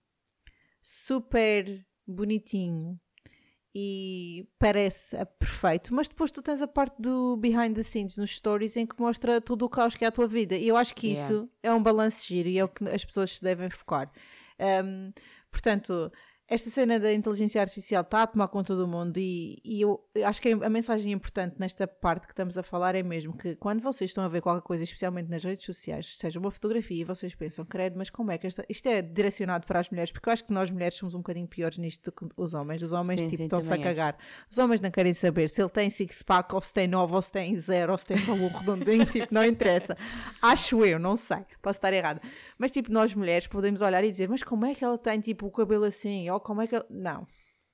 super 0.82 1.86
bonitinho 2.06 2.98
e 3.74 4.46
parece 4.58 5.16
perfeito, 5.38 5.94
mas 5.94 6.08
depois 6.08 6.30
tu 6.30 6.42
tens 6.42 6.60
a 6.60 6.66
parte 6.66 7.00
do 7.00 7.36
behind 7.38 7.74
the 7.74 7.82
scenes 7.82 8.18
nos 8.18 8.36
stories 8.36 8.76
em 8.76 8.86
que 8.86 9.00
mostra 9.00 9.40
tudo 9.40 9.64
o 9.64 9.68
caos 9.68 9.94
que 9.94 10.04
é 10.04 10.08
a 10.08 10.12
tua 10.12 10.26
vida. 10.28 10.56
E 10.56 10.68
eu 10.68 10.76
acho 10.76 10.94
que 10.94 11.08
Yeah. 11.08 11.24
isso 11.34 11.50
é 11.62 11.72
um 11.72 11.82
balanço 11.82 12.26
giro 12.26 12.48
e 12.48 12.58
é 12.58 12.64
o 12.64 12.68
que 12.68 12.84
as 12.88 13.04
pessoas 13.04 13.36
se 13.36 13.42
devem 13.42 13.70
focar. 13.70 14.10
Um, 14.84 15.10
portanto, 15.50 16.12
esta 16.52 16.68
cena 16.68 17.00
da 17.00 17.10
inteligência 17.10 17.62
artificial 17.62 18.02
está 18.02 18.24
a 18.24 18.26
tomar 18.26 18.46
conta 18.48 18.76
do 18.76 18.86
mundo 18.86 19.16
e, 19.16 19.58
e 19.64 19.80
eu 19.80 20.04
acho 20.22 20.40
que 20.42 20.50
a 20.50 20.68
mensagem 20.68 21.10
importante 21.10 21.56
nesta 21.58 21.86
parte 21.86 22.26
que 22.26 22.32
estamos 22.34 22.58
a 22.58 22.62
falar 22.62 22.94
é 22.94 23.02
mesmo 23.02 23.34
que 23.34 23.56
quando 23.56 23.80
vocês 23.80 24.10
estão 24.10 24.22
a 24.22 24.28
ver 24.28 24.42
qualquer 24.42 24.60
coisa, 24.60 24.84
especialmente 24.84 25.30
nas 25.30 25.42
redes 25.42 25.64
sociais, 25.64 26.18
seja 26.18 26.38
uma 26.38 26.50
fotografia, 26.50 27.00
e 27.00 27.04
vocês 27.04 27.34
pensam, 27.34 27.64
credo, 27.64 27.96
mas 27.96 28.10
como 28.10 28.30
é 28.30 28.36
que 28.36 28.46
esta... 28.46 28.66
isto 28.68 28.86
é 28.86 29.00
direcionado 29.00 29.66
para 29.66 29.80
as 29.80 29.88
mulheres? 29.88 30.12
Porque 30.12 30.28
eu 30.28 30.32
acho 30.32 30.44
que 30.44 30.52
nós 30.52 30.70
mulheres 30.70 30.98
somos 30.98 31.14
um 31.14 31.18
bocadinho 31.18 31.46
piores 31.46 31.78
nisto 31.78 32.10
do 32.10 32.12
que 32.12 32.26
os 32.36 32.52
homens. 32.52 32.82
Os 32.82 32.92
homens 32.92 33.20
Sim, 33.20 33.28
tipo, 33.30 33.42
estão-se 33.44 33.72
a 33.72 33.78
cagar. 33.78 34.18
Os 34.50 34.58
homens 34.58 34.82
não 34.82 34.90
querem 34.90 35.14
saber 35.14 35.48
se 35.48 35.62
ele 35.62 35.70
tem 35.70 35.88
six-pack 35.88 36.54
ou 36.54 36.60
se 36.60 36.72
tem 36.74 36.86
9 36.86 37.14
ou 37.14 37.22
se 37.22 37.32
tem 37.32 37.56
0 37.56 37.92
ou 37.92 37.96
se 37.96 38.04
tem 38.04 38.18
só 38.18 38.32
um 38.32 38.48
redondinho, 38.48 39.06
tipo, 39.10 39.32
não 39.32 39.42
interessa. 39.42 39.96
Acho 40.42 40.84
eu, 40.84 40.98
não 40.98 41.16
sei, 41.16 41.46
posso 41.62 41.78
estar 41.78 41.94
errada. 41.94 42.20
Mas 42.58 42.70
tipo, 42.70 42.92
nós 42.92 43.14
mulheres 43.14 43.46
podemos 43.46 43.80
olhar 43.80 44.04
e 44.04 44.10
dizer, 44.10 44.28
mas 44.28 44.42
como 44.42 44.66
é 44.66 44.74
que 44.74 44.84
ela 44.84 44.98
tem 44.98 45.18
tipo 45.18 45.46
o 45.46 45.50
cabelo 45.50 45.84
assim? 45.84 46.28
Ou 46.28 46.41
como 46.42 46.60
é 46.62 46.66
que 46.66 46.74
ela... 46.74 46.86
Não. 46.90 47.26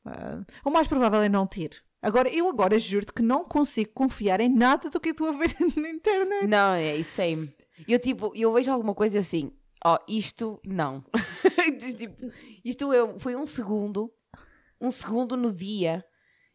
Ah, 0.07 0.45
o 0.65 0.71
mais 0.71 0.87
provável 0.87 1.21
é 1.21 1.29
não 1.29 1.47
ter. 1.47 1.83
Agora, 2.01 2.29
eu 2.29 2.49
agora 2.49 2.79
juro-te 2.79 3.13
que 3.13 3.23
não 3.23 3.45
consigo 3.45 3.91
confiar 3.93 4.41
em 4.41 4.49
nada 4.49 4.89
do 4.89 5.01
que 5.01 5.09
eu 5.09 5.13
estou 5.13 5.29
a 5.29 5.33
ver 5.33 5.55
na 5.77 5.91
internet. 5.91 6.47
Não, 6.47 6.73
é 6.75 6.97
isso 6.97 7.17
same. 7.17 7.53
Eu 7.87 7.99
tipo, 7.99 8.33
eu 8.35 8.53
vejo 8.53 8.71
alguma 8.71 8.95
coisa 8.95 9.17
e 9.17 9.19
eu 9.19 9.23
assim, 9.23 9.53
ó, 9.85 9.99
isto 10.09 10.61
não. 10.65 11.05
tipo, 11.97 12.33
isto 12.65 12.93
é, 12.93 13.19
foi 13.19 13.37
um 13.37 13.47
segundo, 13.47 14.13
um 14.81 14.91
segundo 14.91 15.37
no 15.37 15.51
dia 15.53 16.05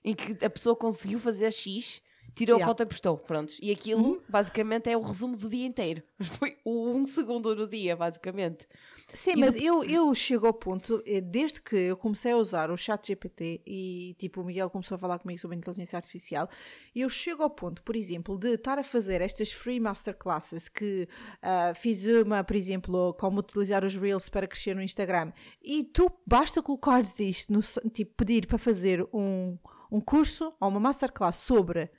em 0.03 0.13
que 0.15 0.43
a 0.43 0.49
pessoa 0.49 0.75
conseguiu 0.75 1.19
fazer 1.19 1.51
X, 1.51 2.01
tirou 2.35 2.57
Yeah. 2.57 2.65
a 2.65 2.67
foto 2.67 2.83
e 2.83 2.85
postou, 2.85 3.17
prontos. 3.17 3.57
E 3.61 3.71
aquilo, 3.71 4.21
basicamente, 4.27 4.89
é 4.89 4.97
o 4.97 5.01
resumo 5.01 5.37
do 5.37 5.49
dia 5.49 5.65
inteiro. 5.65 6.03
Foi 6.39 6.57
um 6.65 7.05
segundo 7.05 7.55
no 7.55 7.67
dia, 7.67 7.95
basicamente. 7.95 8.67
Sim, 9.13 9.35
mas 9.35 9.55
eu, 9.55 9.83
eu 9.83 10.13
chego 10.15 10.47
ao 10.47 10.53
ponto, 10.53 11.01
eh, 11.05 11.21
desde 11.21 11.61
que 11.61 11.75
eu 11.75 11.95
comecei 11.95 12.31
a 12.31 12.37
usar 12.37 12.71
o 12.71 12.77
chat 12.77 13.07
GPT 13.07 13.61
e 13.65 14.15
tipo 14.17 14.41
o 14.41 14.43
Miguel 14.43 14.69
começou 14.69 14.95
a 14.95 14.97
falar 14.97 15.19
comigo 15.19 15.39
sobre 15.39 15.55
inteligência 15.55 15.97
artificial, 15.97 16.49
eu 16.95 17.07
chego 17.09 17.43
ao 17.43 17.49
ponto, 17.49 17.83
por 17.83 17.95
exemplo, 17.95 18.37
de 18.37 18.55
estar 18.55 18.79
a 18.79 18.83
fazer 18.83 19.21
estas 19.21 19.51
free 19.51 19.79
masterclasses 19.79 20.67
que 20.67 21.07
ah, 21.41 21.73
fiz 21.75 22.05
uma, 22.05 22.43
por 22.43 22.55
exemplo, 22.55 23.13
como 23.13 23.39
utilizar 23.39 23.85
os 23.85 23.95
Reels 23.95 24.29
para 24.29 24.47
crescer 24.47 24.75
no 24.75 24.81
Instagram, 24.81 25.31
e 25.61 25.83
tu 25.83 26.11
basta 26.25 26.61
colocares 26.61 27.19
isto, 27.19 27.53
no, 27.53 27.59
tipo, 27.91 28.13
pedir 28.15 28.47
para 28.47 28.57
fazer 28.57 29.07
um, 29.13 29.57
um 29.91 30.01
curso 30.01 30.53
ou 30.59 30.69
uma 30.69 30.79
masterclass 30.79 31.37
sobre 31.37 31.89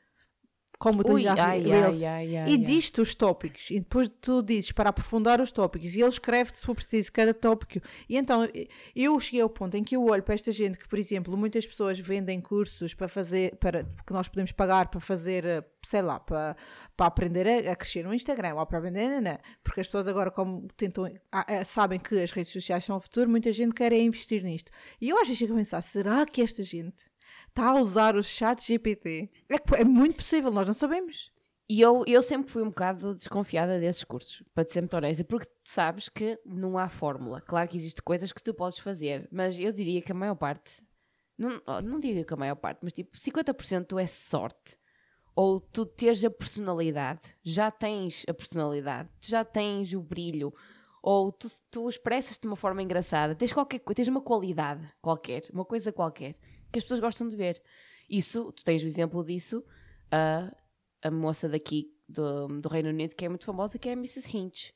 como 0.84 1.00
utilizar 1.00 1.40
ai, 1.40 1.62
Reels. 1.62 2.02
ai, 2.02 2.36
ai, 2.36 2.50
e 2.50 2.58
diz-te 2.58 3.00
os 3.00 3.14
tópicos, 3.14 3.70
e 3.70 3.80
depois 3.80 4.06
tu 4.20 4.42
dizes 4.42 4.70
para 4.70 4.90
aprofundar 4.90 5.40
os 5.40 5.50
tópicos, 5.50 5.94
e 5.94 6.00
ele 6.02 6.10
escreve-te 6.10 6.58
se 6.58 6.66
for 6.66 6.74
preciso 6.74 7.10
cada 7.10 7.32
tópico. 7.32 7.80
E 8.06 8.18
então 8.18 8.46
eu 8.94 9.18
cheguei 9.18 9.40
ao 9.40 9.48
ponto 9.48 9.78
em 9.78 9.82
que 9.82 9.96
eu 9.96 10.04
olho 10.04 10.22
para 10.22 10.34
esta 10.34 10.52
gente 10.52 10.76
que, 10.76 10.86
por 10.86 10.98
exemplo, 10.98 11.34
muitas 11.38 11.66
pessoas 11.66 11.98
vendem 11.98 12.38
cursos 12.38 12.92
para 12.92 13.08
fazer, 13.08 13.56
para, 13.56 13.84
que 14.06 14.12
nós 14.12 14.28
podemos 14.28 14.52
pagar 14.52 14.88
para 14.88 15.00
fazer, 15.00 15.46
eh, 15.46 15.64
sei 15.82 16.02
lá, 16.02 16.20
para, 16.20 16.54
para 16.94 17.06
aprender 17.06 17.48
a, 17.48 17.72
a 17.72 17.76
crescer 17.76 18.04
no 18.04 18.12
Instagram, 18.12 18.54
ou 18.56 18.66
para 18.66 18.76
aprender, 18.76 19.08
nanã. 19.08 19.38
porque 19.62 19.80
as 19.80 19.86
pessoas 19.86 20.06
agora, 20.06 20.30
como 20.30 20.68
tentam, 20.76 21.10
sabem 21.64 21.98
que 21.98 22.22
as 22.22 22.30
redes 22.30 22.52
sociais 22.52 22.84
são 22.84 22.98
o 22.98 23.00
futuro, 23.00 23.30
muita 23.30 23.50
gente 23.52 23.74
quer 23.74 23.90
é 23.90 24.02
investir 24.02 24.44
nisto. 24.44 24.70
E 25.00 25.08
eu 25.08 25.16
às 25.16 25.26
vezes 25.26 25.38
chego 25.38 25.54
a 25.54 25.56
pensar, 25.56 25.80
será 25.80 26.26
que 26.26 26.42
esta 26.42 26.62
gente 26.62 27.06
está 27.54 27.70
a 27.70 27.80
usar 27.80 28.16
o 28.16 28.22
chat 28.22 28.66
GPT? 28.66 29.30
É, 29.48 29.80
é 29.80 29.84
muito 29.84 30.16
possível, 30.16 30.50
nós 30.50 30.66
não 30.66 30.74
sabemos. 30.74 31.32
E 31.68 31.80
eu, 31.80 32.04
eu 32.06 32.22
sempre 32.22 32.50
fui 32.50 32.62
um 32.62 32.68
bocado 32.68 33.14
desconfiada 33.14 33.78
desses 33.78 34.04
cursos, 34.04 34.42
para 34.52 34.68
ser 34.68 34.82
muito 34.82 34.96
honesta, 34.96 35.24
porque 35.24 35.46
tu 35.46 35.70
sabes 35.70 36.08
que 36.08 36.38
não 36.44 36.76
há 36.76 36.88
fórmula. 36.88 37.40
Claro 37.40 37.68
que 37.68 37.76
existem 37.76 38.02
coisas 38.04 38.32
que 38.32 38.42
tu 38.42 38.52
podes 38.52 38.80
fazer, 38.80 39.26
mas 39.32 39.58
eu 39.58 39.72
diria 39.72 40.02
que 40.02 40.12
a 40.12 40.14
maior 40.14 40.34
parte, 40.34 40.82
não, 41.38 41.62
oh, 41.66 41.80
não 41.80 41.98
diria 41.98 42.24
que 42.24 42.34
a 42.34 42.36
maior 42.36 42.56
parte, 42.56 42.80
mas 42.82 42.92
tipo 42.92 43.16
50% 43.16 43.98
é 43.98 44.06
sorte. 44.06 44.76
Ou 45.34 45.58
tu 45.58 45.86
teres 45.86 46.22
a 46.24 46.30
personalidade, 46.30 47.36
já 47.42 47.70
tens 47.70 48.24
a 48.28 48.34
personalidade, 48.34 49.08
já 49.20 49.44
tens 49.44 49.92
o 49.92 50.00
brilho, 50.00 50.52
ou 51.02 51.32
tu, 51.32 51.48
tu 51.70 51.88
expressas-te 51.88 52.42
de 52.42 52.46
uma 52.46 52.56
forma 52.56 52.82
engraçada, 52.82 53.34
tens 53.34 53.52
qualquer 53.52 53.80
tens 53.80 54.08
uma 54.08 54.20
qualidade 54.20 54.88
qualquer, 55.02 55.42
uma 55.52 55.64
coisa 55.64 55.92
qualquer, 55.92 56.36
que 56.74 56.78
as 56.78 56.84
pessoas 56.84 57.00
gostam 57.00 57.26
de 57.28 57.36
ver. 57.36 57.62
Isso, 58.10 58.52
tu 58.52 58.62
tens 58.64 58.82
o 58.82 58.86
exemplo 58.86 59.24
disso, 59.24 59.64
a 60.10 60.52
a 61.02 61.10
moça 61.10 61.46
daqui 61.48 61.88
do, 62.08 62.48
do 62.60 62.68
Reino 62.68 62.88
Unido 62.88 63.14
que 63.14 63.24
é 63.26 63.28
muito 63.28 63.44
famosa, 63.44 63.78
que 63.78 63.88
é 63.88 63.92
a 63.92 63.96
Mrs. 63.96 64.34
Hinch. 64.36 64.72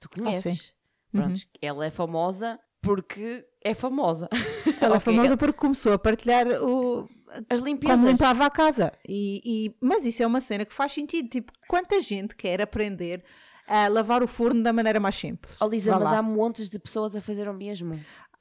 Tu 0.00 0.08
conheces? 0.08 0.72
Pronto, 1.12 1.40
ela 1.60 1.84
é 1.84 1.90
famosa 1.90 2.58
porque 2.80 3.44
é 3.62 3.74
famosa. 3.74 4.28
Ela 4.80 4.94
é 4.94 4.98
Ok, 4.98 5.00
famosa 5.12 5.36
porque 5.36 5.58
começou 5.58 5.92
a 5.92 5.98
partilhar 5.98 6.46
o, 6.62 7.06
As 7.50 7.58
como 7.60 7.64
limpezas. 7.66 8.04
limpava 8.04 8.46
a 8.46 8.50
casa. 8.50 8.92
E, 9.06 9.42
e- 9.44 9.76
mas 9.82 10.06
isso 10.06 10.22
é 10.22 10.26
uma 10.26 10.40
cena 10.40 10.64
que 10.64 10.72
faz 10.72 10.92
sentido. 10.92 11.28
Tipo, 11.28 11.52
quanta 11.68 12.00
gente 12.00 12.34
quer 12.36 12.62
aprender 12.62 13.22
a 13.66 13.88
lavar 13.88 14.22
o 14.22 14.26
forno 14.28 14.62
da 14.62 14.72
maneira 14.72 14.98
mais 15.00 15.16
simples? 15.16 15.60
Oh, 15.60 15.66
Lisa, 15.66 15.90
Vá 15.90 15.98
mas 15.98 16.12
lá. 16.12 16.18
há 16.18 16.22
montes 16.22 16.70
de 16.70 16.78
pessoas 16.78 17.14
a 17.14 17.20
fazer 17.20 17.48
o 17.48 17.52
mesmo. 17.52 17.92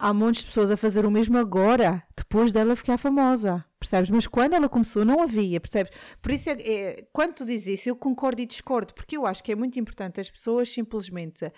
Há 0.02 0.14
montes 0.14 0.42
de 0.42 0.48
pessoas 0.48 0.72
a 0.72 0.78
fazer 0.78 1.06
o 1.06 1.12
mesmo 1.12 1.38
agora, 1.38 2.02
depois 2.16 2.54
dela 2.54 2.74
ficar 2.74 2.98
famosa. 2.98 3.66
Percebes? 3.78 4.10
Mas 4.10 4.26
quando 4.28 4.54
ela 4.54 4.70
começou, 4.70 5.04
não 5.04 5.22
havia, 5.22 5.60
percebes? 5.60 5.92
Por 6.22 6.32
isso, 6.32 6.50
é, 6.50 6.54
é- 6.54 7.08
quando 7.12 7.34
tu 7.34 7.46
dizes 7.46 7.80
isso, 7.82 7.90
eu 7.90 7.96
concordo 7.98 8.42
e 8.42 8.46
discordo, 8.46 8.94
porque 8.94 9.18
eu 9.18 9.26
acho 9.26 9.44
que 9.44 9.52
é 9.52 9.56
muito 9.56 9.78
importante 9.78 10.22
as 10.22 10.30
pessoas 10.30 10.70
simplesmente 10.72 11.52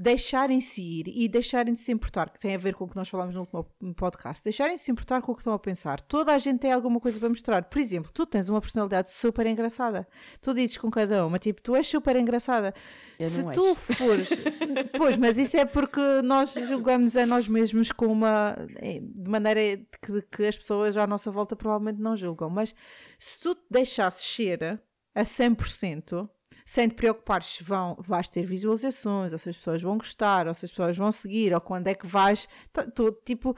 deixarem-se 0.00 0.80
ir 0.80 1.08
e 1.08 1.28
deixarem 1.28 1.74
de 1.74 1.80
se 1.80 1.90
importar, 1.90 2.30
que 2.30 2.38
tem 2.38 2.54
a 2.54 2.58
ver 2.58 2.72
com 2.72 2.84
o 2.84 2.88
que 2.88 2.94
nós 2.94 3.08
falamos 3.08 3.34
no 3.34 3.40
último 3.40 3.94
podcast, 3.96 4.44
deixarem 4.44 4.76
de 4.76 4.80
se 4.80 4.92
importar 4.92 5.20
com 5.20 5.32
o 5.32 5.34
que 5.34 5.40
estão 5.40 5.52
a 5.52 5.58
pensar. 5.58 6.00
Toda 6.00 6.32
a 6.32 6.38
gente 6.38 6.60
tem 6.60 6.70
alguma 6.72 7.00
coisa 7.00 7.18
para 7.18 7.28
mostrar. 7.28 7.64
Por 7.64 7.80
exemplo, 7.80 8.12
tu 8.14 8.24
tens 8.24 8.48
uma 8.48 8.60
personalidade 8.60 9.10
super 9.10 9.44
engraçada. 9.44 10.06
Tu 10.40 10.54
dizes 10.54 10.76
com 10.76 10.88
cada 10.88 11.26
uma, 11.26 11.36
tipo, 11.38 11.60
tu 11.60 11.74
és 11.74 11.84
super 11.84 12.14
engraçada. 12.14 12.72
Eu 13.18 13.26
Se 13.26 13.50
tu 13.50 13.66
és. 13.66 13.78
fores. 13.78 14.28
pois, 14.96 15.16
mas 15.16 15.36
isso 15.36 15.56
é 15.56 15.64
porque 15.64 16.00
nós 16.22 16.54
julgamos 16.54 17.16
a 17.16 17.26
nós 17.26 17.48
mesmos 17.48 17.90
com 17.90 18.06
uma. 18.06 18.56
eh, 18.76 19.00
de 19.02 19.28
maneira 19.28 19.84
que, 20.00 20.22
que 20.30 20.44
as 20.44 20.56
pessoas 20.56 20.96
à 20.96 21.08
nossa 21.08 21.28
volta 21.32 21.56
provavelmente 21.56 22.00
não 22.00 22.16
julgam. 22.16 22.48
Mas 22.48 22.72
se 23.18 23.40
tu 23.40 23.56
te 23.56 23.66
deixasses 23.68 24.24
ser 24.24 24.80
a 25.12 25.24
100%, 25.24 26.28
sem 26.64 26.88
te 26.88 26.94
preocupares 26.94 27.46
se 27.46 27.64
vão, 27.64 27.96
vais 28.00 28.28
ter 28.28 28.42
visualizações, 28.44 29.32
ou 29.32 29.38
se 29.38 29.48
as 29.50 29.56
pessoas 29.56 29.82
vão 29.82 29.96
gostar, 29.98 30.46
ou 30.48 30.54
se 30.54 30.64
as 30.66 30.70
pessoas 30.70 30.96
vão 30.96 31.10
seguir, 31.12 31.52
ou 31.54 31.60
quando 31.60 31.86
é 31.88 31.94
que 31.94 32.06
vais. 32.06 32.48
tá- 32.72 32.84
Tu, 32.90 33.12
tipo. 33.24 33.56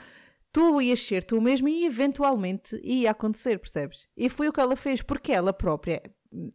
Tu 0.53 0.81
ias 0.83 1.01
ser 1.01 1.23
tu 1.23 1.41
mesmo 1.41 1.69
e 1.69 1.87
eventualmente 1.87 2.75
ia 2.83 3.13
acontecer, 3.13 3.57
percebes? 3.61 4.09
E 4.17 4.29
foi 4.29 4.49
o 4.49 4.53
que 4.53 4.61
ela 4.61 4.75
fez, 4.75 5.01
porque 5.01 5.31
ela 5.31 5.53
própria 5.53 6.03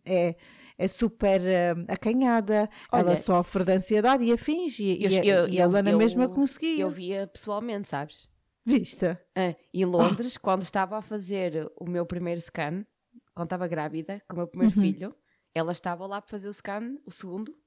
é, 0.05 0.35
é 0.77 0.87
super 0.89 1.41
eh, 1.41 1.73
acanhada, 1.87 2.69
ela 2.91 3.11
Olha, 3.11 3.15
sofre 3.15 3.63
de 3.63 3.71
ansiedade 3.71 4.25
e 4.25 4.33
afins, 4.33 4.77
e, 4.79 5.01
eu- 5.01 5.09
e, 5.09 5.15
eu- 5.29 5.47
e 5.47 5.57
eu- 5.57 5.63
ela 5.63 5.81
na 5.81 5.91
eu- 5.91 5.97
mesma 5.97 6.27
conseguia. 6.27 6.83
Eu 6.83 6.89
via 6.89 7.25
pessoalmente, 7.27 7.87
sabes? 7.87 8.29
Vista? 8.65 9.17
Ah, 9.33 9.55
em 9.73 9.85
Londres, 9.85 10.35
quando 10.35 10.63
estava 10.63 10.97
a 10.97 11.01
fazer 11.01 11.71
o 11.79 11.89
meu 11.89 12.05
primeiro 12.05 12.41
scan, 12.41 12.85
quando 13.33 13.45
estava 13.45 13.65
grávida, 13.65 14.21
com 14.27 14.33
o 14.33 14.37
meu 14.39 14.47
primeiro 14.47 14.75
Uhum. 14.75 14.81
filho, 14.81 15.15
ela 15.55 15.71
estava 15.71 16.05
lá 16.05 16.21
para 16.21 16.29
fazer 16.29 16.49
o 16.49 16.53
scan, 16.53 16.97
o 17.05 17.11
segundo, 17.11 17.57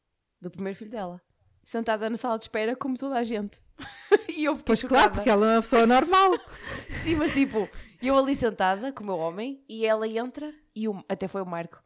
do 0.40 0.50
primeiro 0.50 0.78
filho 0.78 0.90
dela. 0.90 1.20
Sentada 1.64 2.08
na 2.08 2.16
sala 2.16 2.36
de 2.38 2.44
espera, 2.44 2.76
como 2.76 2.96
toda 2.96 3.16
a 3.16 3.22
gente. 3.24 3.60
e 4.28 4.44
eu 4.44 4.56
Pois 4.58 4.82
claro, 4.84 5.04
chocada. 5.04 5.14
porque 5.14 5.30
ela 5.30 5.46
é 5.52 5.56
uma 5.56 5.62
pessoa 5.62 5.86
normal. 5.86 6.32
Sim, 7.02 7.16
mas 7.16 7.32
tipo, 7.32 7.68
eu 8.02 8.16
ali 8.16 8.36
sentada 8.36 8.92
com 8.92 9.02
o 9.02 9.06
meu 9.06 9.16
homem 9.16 9.64
e 9.68 9.84
ela 9.86 10.06
entra 10.06 10.54
e 10.76 10.84
até 11.08 11.26
foi 11.26 11.42
o 11.42 11.46
Marco. 11.46 11.82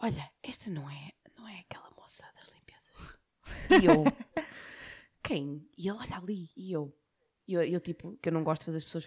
Olha, 0.00 0.28
esta 0.42 0.70
não 0.70 0.90
é, 0.90 1.12
não 1.38 1.48
é 1.48 1.60
aquela 1.60 1.88
moça 1.96 2.24
das 2.34 2.52
limpezas. 2.52 3.82
E 3.82 3.86
eu, 3.86 4.04
quem? 5.22 5.68
E 5.78 5.88
ele, 5.88 5.98
olha 5.98 6.16
ali. 6.16 6.50
E 6.56 6.72
eu, 6.72 6.92
e 7.46 7.54
eu, 7.54 7.62
eu, 7.62 7.80
tipo, 7.80 8.16
que 8.20 8.28
eu 8.28 8.32
não 8.32 8.42
gosto 8.44 8.60
de 8.62 8.66
fazer 8.66 8.76
as 8.78 8.84
pessoas 8.84 9.04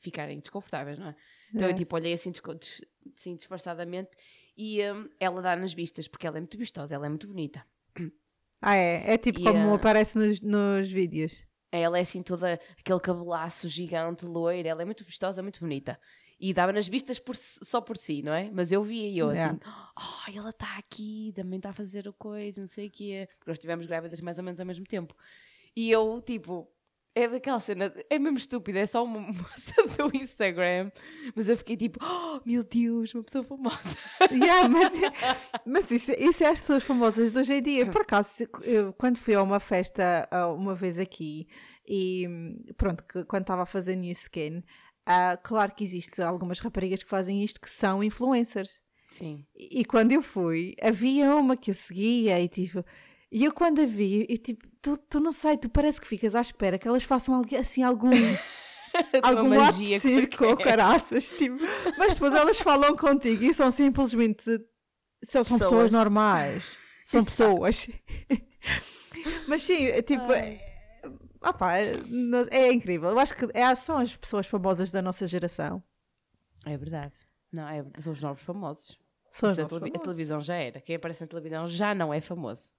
ficarem 0.00 0.38
desconfortáveis, 0.38 0.98
não 0.98 1.08
é? 1.08 1.16
Então 1.54 1.66
É. 1.68 1.70
eu 1.72 1.74
tipo 1.76 1.94
olhei 1.96 2.12
assim, 2.12 2.32
assim 3.16 3.34
disfarçadamente 3.34 4.10
e 4.56 4.82
hum, 4.90 5.08
ela 5.18 5.40
dá 5.40 5.56
nas 5.56 5.72
vistas 5.72 6.08
porque 6.08 6.26
ela 6.26 6.38
é 6.38 6.40
muito 6.40 6.58
vistosa, 6.58 6.94
ela 6.94 7.06
é 7.06 7.08
muito 7.08 7.26
bonita. 7.26 7.64
Ah, 8.62 8.76
é? 8.76 9.14
É 9.14 9.18
tipo 9.18 9.40
E, 9.40 9.44
como 9.44 9.70
ah, 9.70 9.74
aparece 9.76 10.18
nos, 10.18 10.40
nos 10.40 10.90
vídeos. 10.90 11.44
Ela 11.72 11.98
é 11.98 12.02
assim 12.02 12.22
toda 12.22 12.60
aquele 12.78 13.00
cabelaço 13.00 13.68
gigante, 13.68 14.26
loira, 14.26 14.68
ela 14.68 14.82
é 14.82 14.84
muito 14.84 15.04
vistosa, 15.04 15.42
muito 15.42 15.60
bonita. 15.60 15.98
E 16.38 16.54
dava 16.54 16.72
nas 16.72 16.88
vistas 16.88 17.18
por 17.18 17.36
só 17.36 17.80
por 17.80 17.96
si, 17.96 18.22
não 18.22 18.32
é? 18.32 18.50
Mas 18.50 18.72
eu 18.72 18.82
via 18.82 19.08
e 19.08 19.18
eu 19.18 19.28
assim, 19.28 19.58
oh, 19.96 20.30
ela 20.34 20.50
está 20.50 20.78
aqui, 20.78 21.32
também 21.34 21.58
está 21.58 21.68
a 21.68 21.74
fazer 21.74 22.08
o 22.08 22.12
coisa, 22.14 22.60
não 22.60 22.66
sei 22.66 22.88
o 22.88 22.90
quê. 22.90 23.28
Porque 23.38 23.50
nós 23.50 23.56
estivemos 23.56 23.86
grávidas 23.86 24.20
mais 24.20 24.38
ou 24.38 24.44
menos 24.44 24.58
ao 24.58 24.66
mesmo 24.66 24.86
tempo. 24.86 25.14
E 25.76 25.90
eu, 25.90 26.20
tipo, 26.22 26.66
é 27.14 27.28
daquela 27.28 27.58
cena, 27.58 27.92
é 28.08 28.18
mesmo 28.18 28.38
estúpida, 28.38 28.78
é 28.78 28.86
só 28.86 29.04
uma 29.04 29.20
moça 29.32 29.74
do 29.96 30.16
Instagram. 30.16 30.90
Mas 31.34 31.48
eu 31.48 31.56
fiquei 31.56 31.76
tipo, 31.76 31.98
oh, 32.02 32.40
meu 32.44 32.62
Deus, 32.64 33.14
uma 33.14 33.24
pessoa 33.24 33.44
famosa. 33.44 33.96
Yeah, 34.30 34.68
mas 34.68 34.92
mas 35.66 35.90
isso, 35.90 36.12
isso 36.12 36.44
é 36.44 36.48
as 36.48 36.60
pessoas 36.60 36.82
famosas 36.82 37.32
de 37.32 37.38
hoje 37.38 37.54
em 37.54 37.62
dia. 37.62 37.86
Por 37.86 38.02
acaso, 38.02 38.30
eu, 38.62 38.92
quando 38.92 39.18
fui 39.18 39.34
a 39.34 39.42
uma 39.42 39.60
festa 39.60 40.28
uma 40.56 40.74
vez 40.74 40.98
aqui, 40.98 41.48
e 41.86 42.26
pronto, 42.76 43.04
quando 43.26 43.42
estava 43.42 43.62
a 43.62 43.66
fazer 43.66 43.96
New 43.96 44.12
Skin, 44.12 44.62
ah, 45.06 45.36
claro 45.42 45.74
que 45.74 45.82
existem 45.82 46.24
algumas 46.24 46.60
raparigas 46.60 47.02
que 47.02 47.08
fazem 47.08 47.42
isto 47.42 47.60
que 47.60 47.70
são 47.70 48.02
influencers. 48.04 48.80
Sim. 49.10 49.44
E 49.56 49.84
quando 49.84 50.12
eu 50.12 50.22
fui, 50.22 50.74
havia 50.80 51.34
uma 51.34 51.56
que 51.56 51.70
eu 51.70 51.74
seguia 51.74 52.40
e 52.40 52.48
tipo. 52.48 52.84
E 53.32 53.44
eu 53.44 53.52
quando 53.52 53.80
a 53.80 53.86
vi, 53.86 54.26
eu, 54.28 54.38
tipo, 54.38 54.66
tu, 54.82 54.96
tu 55.08 55.20
não 55.20 55.32
sei, 55.32 55.56
tu 55.56 55.68
parece 55.68 56.00
que 56.00 56.06
ficas 56.06 56.34
à 56.34 56.40
espera 56.40 56.78
que 56.78 56.88
elas 56.88 57.04
façam 57.04 57.40
assim 57.58 57.82
algum, 57.82 58.10
algum 59.22 59.60
ato 59.60 59.78
de 59.78 60.00
circo 60.00 60.44
ou 60.44 60.56
caraças, 60.56 61.28
tipo, 61.28 61.56
mas 61.96 62.14
depois 62.14 62.32
elas 62.34 62.58
falam 62.60 62.96
contigo 62.96 63.44
e 63.44 63.54
são 63.54 63.70
simplesmente 63.70 64.42
são, 65.22 65.44
são 65.44 65.58
pessoas 65.58 65.58
Pessoas. 65.60 65.90
normais, 65.92 66.64
são 67.06 67.20
Exato. 67.20 67.36
pessoas. 67.36 67.88
mas 69.46 69.62
sim, 69.62 69.84
é 69.86 70.02
tipo, 70.02 70.32
é, 70.32 70.60
opá, 71.40 71.78
é, 71.78 71.96
não- 72.08 72.46
é 72.50 72.72
incrível. 72.72 73.10
Eu 73.10 73.18
acho 73.18 73.34
que 73.36 73.46
é, 73.54 73.72
são 73.74 73.98
as 73.98 74.16
pessoas 74.16 74.46
famosas 74.46 74.90
da 74.90 75.00
nossa 75.02 75.26
geração. 75.26 75.82
É 76.66 76.76
verdade. 76.76 77.12
Não, 77.52 77.68
é, 77.68 77.84
são 77.98 78.12
os 78.12 78.22
novos 78.22 78.42
famosos. 78.42 78.98
Isso 79.32 79.46
a, 79.46 79.48
novos 79.62 79.68
televi- 79.78 79.96
a 79.96 79.98
televisão 80.00 80.40
já 80.40 80.54
era. 80.56 80.80
Quem 80.80 80.96
aparece 80.96 81.22
na 81.22 81.26
televisão 81.28 81.66
já 81.66 81.94
não 81.94 82.12
é 82.12 82.20
famoso. 82.20 82.72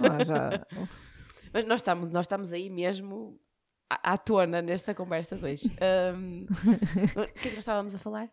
Ah, 0.00 0.24
já- 0.24 0.66
Mas 1.52 1.64
nós 1.64 1.80
estamos, 1.80 2.10
nós 2.10 2.24
estamos 2.24 2.52
aí 2.52 2.68
mesmo 2.68 3.40
à, 3.88 4.12
à 4.12 4.18
tona 4.18 4.60
nesta 4.60 4.94
conversa 4.94 5.36
de 5.36 5.44
hoje. 5.44 5.76
Ahm, 5.80 6.44
o 6.44 7.14
que 7.14 7.20
é 7.20 7.26
que 7.42 7.48
nós 7.50 7.58
estávamos 7.58 7.94
a 7.94 7.98
falar? 7.98 8.28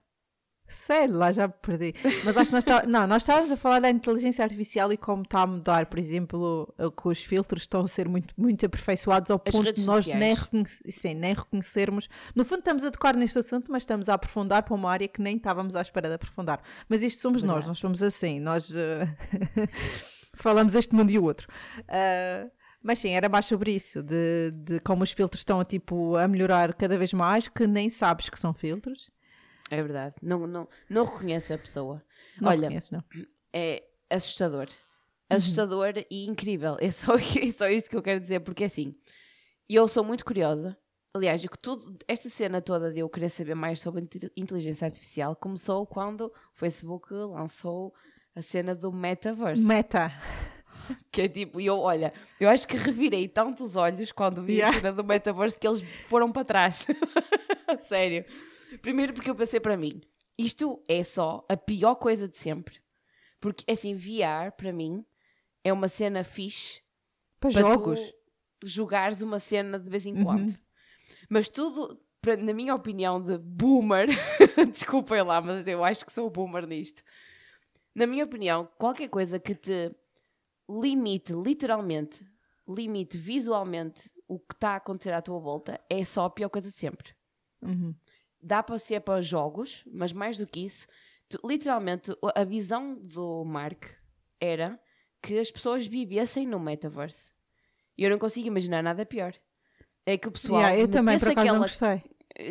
Sei 0.68 1.06
lá, 1.08 1.32
já 1.32 1.48
perdi. 1.48 1.94
Mas 2.24 2.36
acho 2.36 2.48
que 2.50 2.56
nós, 2.56 2.66
tá... 2.66 2.84
não, 2.88 3.06
nós 3.06 3.22
estávamos 3.24 3.52
a 3.52 3.58
falar 3.58 3.80
da 3.80 3.90
inteligência 3.90 4.44
artificial 4.44 4.92
e 4.92 4.98
como 4.98 5.22
está 5.22 5.42
a 5.42 5.48
mudar, 5.48 5.86
por 5.86 6.00
exemplo, 6.00 6.74
que 7.00 7.08
os 7.08 7.22
filtros 7.24 7.64
estão 7.64 7.82
a 7.82 7.88
ser 7.88 8.08
muito, 8.10 8.34
muito 8.38 8.66
aperfeiçoados 8.66 9.30
ao 9.30 9.42
As 9.46 9.54
ponto 9.56 9.72
de 9.72 9.82
nós 9.84 10.08
nem, 10.08 10.36
sociais. 10.36 10.40
reconhe- 10.40 10.92
sim, 10.92 11.14
nem 11.14 11.34
reconhecermos. 11.34 12.10
No 12.34 12.44
fundo, 12.44 12.60
estamos 12.60 12.84
a 12.86 12.92
tocar 12.92 13.16
neste 13.16 13.38
assunto, 13.38 13.72
mas 13.72 13.84
estamos 13.84 14.10
a 14.10 14.16
aprofundar 14.16 14.64
para 14.64 14.74
uma 14.74 14.90
área 14.92 15.08
que 15.08 15.22
nem 15.22 15.38
estávamos 15.38 15.76
à 15.76 15.82
espera 15.82 16.08
de 16.08 16.16
aprofundar. 16.16 16.60
Mas 16.90 17.04
isto 17.04 17.22
somos 17.22 17.44
nós, 17.44 17.52
Verdade. 17.56 17.68
nós 17.68 17.78
somos 17.80 18.02
assim, 18.02 18.40
nós 18.40 18.74
eh, 18.76 19.06
falamos 20.34 20.76
este 20.76 20.96
mundo 20.96 21.12
e 21.12 21.20
o 21.20 21.24
outro. 21.24 21.48
Ah, 21.88 22.48
mas 22.82 23.00
sim, 23.00 23.12
era 23.12 23.30
mais 23.30 23.46
sobre 23.46 23.72
isso, 23.76 24.02
de, 24.04 24.52
de 24.52 24.80
como 24.82 25.04
os 25.04 25.12
filtros 25.12 25.40
estão 25.42 25.60
a, 25.60 25.66
tipo, 25.66 26.16
a 26.18 26.28
melhorar 26.28 26.74
cada 26.74 26.98
vez 26.98 27.14
mais, 27.14 27.48
que 27.48 27.66
nem 27.68 27.90
sabes 27.90 28.28
que 28.30 28.40
são 28.40 28.54
filtros. 28.54 29.10
É 29.70 29.82
verdade. 29.82 30.16
Não, 30.22 30.46
não, 30.46 30.68
não 30.90 31.04
reconheces 31.06 31.52
a 31.52 31.58
pessoa. 31.58 32.04
Não 32.40 32.50
Olha, 32.50 32.68
conheço, 32.68 32.94
não. 32.94 33.04
é 33.52 33.84
assustador. 34.10 34.68
Assustador 35.30 35.94
e 36.12 36.26
incrível. 36.28 36.78
É 36.82 36.92
só, 36.92 37.16
é 37.16 37.52
só 37.52 37.68
isto 37.70 37.90
que 37.90 37.96
eu 37.96 38.02
quero 38.04 38.20
dizer, 38.20 38.42
porque 38.42 38.66
assim, 38.66 38.96
eu 39.70 39.88
sou 39.88 40.04
muito 40.04 40.24
curiosa. 40.26 40.78
Aliás, 41.16 41.44
tudo, 41.62 41.98
esta 42.08 42.28
cena 42.30 42.60
toda 42.62 42.92
de 42.92 43.00
eu 43.00 43.10
querer 43.10 43.30
saber 43.30 43.54
mais 43.56 43.80
sobre 43.80 44.02
inte- 44.02 44.32
inteligência 44.36 44.86
artificial 44.86 45.36
começou 45.36 45.86
quando 45.86 46.26
o 46.26 46.32
Facebook 46.56 47.14
lançou 47.14 47.94
a 48.36 48.42
cena 48.42 48.74
do 48.74 48.92
metaverse. 48.92 49.64
Meta. 49.64 50.12
Que 51.12 51.22
é 51.22 51.28
tipo, 51.30 51.62
e 51.62 51.68
eu, 51.68 51.78
olha, 51.78 52.12
eu 52.40 52.50
acho 52.50 52.68
que 52.68 52.76
revirei 52.76 53.28
tantos 53.28 53.76
olhos 53.76 54.12
quando 54.12 54.44
vi 54.44 54.56
Yeah. 54.56 54.76
a 54.76 54.82
cena 54.82 54.92
do 54.94 55.04
metaverse 55.04 55.58
que 55.58 55.68
eles 55.68 55.82
foram 55.82 56.32
para 56.32 56.44
trás. 56.44 56.86
Sério. 57.88 58.26
Primeiro 58.82 59.14
porque 59.14 59.30
eu 59.30 59.36
pensei 59.36 59.60
para 59.60 59.78
mim, 59.78 60.02
isto 60.38 60.82
é 60.88 61.04
só 61.04 61.46
a 61.50 61.56
pior 61.58 61.96
coisa 61.96 62.28
de 62.28 62.38
sempre. 62.38 62.82
Porque, 63.40 63.70
assim, 63.72 63.96
VR, 63.96 64.52
para 64.56 64.72
mim, 64.72 65.06
é 65.64 65.72
uma 65.74 65.88
cena 65.88 66.24
fixe 66.24 66.82
Para 67.40 67.52
para 67.52 67.62
jogos. 67.62 68.00
tu 68.60 68.68
jogares 68.68 69.22
uma 69.22 69.40
cena 69.40 69.78
de 69.80 69.90
vez 69.90 70.06
em 70.06 70.16
Uhum. 70.18 70.24
quando. 70.24 70.58
Mas 71.30 71.50
tudo, 71.50 72.02
pra- 72.22 72.38
na 72.38 72.54
minha 72.54 72.74
opinião 72.74 73.22
de 73.22 73.38
boomer, 73.38 74.08
desculpem 74.72 75.22
lá, 75.24 75.42
mas 75.42 75.68
eu 75.68 75.84
acho 75.84 76.06
que 76.06 76.12
sou 76.14 76.30
boomer 76.30 76.66
nisto. 76.66 77.04
Na 77.94 78.08
minha 78.08 78.24
opinião, 78.26 78.68
qualquer 78.78 79.10
coisa 79.10 79.40
que 79.40 79.54
te 79.54 79.94
limite, 80.70 81.34
literalmente, 81.34 82.26
limite 82.68 83.18
visualmente 83.18 84.10
o 84.28 84.40
que 84.40 84.54
está 84.56 84.70
a 84.72 84.76
acontecer 84.78 85.12
à 85.14 85.22
tua 85.22 85.38
volta, 85.40 85.80
é 85.90 86.04
só 86.06 86.26
a 86.26 86.30
pior 86.30 86.50
coisa 86.50 86.70
de 86.70 86.76
sempre. 86.76 87.14
Uhum. 87.62 87.94
Dá 88.44 88.62
para 88.62 88.78
ser 88.78 89.00
para 89.02 89.22
jogos, 89.22 89.84
mas 89.92 90.12
mais 90.12 90.38
do 90.38 90.46
que 90.46 90.66
isso, 90.66 90.86
tu- 91.30 91.40
literalmente 91.48 92.12
a 92.36 92.44
visão 92.44 92.96
do 92.96 93.44
Mark 93.46 93.86
era 94.40 94.80
que 95.22 95.40
as 95.40 95.50
pessoas 95.50 95.88
vivessem 95.88 96.46
no 96.46 96.60
metaverse. 96.60 97.32
E 97.98 98.04
eu 98.04 98.10
não 98.10 98.18
consigo 98.20 98.48
imaginar 98.48 98.84
nada 98.84 99.06
pior. 99.06 99.34
É 100.06 100.18
que 100.18 100.28
o 100.28 100.32
pessoal 100.32 100.60
Yeah, 100.62 100.78
eu 100.82 100.88
também, 100.90 101.18
por 101.18 101.30
acaso, 101.32 101.50
aquela, 101.50 101.68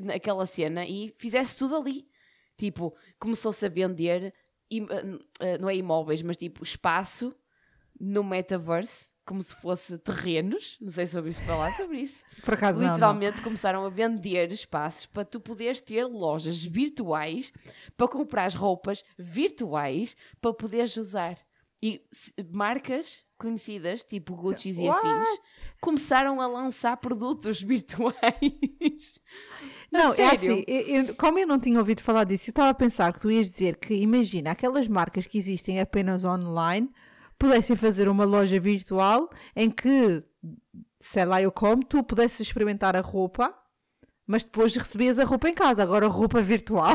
naquela 0.05 0.47
cena 0.47 0.87
e 0.87 1.13
fizesse 1.19 1.57
tudo 1.59 1.77
ali. 1.77 2.05
Tipo, 2.57 2.97
começou-se 3.19 3.65
a 3.67 3.69
vender, 3.69 4.33
im- 4.71 4.87
eh, 5.41 5.59
não 5.59 5.69
é 5.69 5.77
imóveis, 5.77 6.23
mas 6.23 6.37
tipo 6.39 6.63
espaço 6.65 7.35
no 8.01 8.25
metaverse, 8.25 9.11
como 9.33 9.43
se 9.43 9.55
fosse 9.55 9.97
terrenos. 9.97 10.77
Não 10.79 10.91
sei 10.91 11.07
se 11.07 11.17
ouviste 11.17 11.43
falar 11.45 11.73
sobre 11.75 12.01
isso. 12.03 12.23
Por 12.45 12.53
acaso, 12.53 12.79
não, 12.79 12.85
não. 12.87 12.93
Literalmente 12.93 13.41
começaram 13.41 13.87
a 13.87 13.89
vender 13.89 14.53
espaços 14.53 15.07
para 15.07 15.25
tu 15.25 15.41
poderes 15.41 15.81
ter 15.81 16.05
lojas 16.05 16.63
virtuais 16.63 17.51
para 17.97 18.07
comprar 18.09 18.53
roupas 18.53 19.03
virtuais 19.19 20.15
para 20.41 20.53
poderes 20.53 20.95
usar. 20.99 21.39
E 21.83 22.01
marcas 22.55 23.25
conhecidas, 23.39 24.05
tipo 24.05 24.37
Gucci 24.37 24.69
e 24.71 24.89
afins, 24.89 25.29
começaram 25.81 26.41
a 26.41 26.47
lançar 26.47 26.97
produtos 26.99 27.59
virtuais. 27.65 29.21
Não, 29.91 30.15
é 30.15 30.31
assim, 30.31 30.65
eu- 30.69 31.05
eu- 31.07 31.15
como 31.17 31.39
eu 31.39 31.47
não 31.47 31.59
tinha 31.59 31.79
ouvido 31.79 32.01
falar 32.01 32.25
disso, 32.25 32.51
eu 32.51 32.53
estava 32.53 32.71
a 32.71 32.75
pensar 32.75 33.13
que 33.13 33.21
tu 33.21 33.31
ias 33.31 33.49
dizer 33.51 33.77
que, 33.77 33.95
imagina, 33.95 34.53
aquelas 34.53 34.87
marcas 34.89 35.27
que 35.27 35.37
existem 35.39 35.81
apenas 35.81 36.25
online 36.25 36.89
pudessem 37.43 37.75
fazer 37.77 38.09
uma 38.09 38.25
loja 38.25 38.59
virtual 38.61 39.29
em 39.57 39.69
que, 39.71 40.23
sei 41.01 41.25
lá 41.25 41.43
eu 41.43 41.51
como, 41.51 41.85
tu 41.85 42.03
pudesses 42.05 42.41
experimentar 42.41 42.95
a 42.97 43.01
roupa, 43.01 43.53
mas 44.25 44.45
depois 44.45 44.75
recebias 44.77 45.19
a 45.19 45.25
roupa 45.25 45.49
em 45.49 45.55
casa, 45.55 45.83
agora 45.83 46.07
roupa 46.07 46.41
virtual. 46.41 46.95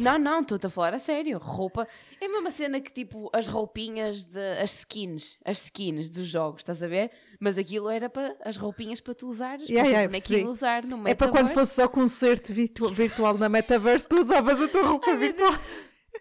Não, 0.00 0.18
não, 0.18 0.40
estou-te 0.40 0.66
a 0.66 0.70
falar 0.70 0.92
a 0.92 0.98
sério. 0.98 1.38
Roupa. 1.38 1.86
É 2.20 2.26
a 2.26 2.28
mesma 2.28 2.50
cena 2.50 2.80
que 2.80 2.92
tipo 2.92 3.30
as 3.32 3.46
roupinhas, 3.46 4.24
de, 4.24 4.40
as 4.60 4.78
skins, 4.80 5.38
as 5.44 5.62
skins 5.62 6.10
dos 6.10 6.26
jogos, 6.26 6.60
estás 6.62 6.82
a 6.82 6.88
ver? 6.88 7.12
Mas 7.38 7.56
aquilo 7.56 7.88
era 7.88 8.10
para 8.10 8.34
as 8.44 8.56
roupinhas 8.56 9.00
para 9.00 9.14
tu 9.14 9.28
usares, 9.28 9.68
Yeah, 9.68 9.88
para 9.88 9.98
yeah, 10.00 10.10
percebi. 10.12 10.44
usar 10.44 10.82
no 10.82 10.98
metaverse. 10.98 11.12
É 11.12 11.14
para 11.14 11.28
quando 11.30 11.48
fosse 11.54 11.74
só 11.76 11.86
concerto 11.86 12.52
virtu- 12.52 12.88
virtual 12.88 13.38
na 13.38 13.48
Metaverse, 13.48 14.08
tu 14.08 14.20
usavas 14.20 14.60
a 14.60 14.66
tua 14.68 14.82
roupa 14.82 15.14
virtual. 15.14 15.52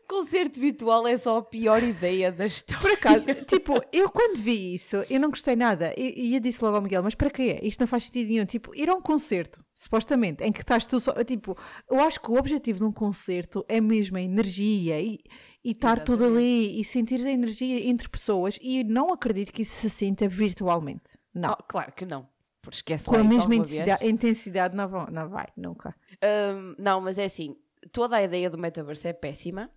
Concerto 0.07 0.59
virtual 0.59 1.07
é 1.07 1.17
só 1.17 1.37
a 1.37 1.43
pior 1.43 1.81
ideia 1.81 2.31
da 2.31 2.45
história. 2.45 2.81
Por 2.81 2.91
acaso, 2.91 3.25
tipo, 3.47 3.81
eu 3.91 4.09
quando 4.09 4.37
vi 4.37 4.75
isso, 4.75 4.97
eu 5.09 5.19
não 5.19 5.29
gostei 5.29 5.55
nada. 5.55 5.93
E, 5.97 6.29
e 6.29 6.35
eu 6.35 6.39
disse 6.39 6.63
logo 6.63 6.75
ao 6.75 6.81
Miguel, 6.81 7.03
mas 7.03 7.15
para 7.15 7.29
quê? 7.29 7.59
Isto 7.63 7.81
não 7.81 7.87
faz 7.87 8.05
sentido 8.05 8.29
nenhum. 8.29 8.45
Tipo, 8.45 8.75
ir 8.75 8.89
a 8.89 8.95
um 8.95 9.01
concerto, 9.01 9.63
supostamente, 9.73 10.43
em 10.43 10.51
que 10.51 10.61
estás 10.61 10.85
tu 10.85 10.99
só. 10.99 11.11
Tipo, 11.23 11.57
eu 11.89 11.99
acho 12.01 12.19
que 12.19 12.29
o 12.29 12.35
objetivo 12.35 12.79
de 12.79 12.85
um 12.85 12.91
concerto 12.91 13.65
é 13.67 13.79
mesmo 13.79 14.17
a 14.17 14.21
energia 14.21 14.99
e, 14.99 15.19
e 15.63 15.71
estar 15.71 15.99
tudo 15.99 16.25
ali 16.25 16.79
e 16.79 16.83
sentir 16.83 17.25
a 17.25 17.31
energia 17.31 17.87
entre 17.87 18.09
pessoas. 18.09 18.57
E 18.61 18.83
não 18.83 19.11
acredito 19.11 19.51
que 19.51 19.61
isso 19.61 19.75
se 19.75 19.89
sinta 19.89 20.27
virtualmente. 20.27 21.17
Não. 21.33 21.51
Oh, 21.51 21.63
claro 21.63 21.91
que 21.93 22.05
não. 22.05 22.27
Por 22.61 22.73
esquece 22.73 23.05
Com 23.05 23.15
a 23.15 23.23
mesma 23.23 23.55
intensidade, 23.55 24.07
intensidade 24.07 24.75
não, 24.75 24.87
vai, 24.87 25.11
não 25.11 25.27
vai, 25.27 25.47
nunca. 25.57 25.93
Hum, 26.23 26.75
não, 26.79 27.01
mas 27.01 27.17
é 27.17 27.25
assim, 27.25 27.57
toda 27.91 28.15
a 28.15 28.23
ideia 28.23 28.49
do 28.49 28.57
metaverso 28.57 29.05
é 29.05 29.11
péssima. 29.11 29.69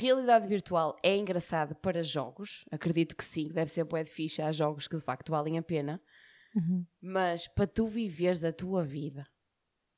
Realidade 0.00 0.46
virtual 0.46 0.96
é 1.02 1.16
engraçado 1.16 1.74
para 1.74 2.04
jogos, 2.04 2.64
acredito 2.70 3.16
que 3.16 3.24
sim, 3.24 3.48
deve 3.48 3.68
ser 3.72 3.82
bué 3.82 4.04
de 4.04 4.10
fixe, 4.10 4.40
há 4.40 4.52
jogos 4.52 4.86
que 4.86 4.96
de 4.96 5.02
facto 5.02 5.30
valem 5.30 5.58
a 5.58 5.62
pena, 5.62 6.00
Uhum. 6.54 6.86
mas 7.00 7.48
para 7.48 7.66
tu 7.66 7.86
viveres 7.88 8.44
a 8.44 8.52
tua 8.52 8.84
vida, 8.84 9.26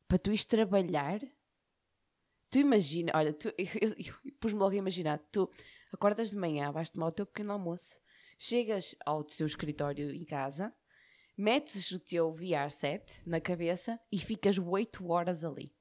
para 0.08 0.16
tu 0.18 0.30
ires 0.30 0.46
trabalhar, 0.46 1.20
tu 2.50 2.58
imagina, 2.58 3.12
olha, 3.14 3.34
tu, 3.34 3.48
eu, 3.58 3.66
eu- 3.90 3.94
eu 4.24 4.32
pus-me 4.40 4.58
logo 4.58 4.72
a 4.72 4.76
imaginar, 4.78 5.18
tu 5.30 5.50
acordas 5.92 6.30
de 6.30 6.36
manhã, 6.36 6.72
vais 6.72 6.88
tomar 6.88 7.08
o 7.08 7.12
teu 7.12 7.26
pequeno 7.26 7.52
almoço, 7.52 8.00
chegas 8.38 8.94
ao 9.04 9.22
teu 9.22 9.46
escritório 9.46 10.14
em 10.14 10.24
casa, 10.24 10.72
metes 11.36 11.90
o 11.90 11.98
teu 11.98 12.32
VR 12.32 12.70
set 12.70 13.04
na 13.26 13.38
cabeça 13.38 14.00
e 14.10 14.16
ficas 14.18 14.56
8 14.58 15.06
horas 15.10 15.44
ali. 15.44 15.74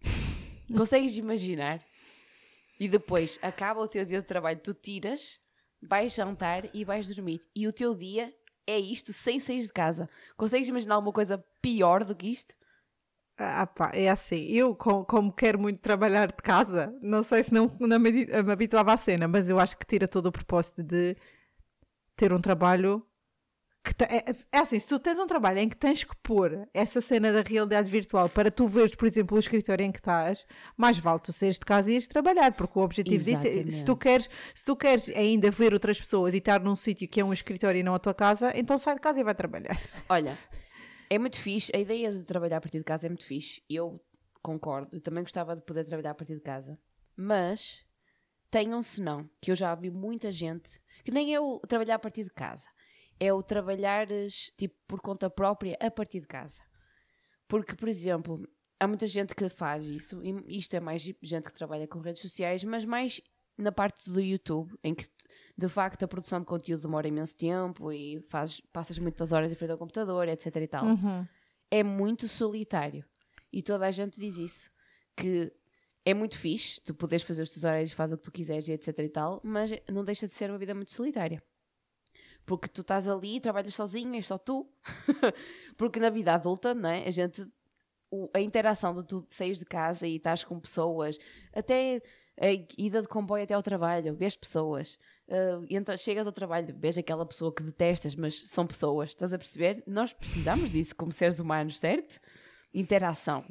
Consegues 0.74 1.16
imaginar? 1.18 1.84
E 2.78 2.88
depois 2.88 3.38
acaba 3.42 3.80
o 3.80 3.88
teu 3.88 4.04
dia 4.04 4.20
de 4.20 4.26
trabalho, 4.26 4.60
tu 4.62 4.72
tiras, 4.72 5.38
vais 5.82 6.14
jantar 6.14 6.64
e 6.74 6.84
vais 6.84 7.08
dormir. 7.14 7.40
E 7.54 7.66
o 7.66 7.72
teu 7.72 7.94
dia 7.94 8.32
é 8.66 8.78
isto 8.78 9.12
sem 9.12 9.40
sair 9.40 9.62
de 9.62 9.72
casa. 9.72 10.08
Consegues 10.36 10.68
imaginar 10.68 10.96
alguma 10.96 11.12
coisa 11.12 11.42
pior 11.60 12.04
do 12.04 12.14
que 12.14 12.28
isto? 12.28 12.54
Ah, 13.36 13.66
pá, 13.66 13.92
é 13.94 14.08
assim, 14.08 14.46
eu 14.46 14.74
com- 14.74 15.04
como 15.04 15.32
quero 15.32 15.60
muito 15.60 15.80
trabalhar 15.80 16.26
de 16.26 16.42
casa, 16.42 16.92
não 17.00 17.22
sei 17.22 17.42
se 17.44 17.54
não, 17.54 17.66
não 17.78 17.98
me, 17.98 18.10
me 18.10 18.52
habituava 18.52 18.92
à 18.92 18.96
cena, 18.96 19.28
mas 19.28 19.48
eu 19.48 19.60
acho 19.60 19.76
que 19.76 19.86
tira 19.86 20.08
todo 20.08 20.26
o 20.26 20.32
propósito 20.32 20.82
de 20.82 21.16
ter 22.16 22.32
um 22.32 22.40
trabalho 22.40 23.06
que 23.84 24.04
é, 24.04 24.34
é 24.52 24.58
assim, 24.58 24.78
se 24.78 24.86
tu 24.86 24.98
tens 24.98 25.18
um 25.18 25.26
trabalho 25.26 25.58
em 25.58 25.68
que 25.68 25.76
tens 25.76 26.04
que 26.04 26.14
pôr 26.22 26.68
essa 26.74 27.00
cena 27.00 27.32
da 27.32 27.42
realidade 27.42 27.90
virtual 27.90 28.28
para 28.28 28.50
tu 28.50 28.66
veres, 28.66 28.94
por 28.94 29.06
exemplo, 29.06 29.36
o 29.36 29.40
escritório 29.40 29.84
em 29.84 29.92
que 29.92 29.98
estás, 29.98 30.46
mais 30.76 30.98
vale 30.98 31.20
tu 31.20 31.32
seres 31.32 31.58
de 31.58 31.64
casa 31.64 31.90
e 31.90 31.94
ires 31.94 32.08
trabalhar, 32.08 32.52
porque 32.52 32.78
o 32.78 32.82
objetivo 32.82 33.24
disso 33.24 33.46
é, 33.46 33.50
se 33.50 33.58
Exatamente. 33.58 33.84
tu 33.84 33.96
queres, 33.96 34.30
se 34.54 34.64
tu 34.64 34.76
queres 34.76 35.08
ainda 35.10 35.50
ver 35.50 35.72
outras 35.72 36.00
pessoas 36.00 36.34
e 36.34 36.38
estar 36.38 36.60
num 36.60 36.76
sítio 36.76 37.08
que 37.08 37.20
é 37.20 37.24
um 37.24 37.32
escritório 37.32 37.78
e 37.78 37.82
não 37.82 37.94
a 37.94 37.98
tua 37.98 38.14
casa, 38.14 38.52
então 38.54 38.76
sai 38.76 38.94
de 38.94 39.00
casa 39.00 39.20
e 39.20 39.24
vai 39.24 39.34
trabalhar. 39.34 39.80
Olha, 40.08 40.38
é 41.08 41.18
muito 41.18 41.40
fixe. 41.40 41.72
A 41.74 41.78
ideia 41.78 42.12
de 42.12 42.24
trabalhar 42.24 42.58
a 42.58 42.60
partir 42.60 42.78
de 42.78 42.84
casa 42.84 43.06
é 43.06 43.08
muito 43.08 43.24
fixe. 43.24 43.62
Eu 43.68 44.00
concordo. 44.42 44.96
Eu 44.96 45.00
também 45.00 45.22
gostava 45.22 45.56
de 45.56 45.62
poder 45.62 45.84
trabalhar 45.84 46.10
a 46.10 46.14
partir 46.14 46.34
de 46.34 46.40
casa. 46.40 46.78
Mas 47.16 47.84
tenham 48.50 48.78
um 48.78 48.82
senão, 48.82 49.28
que 49.40 49.50
eu 49.50 49.56
já 49.56 49.74
vi 49.74 49.90
muita 49.90 50.30
gente, 50.30 50.80
que 51.04 51.10
nem 51.10 51.36
o 51.38 51.60
trabalhar 51.60 51.96
a 51.96 51.98
partir 51.98 52.24
de 52.24 52.30
casa. 52.30 52.68
É 53.20 53.32
o 53.32 53.42
trabalhares, 53.42 54.52
tipo, 54.56 54.76
por 54.86 55.00
conta 55.00 55.28
própria 55.28 55.76
a 55.80 55.90
partir 55.90 56.20
de 56.20 56.26
casa. 56.26 56.62
Porque, 57.48 57.74
por 57.74 57.88
exemplo, 57.88 58.46
há 58.78 58.86
muita 58.86 59.06
gente 59.06 59.34
que 59.34 59.48
faz 59.48 59.84
isso, 59.86 60.22
e 60.22 60.58
isto 60.58 60.74
é 60.74 60.80
mais 60.80 61.02
gente 61.02 61.48
que 61.48 61.54
trabalha 61.54 61.88
com 61.88 61.98
redes 61.98 62.22
sociais, 62.22 62.62
mas 62.62 62.84
mais 62.84 63.20
na 63.56 63.72
parte 63.72 64.08
do 64.08 64.20
YouTube, 64.20 64.72
em 64.84 64.94
que 64.94 65.04
de 65.56 65.68
facto 65.68 66.04
a 66.04 66.08
produção 66.08 66.38
de 66.38 66.46
conteúdo 66.46 66.82
demora 66.82 67.08
imenso 67.08 67.36
tempo 67.36 67.92
e 67.92 68.20
fazes, 68.28 68.60
passas 68.72 68.98
muitas 68.98 69.32
horas 69.32 69.50
em 69.50 69.56
frente 69.56 69.72
ao 69.72 69.78
computador, 69.78 70.28
etc 70.28 70.56
e 70.56 70.68
tal. 70.68 70.86
Uhum. 70.86 71.26
É 71.68 71.82
muito 71.82 72.28
solitário. 72.28 73.04
E 73.52 73.60
toda 73.60 73.86
a 73.86 73.90
gente 73.90 74.18
diz 74.18 74.36
isso. 74.38 74.70
Que 75.16 75.52
é 76.04 76.14
muito 76.14 76.38
fixe, 76.38 76.80
tu 76.80 76.94
poderes 76.94 77.24
fazer 77.24 77.42
os 77.42 77.50
teus 77.50 77.64
horários, 77.64 77.92
faz 77.92 78.12
o 78.12 78.16
que 78.16 78.22
tu 78.22 78.30
quiseres, 78.30 78.68
etc 78.68 78.96
e 79.00 79.08
tal, 79.08 79.40
mas 79.42 79.72
não 79.90 80.04
deixa 80.04 80.28
de 80.28 80.32
ser 80.32 80.48
uma 80.48 80.58
vida 80.58 80.74
muito 80.74 80.92
solitária. 80.92 81.42
Porque 82.48 82.66
tu 82.66 82.80
estás 82.80 83.06
ali, 83.06 83.38
trabalhas 83.40 83.74
sozinho, 83.74 84.14
és 84.14 84.26
só 84.26 84.38
tu. 84.38 84.66
Porque 85.76 86.00
na 86.00 86.10
vida 86.10 86.32
adulta, 86.34 86.74
não 86.74 86.88
é? 86.88 87.06
A 87.06 87.10
gente 87.10 87.46
o- 88.10 88.30
a 88.34 88.40
interação 88.40 88.94
de 88.94 89.06
tu 89.06 89.24
saís 89.28 89.58
de 89.58 89.66
casa 89.66 90.06
e 90.06 90.16
estás 90.16 90.42
com 90.42 90.58
pessoas, 90.58 91.18
até 91.54 92.00
a 92.40 92.46
ida 92.78 93.02
de 93.02 93.08
comboio 93.08 93.44
até 93.44 93.52
ao 93.52 93.62
trabalho, 93.62 94.14
vês 94.14 94.34
pessoas, 94.34 94.98
uh, 95.28 95.66
entra- 95.68 95.96
chegas 95.98 96.26
ao 96.26 96.32
trabalho, 96.32 96.74
vês 96.78 96.96
aquela 96.96 97.26
pessoa 97.26 97.52
que 97.54 97.62
detestas, 97.62 98.14
mas 98.14 98.48
são 98.48 98.66
pessoas, 98.66 99.10
estás 99.10 99.34
a 99.34 99.38
perceber? 99.38 99.82
Nós 99.86 100.12
precisamos 100.14 100.70
disso 100.70 100.96
como 100.96 101.12
seres 101.12 101.38
humanos, 101.38 101.78
certo? 101.78 102.18
Interação. 102.72 103.44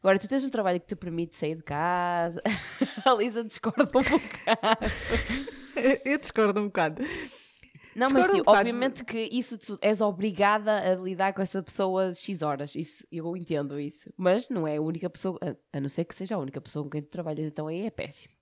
Agora, 0.00 0.18
tu 0.18 0.28
tens 0.28 0.44
um 0.44 0.50
trabalho 0.50 0.78
que 0.80 0.88
te 0.88 0.96
permite 0.96 1.34
sair 1.36 1.54
de 1.56 1.62
casa. 1.62 2.42
a 3.06 3.14
Lisa 3.14 3.42
discorda 3.44 3.84
um 3.84 3.86
bocado. 3.86 4.92
Eu 6.04 6.18
discordo 6.18 6.60
um 6.60 6.66
bocado. 6.66 7.02
Não, 7.94 8.10
mas 8.10 8.26
um 8.28 8.36
tipo, 8.36 8.50
obviamente 8.50 9.04
que 9.04 9.28
isso 9.30 9.58
tu 9.58 9.78
és 9.80 10.00
obrigada 10.00 10.92
a 10.92 10.94
lidar 10.96 11.32
com 11.34 11.42
essa 11.42 11.62
pessoa 11.62 12.14
X 12.14 12.42
horas. 12.42 12.74
Isso, 12.74 13.06
eu 13.12 13.36
entendo 13.36 13.78
isso. 13.78 14.10
Mas 14.16 14.48
não 14.48 14.66
é 14.66 14.76
a 14.76 14.80
única 14.82 15.10
pessoa, 15.10 15.38
a, 15.42 15.76
a 15.76 15.80
não 15.80 15.88
ser 15.88 16.04
que 16.04 16.14
seja 16.14 16.36
a 16.36 16.38
única 16.38 16.60
pessoa 16.60 16.84
com 16.84 16.90
quem 16.90 17.02
tu 17.02 17.08
trabalhas, 17.08 17.48
então 17.48 17.66
aí 17.66 17.84
é 17.86 17.90
péssimo. 17.90 18.32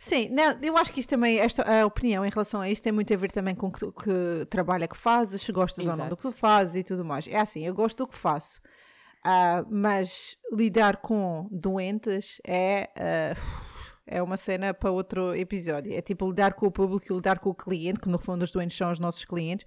Sim, 0.00 0.28
não, 0.28 0.56
eu 0.62 0.76
acho 0.76 0.92
que 0.92 1.00
isto 1.00 1.10
também, 1.10 1.40
esta, 1.40 1.64
a 1.64 1.84
opinião 1.84 2.24
em 2.24 2.30
relação 2.30 2.60
a 2.60 2.70
isto 2.70 2.84
tem 2.84 2.92
muito 2.92 3.12
a 3.12 3.16
ver 3.16 3.32
também 3.32 3.54
com 3.56 3.70
que, 3.70 3.84
que 3.90 4.46
trabalho 4.48 4.84
é 4.84 4.86
que 4.86 4.96
fazes, 4.96 5.42
se 5.42 5.50
gostas 5.50 5.88
ou 5.88 5.96
não 5.96 6.08
do 6.08 6.16
que 6.16 6.22
Exato. 6.22 6.36
tu 6.36 6.38
fazes 6.38 6.76
e 6.76 6.84
tudo 6.84 7.04
mais. 7.04 7.26
É 7.26 7.36
assim, 7.38 7.66
eu 7.66 7.74
gosto 7.74 7.98
do 7.98 8.06
que 8.06 8.16
faço, 8.16 8.60
Ah, 9.24 9.64
mas 9.68 10.36
lidar 10.52 10.98
com 10.98 11.48
doentes 11.50 12.40
é, 12.46 12.88
ah, 12.96 13.34
é 14.08 14.22
uma 14.22 14.36
cena 14.36 14.72
para 14.74 14.90
outro 14.90 15.34
episódio. 15.36 15.92
É 15.92 16.00
tipo 16.00 16.28
lidar 16.28 16.54
com 16.54 16.66
o 16.66 16.70
público 16.70 17.04
e 17.10 17.14
lidar 17.14 17.38
com 17.38 17.50
o 17.50 17.54
cliente, 17.54 18.00
que 18.00 18.08
no 18.08 18.18
fundo 18.18 18.42
os 18.42 18.50
doentes 18.50 18.76
são 18.76 18.90
os 18.90 18.98
nossos 18.98 19.24
clientes, 19.24 19.66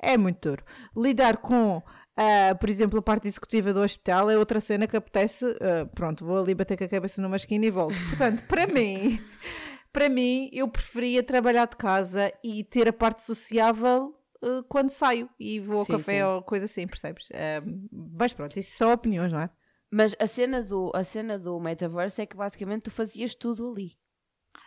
é 0.00 0.16
muito 0.16 0.48
duro. 0.48 0.64
Lidar 0.96 1.38
com, 1.38 1.82
ah, 2.16 2.54
por 2.54 2.68
exemplo, 2.68 2.98
a 2.98 3.02
parte 3.02 3.28
executiva 3.28 3.72
do 3.72 3.80
hospital 3.80 4.30
é 4.30 4.38
outra 4.38 4.60
cena 4.60 4.86
que 4.86 4.96
apetece. 4.96 5.44
ah, 5.60 5.86
pronto, 5.94 6.24
vou 6.24 6.38
ali 6.38 6.54
bater 6.54 6.76
com 6.76 6.84
a 6.84 6.88
cabeça 6.88 7.20
numa 7.20 7.36
esquina 7.36 7.66
e 7.66 7.70
volto. 7.70 7.96
Portanto, 8.08 8.44
para 8.46 8.66
mim, 8.72 9.20
para 9.92 10.08
mim, 10.08 10.50
eu 10.52 10.68
preferia 10.68 11.22
trabalhar 11.22 11.66
de 11.66 11.76
casa 11.76 12.32
e 12.44 12.64
ter 12.64 12.88
a 12.88 12.92
parte 12.92 13.22
sociável 13.22 14.14
ah, 14.42 14.62
quando 14.68 14.90
saio 14.90 15.28
e 15.38 15.60
vou 15.60 15.80
ao 15.80 15.84
Sim, 15.84 15.92
café 15.92 16.18
sim. 16.18 16.22
ou 16.22 16.42
coisa 16.42 16.64
assim, 16.66 16.86
percebes? 16.86 17.28
Mas 18.18 18.32
pronto, 18.32 18.58
isso 18.58 18.76
são 18.76 18.92
opiniões, 18.92 19.32
não 19.32 19.40
é? 19.40 19.50
Mas 19.90 20.14
a 20.18 20.26
cena, 20.26 20.62
do, 20.62 20.92
a 20.94 21.02
cena 21.02 21.38
do 21.38 21.58
metaverse 21.58 22.22
é 22.22 22.26
que 22.26 22.36
basicamente 22.36 22.82
tu 22.82 22.90
fazias 22.90 23.34
tudo 23.34 23.70
ali. 23.70 23.98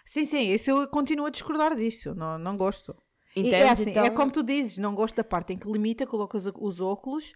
Sim, 0.05 0.25
sim, 0.25 0.49
isso 0.51 0.69
eu 0.69 0.87
continuo 0.87 1.25
a 1.25 1.29
discordar 1.29 1.75
disso, 1.75 2.13
não, 2.13 2.37
não 2.37 2.57
gosto. 2.57 2.95
E 3.35 3.39
Entendes? 3.39 3.53
é 3.53 3.69
assim, 3.69 3.89
então, 3.91 4.05
é 4.05 4.09
como 4.09 4.31
tu 4.31 4.43
dizes, 4.43 4.77
não 4.77 4.93
gosto 4.93 5.15
da 5.15 5.23
parte 5.23 5.53
em 5.53 5.57
que 5.57 5.71
limita, 5.71 6.05
colocas 6.05 6.45
os 6.45 6.81
óculos 6.81 7.33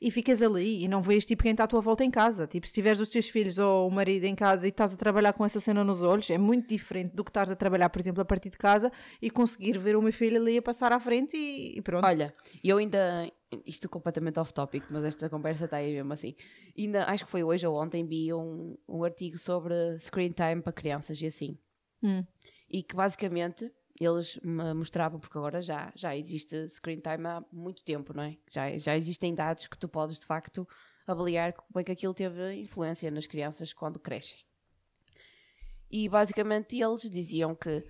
e 0.00 0.10
ficas 0.10 0.42
ali 0.42 0.84
e 0.84 0.88
não 0.88 1.02
vês 1.02 1.24
tipo 1.26 1.42
quem 1.42 1.52
está 1.52 1.64
à 1.64 1.66
tua 1.66 1.80
volta 1.80 2.04
em 2.04 2.10
casa. 2.10 2.46
Tipo, 2.46 2.66
se 2.66 2.72
tiveres 2.72 3.00
os 3.00 3.08
teus 3.08 3.28
filhos 3.28 3.58
ou 3.58 3.88
o 3.88 3.90
marido 3.90 4.24
em 4.24 4.34
casa 4.34 4.66
e 4.66 4.70
estás 4.70 4.92
a 4.92 4.96
trabalhar 4.96 5.32
com 5.32 5.44
essa 5.44 5.58
cena 5.58 5.82
nos 5.82 6.02
olhos, 6.02 6.30
é 6.30 6.38
muito 6.38 6.68
diferente 6.68 7.14
do 7.14 7.24
que 7.24 7.30
estás 7.30 7.50
a 7.50 7.56
trabalhar, 7.56 7.88
por 7.88 8.00
exemplo, 8.00 8.20
a 8.20 8.24
partir 8.24 8.50
de 8.50 8.58
casa 8.58 8.92
e 9.20 9.30
conseguir 9.30 9.78
ver 9.78 9.96
o 9.96 10.02
meu 10.02 10.12
filho 10.12 10.40
ali 10.40 10.58
a 10.58 10.62
passar 10.62 10.92
à 10.92 11.00
frente 11.00 11.36
e, 11.36 11.78
e 11.78 11.82
pronto. 11.82 12.04
Olha, 12.04 12.34
eu 12.62 12.78
ainda. 12.78 13.30
Isto 13.64 13.88
completamente 13.88 14.38
off-topic, 14.38 14.84
mas 14.90 15.04
esta 15.04 15.30
conversa 15.30 15.64
está 15.64 15.78
aí 15.78 15.92
mesmo 15.92 16.12
assim. 16.12 16.34
Ainda, 16.76 17.04
acho 17.06 17.24
que 17.24 17.30
foi 17.30 17.42
hoje 17.42 17.66
ou 17.66 17.80
ontem, 17.80 18.04
vi 18.06 18.32
um, 18.32 18.76
um 18.86 19.02
artigo 19.02 19.38
sobre 19.38 19.98
screen 19.98 20.32
time 20.32 20.60
para 20.60 20.72
crianças 20.72 21.20
e 21.22 21.26
assim. 21.26 21.58
Hum. 22.02 22.24
E 22.68 22.82
que 22.82 22.94
basicamente 22.94 23.72
eles 24.00 24.38
me 24.42 24.74
mostravam, 24.74 25.18
porque 25.18 25.36
agora 25.36 25.60
já, 25.60 25.92
já 25.96 26.16
existe 26.16 26.68
screen 26.68 27.00
time 27.00 27.26
há 27.26 27.42
muito 27.50 27.82
tempo, 27.82 28.14
não 28.14 28.22
é? 28.22 28.36
Já, 28.50 28.76
já 28.76 28.96
existem 28.96 29.34
dados 29.34 29.66
que 29.66 29.78
tu 29.78 29.88
podes 29.88 30.20
de 30.20 30.26
facto 30.26 30.68
avaliar 31.06 31.52
como 31.52 31.80
é 31.80 31.84
que 31.84 31.92
aquilo 31.92 32.14
teve 32.14 32.54
influência 32.54 33.10
nas 33.10 33.26
crianças 33.26 33.72
quando 33.72 33.98
crescem. 33.98 34.38
E 35.90 36.08
basicamente 36.08 36.78
eles 36.80 37.08
diziam 37.10 37.54
que 37.54 37.84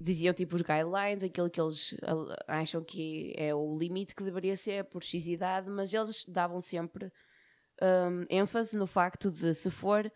diziam 0.00 0.34
tipo 0.34 0.56
os 0.56 0.62
guidelines, 0.62 1.24
aquilo 1.24 1.50
que 1.50 1.60
eles 1.60 1.94
ah, 2.02 2.58
acham 2.60 2.82
que 2.82 3.34
é 3.36 3.54
o 3.54 3.76
limite 3.78 4.14
que 4.14 4.22
deveria 4.24 4.56
ser 4.56 4.84
por 4.84 5.02
X 5.02 5.26
idade, 5.26 5.70
mas 5.70 5.92
eles 5.92 6.24
davam 6.26 6.60
sempre 6.60 7.12
hum, 7.80 8.26
ênfase 8.28 8.76
no 8.76 8.86
facto 8.86 9.30
de 9.30 9.54
se 9.54 9.70
for 9.70 10.10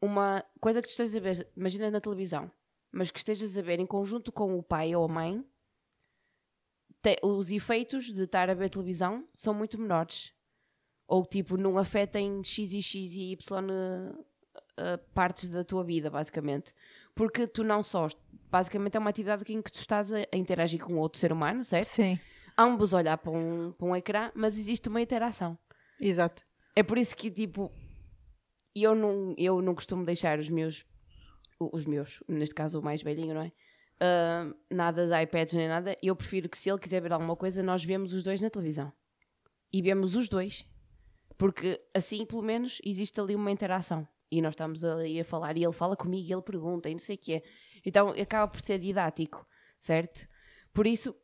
uma 0.00 0.44
coisa 0.60 0.80
que 0.80 0.88
tu 0.88 0.92
estejas 0.92 1.16
a 1.16 1.20
ver, 1.20 1.48
imagina 1.56 1.90
na 1.90 2.00
televisão, 2.00 2.50
mas 2.92 3.10
que 3.10 3.18
estejas 3.18 3.56
a 3.56 3.62
ver 3.62 3.80
em 3.80 3.86
conjunto 3.86 4.30
com 4.30 4.56
o 4.56 4.62
pai 4.62 4.94
ou 4.94 5.04
a 5.04 5.08
mãe, 5.08 5.44
te- 7.02 7.18
os 7.22 7.50
efeitos 7.50 8.12
de 8.12 8.22
estar 8.22 8.48
a 8.48 8.54
ver 8.54 8.70
televisão 8.70 9.26
são 9.34 9.52
muito 9.52 9.78
menores. 9.78 10.32
Ou 11.06 11.24
tipo, 11.24 11.56
não 11.56 11.78
afetem 11.78 12.44
X 12.44 12.72
e 12.72 12.82
X 12.82 13.14
e 13.14 13.32
Y 13.32 13.60
uh, 13.60 14.98
partes 15.14 15.48
da 15.48 15.64
tua 15.64 15.82
vida, 15.82 16.10
basicamente. 16.10 16.74
Porque 17.18 17.48
tu 17.48 17.64
não 17.64 17.82
só. 17.82 18.06
Basicamente 18.48 18.96
é 18.96 19.00
uma 19.00 19.10
atividade 19.10 19.42
em 19.52 19.60
que 19.60 19.72
tu 19.72 19.80
estás 19.80 20.12
a, 20.12 20.18
a 20.32 20.36
interagir 20.36 20.78
com 20.80 20.94
outro 20.94 21.18
ser 21.18 21.32
humano, 21.32 21.64
certo? 21.64 21.86
Sim, 21.86 22.16
Ambos 22.56 22.92
olhar 22.92 23.18
para 23.18 23.32
um, 23.32 23.72
para 23.72 23.86
um 23.88 23.96
ecrã, 23.96 24.30
mas 24.36 24.56
existe 24.56 24.88
uma 24.88 25.00
interação. 25.00 25.58
exato. 26.00 26.46
É 26.76 26.82
por 26.84 26.96
isso 26.96 27.16
que, 27.16 27.28
tipo, 27.28 27.72
eu 28.72 28.94
não, 28.94 29.34
eu 29.36 29.60
não 29.60 29.74
costumo 29.74 30.04
deixar 30.04 30.38
os 30.38 30.48
meus, 30.48 30.86
os 31.58 31.84
meus, 31.86 32.22
neste 32.28 32.54
caso 32.54 32.78
o 32.78 32.82
mais 32.82 33.02
velhinho, 33.02 33.34
não 33.34 33.42
é? 33.42 33.52
Ah, 34.00 34.54
nada 34.70 35.08
de 35.08 35.22
iPads 35.22 35.54
nem 35.54 35.66
nada. 35.66 35.96
Eu 36.00 36.14
prefiro 36.14 36.48
que 36.48 36.56
se 36.56 36.70
ele 36.70 36.78
quiser 36.78 37.02
ver 37.02 37.12
alguma 37.12 37.34
coisa, 37.34 37.64
nós 37.64 37.84
vemos 37.84 38.12
os 38.12 38.22
dois 38.22 38.40
na 38.40 38.48
televisão. 38.48 38.92
E 39.72 39.82
vemos 39.82 40.14
os 40.14 40.28
dois. 40.28 40.64
Porque 41.36 41.80
assim, 41.92 42.24
pelo 42.24 42.42
menos, 42.42 42.80
existe 42.84 43.20
ali 43.20 43.34
uma 43.34 43.50
interação. 43.50 44.06
E 44.30 44.42
nós 44.42 44.52
estamos 44.52 44.84
ali 44.84 45.18
a 45.20 45.24
falar 45.24 45.56
e 45.56 45.64
ele 45.64 45.72
fala 45.72 45.96
comigo 45.96 46.28
e 46.28 46.32
ele 46.32 46.42
pergunta 46.42 46.88
e 46.88 46.92
não 46.92 46.98
sei 46.98 47.16
o 47.16 47.18
quê. 47.18 47.42
Então 47.84 48.10
acaba 48.10 48.46
por 48.50 48.60
ser 48.60 48.78
didático, 48.78 49.46
certo? 49.80 50.26
Por 50.72 50.86
isso, 50.86 51.14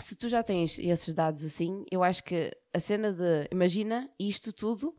se 0.00 0.16
tu 0.16 0.28
já 0.28 0.42
tens 0.42 0.78
esses 0.78 1.14
dados 1.14 1.44
assim, 1.44 1.84
eu 1.90 2.02
acho 2.02 2.22
que 2.24 2.50
a 2.72 2.80
cena 2.80 3.12
de 3.12 3.48
imagina 3.50 4.10
isto 4.18 4.52
tudo, 4.52 4.96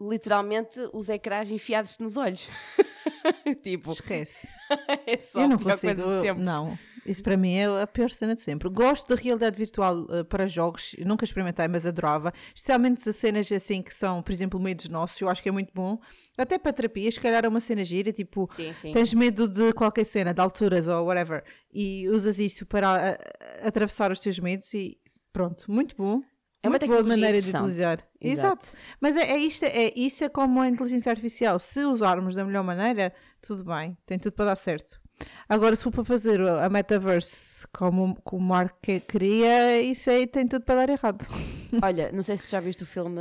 literalmente 0.00 0.78
os 0.92 1.08
ecrãs 1.08 1.50
enfiados 1.50 1.98
nos 1.98 2.16
olhos. 2.16 2.48
tipo, 3.62 3.92
Esquece. 3.92 4.48
é 5.06 5.18
só 5.18 5.40
eu 5.40 5.44
a 5.44 5.48
não 5.48 5.58
pior 5.58 5.70
consigo. 5.72 6.02
coisa 6.02 6.20
de 6.20 6.26
sempre. 6.26 6.44
Não, 6.44 6.78
isso 7.06 7.22
para 7.22 7.36
mim 7.36 7.54
é 7.54 7.82
a 7.82 7.86
pior 7.86 8.10
cena 8.10 8.34
de 8.34 8.42
sempre. 8.42 8.68
Gosto 8.68 9.14
da 9.14 9.20
realidade 9.20 9.56
virtual 9.56 10.06
eh, 10.10 10.24
para 10.24 10.46
jogos, 10.46 10.94
nunca 11.04 11.24
experimentei, 11.24 11.66
mas 11.68 11.86
adorava. 11.86 12.32
Especialmente 12.54 13.12
cenas 13.12 13.50
assim 13.52 13.82
que 13.82 13.94
são, 13.94 14.22
por 14.22 14.32
exemplo, 14.32 14.58
medos 14.60 14.88
nossos, 14.88 15.20
eu 15.20 15.28
acho 15.28 15.42
que 15.42 15.48
é 15.48 15.52
muito 15.52 15.72
bom. 15.74 15.98
Até 16.36 16.58
para 16.58 16.72
terapia, 16.72 17.10
se 17.10 17.20
calhar 17.20 17.44
é 17.44 17.48
uma 17.48 17.60
cena 17.60 17.84
gira, 17.84 18.12
tipo, 18.12 18.48
Sim, 18.52 18.72
sim. 18.72 18.92
tens 18.92 19.14
medo 19.14 19.48
de 19.48 19.72
qualquer 19.72 20.04
cena, 20.04 20.34
de 20.34 20.40
alturas 20.40 20.86
ou 20.88 21.06
whatever, 21.06 21.42
e 21.72 22.08
usas 22.08 22.38
isso 22.38 22.66
para 22.66 22.88
a- 22.88 23.10
a- 23.10 23.68
atravessar 23.68 24.10
os 24.10 24.20
teus 24.20 24.38
medos 24.38 24.72
e 24.74 24.98
pronto, 25.32 25.70
muito 25.70 25.94
bom. 25.96 26.20
É 26.62 26.68
uma 26.68 26.78
boa 26.80 27.02
maneira 27.04 27.40
de 27.40 27.48
utilizar. 27.50 27.98
Exato. 28.20 28.66
Exato. 28.66 28.72
Mas 29.00 29.16
é, 29.16 29.30
é 29.30 29.38
isto, 29.38 29.62
é, 29.64 29.92
isso 29.94 30.24
é 30.24 30.28
como 30.28 30.60
a 30.60 30.68
inteligência 30.68 31.10
artificial. 31.10 31.60
Se 31.60 31.84
usarmos 31.84 32.34
da 32.34 32.44
melhor 32.44 32.64
maneira, 32.64 33.12
tudo 33.40 33.62
bem, 33.62 33.96
tem 34.04 34.18
tudo 34.18 34.32
para 34.32 34.46
dar 34.46 34.56
certo. 34.56 35.00
Agora, 35.48 35.76
se 35.76 35.82
for 35.84 35.92
para 35.92 36.04
fazer 36.04 36.40
a 36.40 36.68
metaverse 36.68 37.66
como, 37.68 38.20
como 38.22 38.42
o 38.42 38.48
Mark 38.48 38.76
que- 38.82 39.00
queria, 39.00 39.80
isso 39.80 40.10
aí 40.10 40.26
tem 40.26 40.46
tudo 40.46 40.64
para 40.64 40.86
dar 40.86 40.92
errado. 40.92 41.24
Olha, 41.82 42.10
não 42.12 42.22
sei 42.22 42.36
se 42.36 42.48
já 42.50 42.58
viste 42.60 42.82
o 42.82 42.86
filme. 42.86 43.20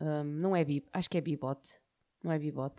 um, 0.00 0.24
não 0.24 0.54
é 0.54 0.64
Bib, 0.64 0.84
acho 0.92 1.08
que 1.08 1.16
é 1.18 1.20
Bibot. 1.20 1.60
Não 2.22 2.30
é 2.30 2.38
Bibot. 2.38 2.74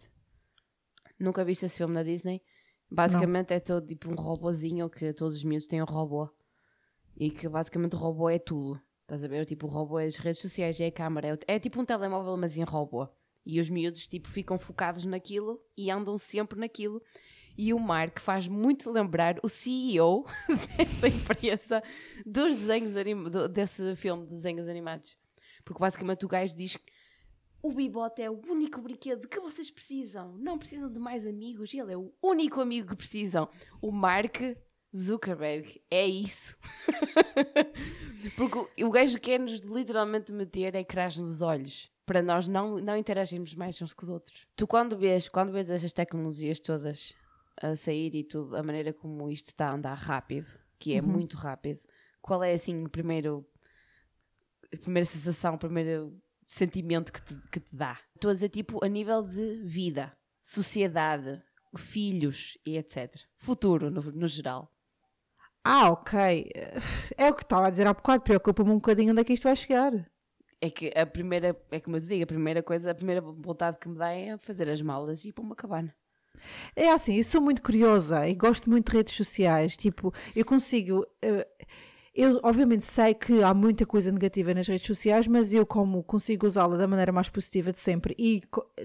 Nunca 1.20 1.44
viste 1.44 1.66
esse 1.66 1.78
filme 1.78 1.94
na 1.94 2.04
Disney? 2.04 2.42
Basicamente 2.90 3.54
é 3.54 3.60
todo 3.60 3.86
tipo 3.88 4.10
um 4.12 4.16
robozinho 4.16 4.90
que 4.90 5.14
todos 5.14 5.38
os 5.38 5.44
miúdos 5.44 5.68
têm 5.68 5.82
um 5.82 5.86
robô. 5.86 6.30
E 7.18 7.30
que 7.32 7.48
basicamente 7.48 7.96
o 7.96 8.00
robô 8.00 8.30
é 8.30 8.40
tudo. 8.40 8.80
Estás 9.04 9.24
a 9.24 9.28
ver? 9.28 9.46
Tipo, 9.46 9.68
o 9.68 9.70
robô 9.70 10.00
é 10.00 10.06
as 10.06 10.16
redes 10.18 10.40
sociais, 10.42 10.80
é 10.80 10.88
a 10.88 10.92
câmara, 10.92 11.38
é, 11.48 11.56
é 11.56 11.60
tipo 11.60 11.80
um 11.82 11.86
telemóvel, 11.86 12.38
mas 12.38 12.58
em 12.58 12.64
robô. 12.64 13.08
E 13.46 13.60
os 13.60 13.70
miúdos 13.70 14.08
tipo 14.08 14.30
ficam 14.30 14.58
focados 14.60 15.04
naquilo 15.06 15.60
e 15.78 15.90
andam 15.92 16.18
sempre 16.18 16.60
naquilo. 16.60 17.02
E 17.58 17.74
o 17.74 17.80
Mark 17.80 18.20
faz 18.20 18.47
muito 18.47 18.89
lembrar 18.91 19.38
o 19.43 19.49
CEO 19.49 20.26
dessa 20.78 21.08
empresa 21.08 21.84
dos 22.26 22.56
desenhos 22.58 22.95
anim- 22.97 23.24
do- 23.30 23.47
desse 23.47 23.95
filme 23.95 24.24
de 24.24 24.30
desenhos 24.30 24.68
animados. 24.68 25.16
Porque 25.64 25.80
basicamente 25.80 26.26
o 26.26 26.30
gajo 26.30 26.56
diz 26.56 26.76
que 26.78 26.91
o 27.64 27.72
Bibot 27.74 28.20
é 28.20 28.30
o 28.30 28.41
único 28.49 28.82
brinquedo 28.82 29.28
que 29.28 29.39
vocês 29.39 29.70
precisam. 29.70 30.36
Não 30.38 30.58
precisam 30.58 30.91
de 30.91 30.99
mais 30.99 31.28
amigos. 31.28 31.72
Ele 31.74 31.93
é 31.93 31.97
o 31.97 32.12
único 32.24 32.60
amigo 32.60 32.88
que 32.89 32.95
precisam. 32.95 33.47
O 33.80 33.91
Mark 33.91 34.38
Zuckerberg 34.95 35.80
é 35.91 36.08
isso. 36.08 36.58
Porque 38.36 38.84
o- 38.84 38.89
gajo 38.91 39.20
quer-nos 39.20 39.60
literalmente 39.62 40.32
meter 40.32 40.76
ecrãs 40.76 41.18
nos 41.18 41.41
olhos 41.41 41.91
para 42.06 42.22
nós 42.22 42.47
não, 42.47 42.78
não 42.78 42.97
interagirmos 42.97 43.54
mais 43.54 43.82
uns 43.82 43.93
com 43.93 44.04
os 44.04 44.10
outros. 44.10 44.45
Tu 44.56 44.68
quando 44.68 44.97
vês, 44.97 45.30
quando 45.30 45.52
vês 45.52 45.70
estas 45.70 45.93
tecnologias 45.93 46.60
todas 46.60 47.14
a 47.62 47.76
sair 47.76 48.16
e 48.16 48.24
tudo, 48.24 48.55
a 48.57 48.64
maneira 48.64 48.93
como 48.93 49.30
isto 49.30 49.47
está 49.49 49.70
a 49.70 49.74
andar 49.74 49.93
rápido, 49.95 50.47
que 50.80 50.93
é 50.95 51.01
Uhum. 51.01 51.07
muito 51.07 51.38
rápido, 51.38 51.80
qual 52.22 52.43
é 52.43 52.53
assim 52.53 52.84
o 52.86 52.89
primeiro 52.89 53.45
a 54.74 54.78
primeira 54.78 55.05
sensação, 55.05 55.55
o 55.55 55.57
primeiro 55.57 56.18
sentimento 56.47 57.12
que 57.12 57.22
te, 57.22 57.36
que 57.51 57.59
te 57.59 57.76
dá? 57.76 57.99
Estou 58.16 58.32
a 58.32 58.34
dizer 58.34 58.49
tipo 58.49 58.84
a 58.84 58.88
nível 58.88 59.22
de 59.22 59.62
vida, 59.64 60.16
sociedade, 60.41 61.41
filhos 61.78 62.57
e 62.66 62.78
etc. 62.78 63.16
Futuro 63.36 63.89
no, 63.91 64.01
no 64.01 64.28
geral. 64.28 64.72
Ah, 65.64 65.89
ok. 65.91 66.49
É 67.18 67.30
o 67.30 67.36
que 67.36 67.43
estava 67.43 67.68
a 67.68 67.70
dizer 67.70 67.86
há 67.88 67.93
bocado, 67.93 68.24
preocupa-me 68.24 68.72
um 68.72 68.76
bocadinho 68.76 69.12
onde 69.12 69.22
é 69.22 69.24
que 69.24 69.34
isto 69.34 69.43
vai 69.43 69.55
chegar. 69.55 69.91
é 70.59 70.70
que 70.70 70.91
a 70.95 71.05
primeira, 71.05 71.49
é 71.72 71.80
como 71.80 71.97
eu 71.97 72.01
te 72.01 72.07
digo, 72.07 72.24
a 72.24 72.28
primeira 72.28 72.62
coisa, 72.64 72.91
a 72.91 72.95
primeira 72.95 73.22
vontade 73.22 73.78
que 73.80 73.89
me 73.89 73.97
dá 73.97 74.12
é 74.12 74.38
fazer 74.38 74.70
as 74.70 74.82
malas 74.82 75.24
e 75.26 75.30
ir 75.30 75.34
para 75.34 75.43
uma 75.43 75.55
cabana. 75.55 75.95
É 76.76 76.92
assim, 76.92 77.16
eu 77.16 77.24
sou 77.24 77.42
muito 77.42 77.62
curiosa 77.62 78.28
e 78.28 78.34
gosto 78.36 78.70
muito 78.70 78.92
de 78.92 78.98
redes 78.98 79.16
sociais. 79.16 79.76
Tipo, 79.78 80.14
eu 80.36 80.46
consigo. 80.46 81.06
eh, 81.22 81.48
Eu, 82.14 82.39
obviamente, 82.44 82.84
sei 82.84 83.14
que 83.14 83.42
há 83.42 83.54
muita 83.54 83.86
coisa 83.86 84.12
negativa 84.12 84.54
nas 84.54 84.68
redes 84.68 84.86
sociais, 84.86 85.28
mas 85.28 85.54
eu, 85.54 85.66
como 85.66 86.04
consigo 86.04 86.46
usá-la 86.46 86.76
da 86.78 86.86
maneira 86.88 87.12
mais 87.12 87.30
positiva 87.30 87.72
de 87.72 87.80
sempre, 87.80 88.14
e, 88.20 88.42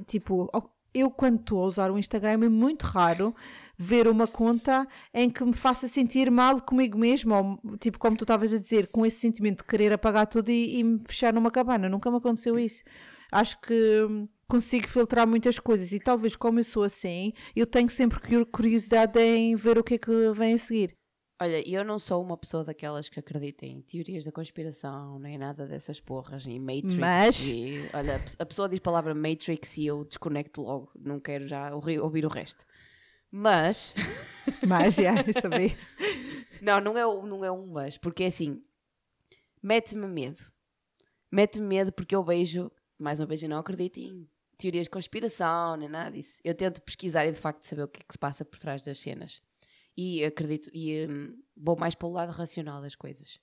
tipo, 0.06 0.48
eu, 0.94 1.10
quando 1.10 1.40
estou 1.40 1.62
a 1.62 1.66
usar 1.66 1.90
o 1.90 1.98
Instagram, 1.98 2.44
é 2.44 2.48
muito 2.48 2.84
raro 2.84 3.34
ver 3.76 4.06
uma 4.08 4.26
conta 4.28 4.86
em 5.12 5.28
que 5.28 5.44
me 5.44 5.52
faça 5.52 5.88
sentir 5.88 6.30
mal 6.30 6.60
comigo 6.62 6.96
mesmo, 6.96 7.34
ou, 7.34 7.76
tipo, 7.78 7.98
como 7.98 8.16
tu 8.16 8.22
estavas 8.24 8.52
a 8.52 8.58
dizer, 8.58 8.86
com 8.88 9.04
esse 9.04 9.18
sentimento 9.18 9.58
de 9.58 9.64
querer 9.64 9.92
apagar 9.92 10.26
tudo 10.28 10.48
e, 10.50 10.78
e 10.78 10.84
me 10.84 11.00
fechar 11.04 11.34
numa 11.34 11.50
cabana. 11.50 11.88
Nunca 11.88 12.10
me 12.10 12.18
aconteceu 12.18 12.56
isso. 12.58 12.82
Acho 13.32 13.60
que 13.60 13.74
hum, 14.08 14.28
consigo 14.48 14.88
filtrar 14.88 15.26
muitas 15.26 15.58
coisas 15.58 15.92
e 15.92 15.98
talvez 16.00 16.36
como 16.36 16.58
eu 16.60 16.64
sou 16.64 16.82
assim, 16.84 17.32
eu 17.54 17.66
tenho 17.66 17.88
sempre 17.90 18.20
cur- 18.20 18.46
curiosidade 18.46 19.18
em 19.20 19.54
ver 19.56 19.78
o 19.78 19.84
que 19.84 19.94
é 19.94 19.98
que 19.98 20.32
vem 20.32 20.54
a 20.54 20.58
seguir. 20.58 20.94
Olha, 21.40 21.68
eu 21.68 21.84
não 21.84 21.98
sou 21.98 22.22
uma 22.22 22.36
pessoa 22.36 22.64
daquelas 22.64 23.10
que 23.10 23.20
acredita 23.20 23.66
em 23.66 23.82
teorias 23.82 24.24
da 24.24 24.32
conspiração, 24.32 25.18
nem 25.18 25.36
nada 25.36 25.66
dessas 25.66 26.00
porras, 26.00 26.46
nem 26.46 26.58
Matrix. 26.58 26.94
Mas- 26.94 27.46
e- 27.48 27.82
olha, 27.92 28.22
a 28.38 28.46
pessoa 28.46 28.68
diz 28.68 28.78
a 28.78 28.82
palavra 28.82 29.14
Matrix 29.14 29.76
e 29.76 29.84
eu 29.86 30.02
desconecto 30.04 30.62
logo, 30.62 30.90
não 30.98 31.20
quero 31.20 31.46
já 31.46 31.74
ouvi- 31.74 31.98
ouvir 31.98 32.24
o 32.24 32.28
resto. 32.28 32.64
Mas, 33.30 33.94
Mas, 34.66 34.94
já, 34.94 35.12
sabia. 35.38 35.76
não, 36.62 36.80
não 36.80 36.96
é, 36.96 37.02
não 37.28 37.44
é 37.44 37.52
um 37.52 37.66
mas, 37.66 37.98
porque 37.98 38.22
é 38.24 38.28
assim, 38.28 38.62
mete-me 39.62 40.06
medo. 40.06 40.42
Mete-me 41.30 41.66
medo 41.66 41.92
porque 41.92 42.14
eu 42.16 42.24
vejo, 42.24 42.70
mais 42.98 43.20
uma 43.20 43.26
vez, 43.26 43.42
eu 43.42 43.48
não 43.48 43.58
acredito 43.58 43.98
em 43.98 44.26
teorias 44.56 44.84
de 44.84 44.90
conspiração, 44.90 45.76
nem 45.76 45.88
nada 45.88 46.10
disso. 46.10 46.40
Eu 46.44 46.54
tento 46.54 46.80
pesquisar 46.82 47.26
e 47.26 47.32
de 47.32 47.38
facto 47.38 47.64
saber 47.64 47.82
o 47.82 47.88
que 47.88 48.00
é 48.00 48.04
que 48.06 48.14
se 48.14 48.18
passa 48.18 48.44
por 48.44 48.58
trás 48.58 48.82
das 48.82 48.98
cenas. 48.98 49.42
E 49.96 50.24
acredito, 50.24 50.70
e 50.72 51.06
hum, 51.06 51.42
vou 51.56 51.76
mais 51.76 51.94
para 51.94 52.08
o 52.08 52.12
lado 52.12 52.30
racional 52.32 52.82
das 52.82 52.94
coisas. 52.94 53.40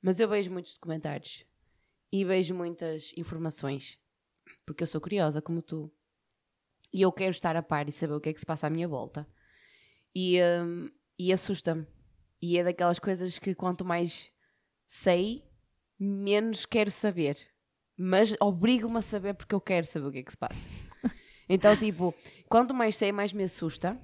Mas 0.00 0.20
eu 0.20 0.28
vejo 0.28 0.50
muitos 0.50 0.74
documentários 0.74 1.44
e 2.12 2.24
vejo 2.24 2.54
muitas 2.54 3.12
informações, 3.16 3.98
porque 4.64 4.82
eu 4.82 4.86
sou 4.86 5.00
curiosa 5.00 5.42
como 5.42 5.60
tu. 5.60 5.92
E 6.92 7.02
eu 7.02 7.12
quero 7.12 7.30
estar 7.30 7.56
a 7.56 7.62
par 7.62 7.88
e 7.88 7.92
saber 7.92 8.14
o 8.14 8.20
que 8.20 8.30
é 8.30 8.32
que 8.32 8.40
se 8.40 8.46
passa 8.46 8.66
à 8.66 8.70
minha 8.70 8.88
volta. 8.88 9.26
E, 10.14 10.40
hum, 10.42 10.90
e 11.18 11.32
assusta-me. 11.32 11.86
E 12.40 12.56
é 12.56 12.64
daquelas 12.64 12.98
coisas 12.98 13.38
que 13.38 13.54
quanto 13.54 13.84
mais 13.84 14.32
sei, 14.86 15.44
menos 15.98 16.64
quero 16.64 16.90
saber. 16.90 17.36
Mas 17.98 18.34
obrigo-me 18.40 18.98
a 18.98 19.02
saber 19.02 19.34
porque 19.34 19.54
eu 19.54 19.60
quero 19.60 19.84
saber 19.84 20.06
o 20.06 20.12
que 20.12 20.18
é 20.18 20.22
que 20.22 20.30
se 20.30 20.38
passa. 20.38 20.68
Então, 21.48 21.76
tipo, 21.76 22.14
quanto 22.48 22.74
mais 22.74 22.96
sei, 22.96 23.10
mais 23.10 23.32
me 23.32 23.42
assusta. 23.42 23.98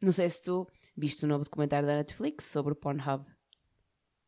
Não 0.00 0.12
sei 0.12 0.30
se 0.30 0.42
tu 0.42 0.66
viste 0.96 1.24
o 1.24 1.28
novo 1.28 1.44
documentário 1.44 1.86
da 1.86 1.96
Netflix 1.96 2.44
sobre 2.44 2.72
o 2.72 2.76
Pornhub. 2.76 3.24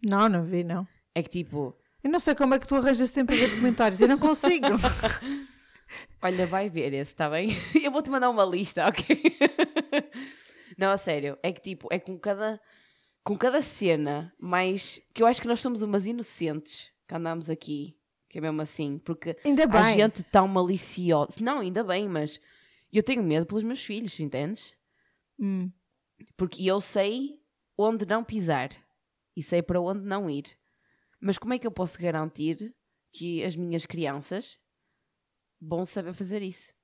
Não, 0.05 0.29
não 0.29 0.45
vi, 0.45 0.65
não. 0.65 0.87
É 1.15 1.23
que 1.23 1.31
tipo, 1.31 1.77
Eu 2.03 2.11
não 2.11 2.19
sei 2.19 2.35
como 2.35 2.55
é 2.55 2.59
que 2.59 2.67
tu 2.67 2.75
arranjas 2.75 3.11
tempo 3.13 3.29
para 3.29 3.37
ver 3.37 3.51
documentários, 3.51 4.01
eu 4.01 4.09
não 4.09 4.19
consigo. 4.19 4.67
olha, 6.21 6.47
vai 6.47 6.69
ver 6.69 6.93
esse, 6.93 7.13
está 7.13 7.31
bem? 7.31 7.51
Eu 7.83 7.93
vou-te 7.93 8.11
mandar 8.11 8.31
uma 8.31 8.45
lista, 8.45 8.87
ok? 8.87 9.17
Não, 10.77 10.91
a 10.91 10.97
sério, 10.97 11.39
é 11.41 11.53
que 11.53 11.61
tipo, 11.61 11.87
é 11.93 12.01
com 12.01 12.19
cada, 12.19 12.61
com 13.23 13.37
cada 13.37 13.63
cena 13.63 14.35
mais. 14.41 15.01
que 15.15 15.23
eu 15.23 15.27
acho 15.27 15.41
que 15.41 15.47
nós 15.47 15.61
somos 15.61 15.83
umas 15.83 16.05
inocentes 16.05 16.91
que 17.07 17.15
andamos 17.15 17.49
aqui, 17.49 17.97
que 18.35 18.39
é 18.39 18.41
mesmo 18.41 18.61
assim, 18.63 18.99
porque 18.99 19.37
Ainda 19.45 19.63
há 19.63 19.67
bem. 19.69 19.95
gente 19.95 20.25
tão 20.25 20.49
maliciosa. 20.49 21.37
Não, 21.41 21.61
ainda 21.61 21.85
bem, 21.85 22.09
mas 22.09 22.41
eu 22.93 23.01
tenho 23.01 23.23
medo 23.23 23.47
pelos 23.47 23.63
meus 23.63 23.81
filhos, 23.81 24.19
entendes? 24.19 24.75
Hum. 25.39 25.71
Porque 26.37 26.67
eu 26.67 26.81
sei 26.81 27.41
onde 27.79 28.05
não 28.05 28.25
pisar 28.25 28.71
e 29.37 29.41
sei 29.43 29.63
para 29.63 29.81
onde 29.81 30.05
não 30.05 30.29
ir. 30.29 30.47
Mas 31.21 31.39
como 31.39 31.55
é 31.55 31.61
que 31.61 31.67
eu 31.67 31.71
posso 31.71 31.97
garantir 31.97 32.75
que 33.13 33.45
as 33.45 33.55
minhas 33.55 33.87
crianças 33.87 34.59
vão 35.61 35.87
saber 35.87 36.13
fazer 36.13 36.43
isso? 36.43 36.75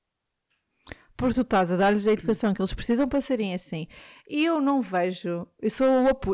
Porque 1.17 1.35
tu 1.35 1.41
estás 1.41 1.73
a 1.73 1.77
dar-lhes 1.77 2.07
a 2.07 2.13
educação 2.13 2.55
que 2.55 2.63
eles 2.63 2.73
precisam 2.73 3.09
para 3.09 3.21
serem 3.21 3.55
assim. 3.55 3.89
E 4.29 4.45
eu 4.45 4.61
não 4.61 4.81
vejo. 4.81 5.49
Eu 5.61 5.71
sou, 5.71 5.87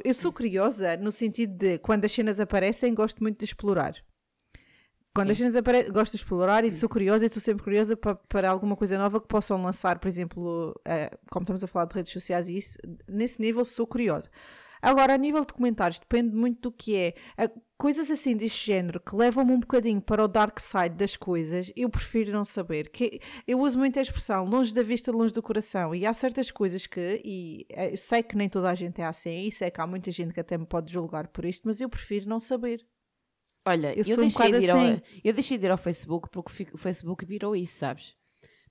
eu 0.05 0.13
sou 0.13 0.31
curiosa 0.31 0.95
no 0.99 1.11
sentido 1.11 1.57
de 1.57 1.79
quando 1.79 2.05
as 2.05 2.13
cenas 2.13 2.39
aparecem, 2.39 2.95
gosto 2.95 3.23
muito 3.23 3.39
de 3.39 3.47
explorar. 3.47 3.95
Quando 5.17 5.31
as 5.31 5.37
Sim. 5.39 5.45
cenas 5.45 5.57
aparecem, 5.57 5.91
gosto 5.91 6.13
de 6.13 6.19
explorar 6.19 6.63
e 6.63 6.73
sou 6.73 6.91
curiosa 6.91 7.25
e 7.25 7.29
estou 7.29 7.41
sempre 7.41 7.65
curiosa 7.65 7.97
para, 7.97 8.15
para 8.15 8.51
alguma 8.51 8.77
coisa 8.77 8.99
nova 8.99 9.19
que 9.19 9.27
possam 9.27 9.63
lançar, 9.63 9.99
por 9.99 10.09
exemplo, 10.09 10.79
eh, 10.85 11.11
como 11.31 11.43
estamos 11.45 11.65
a 11.65 11.67
falar 11.67 11.87
de 11.87 11.95
redes 11.95 12.13
sociais 12.13 12.51
e 12.51 12.59
isso, 12.59 12.79
nesse 13.09 13.41
nível 13.41 13.65
sou 13.65 13.87
curiosa. 13.87 14.29
Agora, 14.83 15.15
a 15.15 15.17
nível 15.17 15.45
de 15.45 15.55
comentários, 15.55 15.99
depende 15.99 16.37
muito 16.37 16.69
do 16.69 16.73
que 16.73 16.95
é. 16.97 17.15
Coisas 17.79 18.11
assim 18.11 18.37
deste 18.37 18.67
género 18.67 19.01
que 19.01 19.17
levam-me 19.17 19.53
um 19.53 19.61
bocadinho 19.61 20.03
para 20.03 20.23
o 20.23 20.29
dark 20.29 20.61
side 20.61 20.95
das 20.95 21.17
coisas, 21.17 21.73
eu 21.75 21.89
prefiro 21.89 22.31
não 22.31 22.45
saber. 22.45 22.91
Que 22.91 23.19
eu 23.49 23.59
uso 23.61 23.79
muito 23.79 23.99
a 23.99 24.03
expressão 24.03 24.45
longe 24.45 24.75
da 24.75 24.83
vista, 24.83 25.11
longe 25.11 25.33
do 25.33 25.43
coração. 25.43 25.95
E 25.95 26.07
há 26.07 26.13
certas 26.13 26.51
coisas 26.51 26.87
que, 26.87 27.23
e 27.25 27.67
eh, 27.71 27.93
eu 27.93 27.97
sei 27.97 28.23
que 28.23 28.37
nem 28.37 28.49
toda 28.49 28.71
a 28.71 28.75
gente 28.75 29.01
é 29.01 29.07
assim, 29.07 29.49
e 29.49 29.53
sei 29.53 29.71
que 29.71 29.81
há 29.81 29.87
muita 29.87 30.11
gente 30.11 30.35
que 30.35 30.41
até 30.41 30.59
me 30.59 30.67
pode 30.67 30.93
julgar 30.93 31.29
por 31.29 31.45
isto, 31.47 31.63
mas 31.65 31.81
eu 31.81 31.89
prefiro 31.89 32.29
não 32.29 32.39
saber. 32.39 32.87
Olha, 33.67 33.89
Eu 33.99 34.05
eu, 34.07 34.17
um 34.17 34.21
deixei 34.21 34.29
bocado 34.31 34.59
de 34.61 34.65
ir 34.65 34.71
ao, 34.71 34.79
assim. 34.79 35.03
eu 35.25 35.35
deixei 35.35 35.59
de 35.59 35.67
ir 35.67 35.71
ao 35.71 35.77
Facebook 35.77 36.29
porque 36.31 36.67
o 36.73 36.79
Facebook 36.79 37.25
virou 37.27 37.55
isso, 37.57 37.79
sabes? 37.79 38.17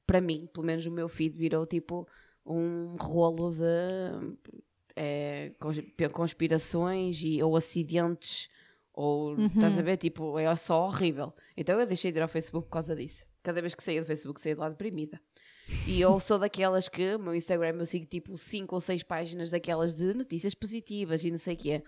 Para 0.07 0.21
mim, 0.21 0.47
pelo 0.53 0.65
menos 0.65 0.85
o 0.85 0.91
meu 0.91 1.09
feed 1.09 1.35
virou 1.37 1.65
tipo 1.65 2.07
um 2.45 2.95
rolo 2.99 3.51
de 3.51 4.37
cons- 5.59 5.83
conspirações 6.11 7.21
e, 7.21 7.41
ou 7.43 7.55
acidentes 7.55 8.49
ou 8.93 9.31
Uhum. 9.35 9.47
estás 9.47 9.77
a 9.77 9.81
ver, 9.81 9.97
tipo, 9.97 10.39
é 10.39 10.55
só 10.55 10.85
horrível. 10.85 11.33
Então 11.57 11.77
eu 11.79 11.85
deixei 11.85 12.11
de 12.13 12.19
ir 12.19 12.21
ao 12.21 12.27
Facebook 12.29 12.67
por 12.67 12.71
causa 12.73 12.95
disso. 12.95 13.25
Cada 13.43 13.61
vez 13.61 13.75
que 13.75 13.83
saía 13.83 13.99
do 14.01 14.07
Facebook 14.07 14.39
saía 14.39 14.55
de 14.55 14.61
lá 14.61 14.69
deprimida. 14.69 15.19
E 15.85 15.99
eu 15.99 16.17
sou 16.21 16.39
daquelas 16.39 16.87
que, 16.87 17.17
no 17.17 17.25
meu 17.25 17.35
Instagram, 17.35 17.75
eu 17.79 17.85
sigo 17.85 18.05
tipo 18.05 18.37
5 18.37 18.73
ou 18.73 18.79
6 18.79 19.03
páginas 19.03 19.49
daquelas 19.49 19.93
de 19.95 20.13
notícias 20.13 20.55
positivas 20.55 21.23
e 21.25 21.29
não 21.31 21.37
sei 21.37 21.55
o 21.55 21.57
quê. 21.57 21.83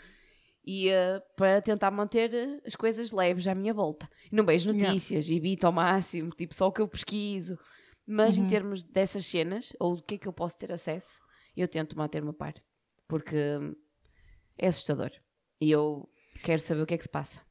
E 0.69 0.89
para 1.37 1.61
tentar 1.61 1.89
manter 1.91 2.33
eh, 2.33 2.61
as 2.65 2.75
coisas 2.75 3.13
leves 3.13 3.47
à 3.47 3.55
minha 3.55 3.73
volta. 3.73 4.09
Não 4.29 4.45
vejo 4.45 4.69
Yeah. 4.69 4.87
notícias, 4.89 5.29
evito 5.29 5.65
ao 5.65 5.71
máximo, 5.71 6.29
tipo, 6.31 6.53
só 6.53 6.67
o 6.67 6.71
que 6.73 6.81
eu 6.81 6.87
pesquiso. 6.89 7.57
Mas 8.05 8.37
Uhum. 8.37 8.43
em 8.43 8.47
termos 8.47 8.83
dessas 8.83 9.25
cenas, 9.25 9.71
ou 9.79 9.95
do 9.95 10.03
que 10.03 10.15
é 10.15 10.17
que 10.17 10.27
eu 10.27 10.33
posso 10.33 10.57
ter 10.57 10.71
acesso, 10.73 11.19
eu 11.55 11.67
tento 11.69 11.97
manter-me 11.97 12.29
a 12.29 12.33
par. 12.33 12.53
Porque 13.07 13.35
hum, 13.35 13.73
é 14.57 14.67
assustador. 14.67 15.11
E 15.61 15.71
eu 15.71 16.09
quero 16.43 16.59
saber 16.61 16.81
o 16.81 16.85
que 16.85 16.93
é 16.95 16.97
que 16.97 17.03
se 17.03 17.09
passa. 17.09 17.41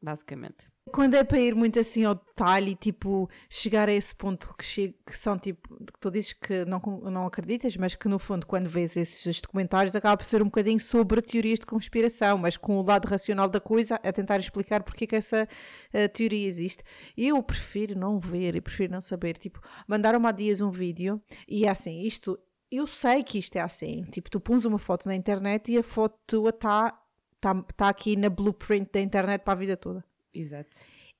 Basicamente. 0.00 0.68
Quando 0.92 1.14
é 1.14 1.24
para 1.24 1.40
ir 1.40 1.54
muito 1.54 1.80
assim 1.80 2.04
ao 2.04 2.14
detalhe, 2.14 2.76
tipo, 2.76 3.28
chegar 3.48 3.88
a 3.88 3.92
esse 3.92 4.14
ponto 4.14 4.54
que, 4.56 4.64
che- 4.64 4.94
que 5.06 5.16
são 5.16 5.38
tipo, 5.38 5.74
que 5.76 5.98
tu 5.98 6.10
dizes 6.10 6.34
que 6.34 6.64
não, 6.66 6.78
não 7.10 7.26
acreditas, 7.26 7.74
mas 7.76 7.94
que 7.94 8.06
no 8.06 8.18
fundo, 8.18 8.46
quando 8.46 8.68
vês 8.68 8.94
esses 8.96 9.40
documentários, 9.40 9.96
acaba 9.96 10.16
por 10.18 10.26
ser 10.26 10.42
um 10.42 10.44
bocadinho 10.44 10.78
sobre 10.78 11.22
teorias 11.22 11.58
de 11.58 11.66
conspiração, 11.66 12.36
mas 12.36 12.58
com 12.58 12.76
o 12.78 12.82
lado 12.82 13.06
racional 13.06 13.48
da 13.48 13.58
coisa, 13.60 13.96
a 13.96 14.12
tentar 14.12 14.38
explicar 14.38 14.82
porque 14.82 15.04
é 15.04 15.06
que 15.06 15.16
essa 15.16 15.48
eh, 15.92 16.06
teoria 16.06 16.46
existe. 16.46 16.84
Eu 17.16 17.42
prefiro 17.42 17.98
não 17.98 18.20
ver 18.20 18.54
e 18.54 18.60
prefiro 18.60 18.92
não 18.92 19.00
saber. 19.00 19.38
Tipo, 19.38 19.60
mandaram-me 19.88 20.26
há 20.28 20.32
dias 20.32 20.60
um 20.60 20.70
vídeo 20.70 21.20
e 21.48 21.64
é 21.64 21.70
assim, 21.70 22.02
isto, 22.02 22.38
eu 22.70 22.86
sei 22.86 23.24
que 23.24 23.38
isto 23.38 23.56
é 23.56 23.60
assim. 23.62 24.04
Tipo, 24.10 24.30
tu 24.30 24.38
pões 24.38 24.64
uma 24.66 24.78
foto 24.78 25.06
na 25.08 25.14
internet 25.16 25.72
e 25.72 25.78
a 25.78 25.82
foto 25.82 26.18
tua 26.26 26.50
está 26.50 27.00
tá, 27.40 27.54
tá 27.74 27.88
aqui 27.88 28.16
na 28.16 28.28
blueprint 28.28 28.90
da 28.92 29.00
internet 29.00 29.40
para 29.42 29.54
a 29.54 29.56
vida 29.56 29.76
toda 29.78 30.04
Exato. 30.34 30.76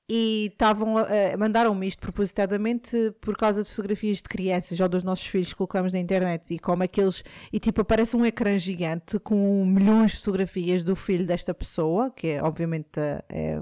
e 0.09 0.49
estavam 0.51 0.95
mandaram-me 1.39 1.87
isto 1.87 1.99
propositadamente 1.99 3.11
por 3.21 3.35
causa 3.35 3.63
de 3.63 3.69
fotografias 3.69 4.17
de 4.17 4.23
crianças 4.23 4.79
ou 4.79 4.87
dos 4.87 5.03
nossos 5.03 5.25
filhos 5.25 5.49
que 5.49 5.55
colocamos 5.55 5.91
na 5.93 5.99
internet 5.99 6.53
e 6.53 6.59
como 6.59 6.83
aqueles 6.83 7.23
e 7.51 7.59
tipo 7.59 7.81
aparece 7.81 8.15
um 8.15 8.23
ecrã 8.25 8.57
gigante 8.57 9.17
com 9.19 9.65
milhões 9.65 10.11
de 10.11 10.17
fotografias 10.17 10.83
do 10.83 10.95
filho 10.95 11.25
desta 11.25 11.53
pessoa 11.55 12.11
que 12.11 12.27
é 12.27 12.43
obviamente 12.43 12.99
é, 13.29 13.61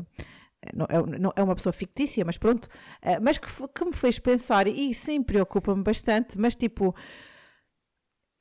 não, 0.74 0.86
é, 0.90 1.20
não- 1.20 1.34
é 1.36 1.44
uma 1.44 1.56
pessoa 1.56 1.74
fictícia, 1.74 2.24
mas 2.26 2.38
pronto, 2.38 2.70
eh, 3.02 3.20
mas 3.20 3.38
que, 3.38 3.48
que 3.68 3.84
me 3.86 3.92
fez 3.92 4.18
pensar, 4.18 4.66
e 4.66 4.94
sim 4.94 5.22
preocupa-me 5.22 5.84
bastante, 5.84 6.40
mas 6.40 6.56
tipo, 6.56 6.96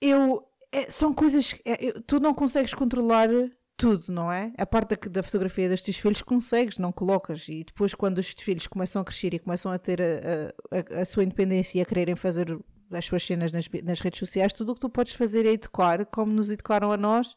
eu 0.00 0.46
é, 0.70 0.88
são 0.90 1.12
coisas 1.12 1.52
que 1.52 1.62
é, 1.68 1.92
tu 2.06 2.18
não 2.20 2.32
consegues 2.32 2.72
controlar 2.74 3.28
tudo, 3.76 4.04
não 4.12 4.30
é? 4.30 4.52
A 4.58 4.66
parte 4.66 4.90
da, 4.96 5.10
da 5.10 5.22
fotografia 5.22 5.68
dos 5.68 5.82
teus 5.82 5.96
filhos 5.96 6.22
consegues, 6.22 6.78
não 6.78 6.92
colocas. 6.92 7.48
E 7.48 7.64
depois, 7.64 7.94
quando 7.94 8.18
os 8.18 8.32
teus 8.34 8.44
filhos 8.44 8.66
começam 8.66 9.02
a 9.02 9.04
crescer 9.04 9.34
e 9.34 9.38
começam 9.38 9.72
a 9.72 9.78
ter 9.78 10.00
a, 10.00 10.96
a- 10.98 11.00
a 11.00 11.04
sua 11.04 11.24
independência 11.24 11.78
e 11.78 11.82
a 11.82 11.84
quererem 11.84 12.14
fazer 12.14 12.56
as 12.92 13.04
suas 13.06 13.24
cenas 13.26 13.50
nas, 13.52 13.68
nas 13.82 14.00
redes 14.00 14.18
sociais, 14.18 14.52
tudo 14.52 14.72
o 14.72 14.74
que 14.74 14.80
tu 14.80 14.90
podes 14.90 15.14
fazer 15.14 15.46
é 15.46 15.52
educar, 15.52 16.04
como 16.06 16.30
nos 16.32 16.50
educaram 16.50 16.92
a 16.92 16.96
nós, 16.96 17.34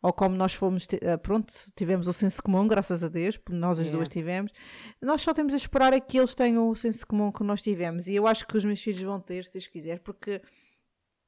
ou 0.00 0.12
como 0.12 0.34
nós 0.36 0.54
fomos, 0.54 0.86
eh, 1.00 1.16
pronto, 1.16 1.52
tivemos 1.76 2.06
o 2.08 2.12
senso 2.12 2.42
comum, 2.42 2.66
graças 2.66 3.04
a 3.04 3.08
Deus, 3.08 3.38
nós 3.50 3.78
as 3.78 3.86
Yeah. 3.86 3.96
duas 3.98 4.08
tivemos, 4.08 4.52
nós 5.00 5.22
só 5.22 5.32
temos 5.34 5.52
a 5.54 5.56
esperar 5.56 5.92
é 5.92 6.00
que 6.00 6.18
eles 6.18 6.34
tenham 6.34 6.68
o 6.68 6.74
senso 6.74 7.06
comum 7.06 7.30
que 7.32 7.42
nós 7.44 7.60
tivemos. 7.62 8.06
E 8.08 8.14
eu 8.14 8.26
acho 8.26 8.46
que 8.46 8.56
os 8.56 8.64
meus 8.64 8.80
filhos 8.82 9.02
vão 9.02 9.20
ter, 9.20 9.44
se 9.44 9.52
Deus 9.54 9.66
quiser, 9.66 10.00
porque 10.00 10.40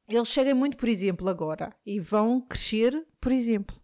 eles 0.09 0.29
chegam 0.29 0.55
muito 0.57 0.77
por 0.77 0.89
exemplo 0.89 1.29
agora 1.29 1.75
e 1.87 1.99
vão 2.01 2.41
crescer 2.41 3.07
por 3.21 3.33
exemplo. 3.33 3.77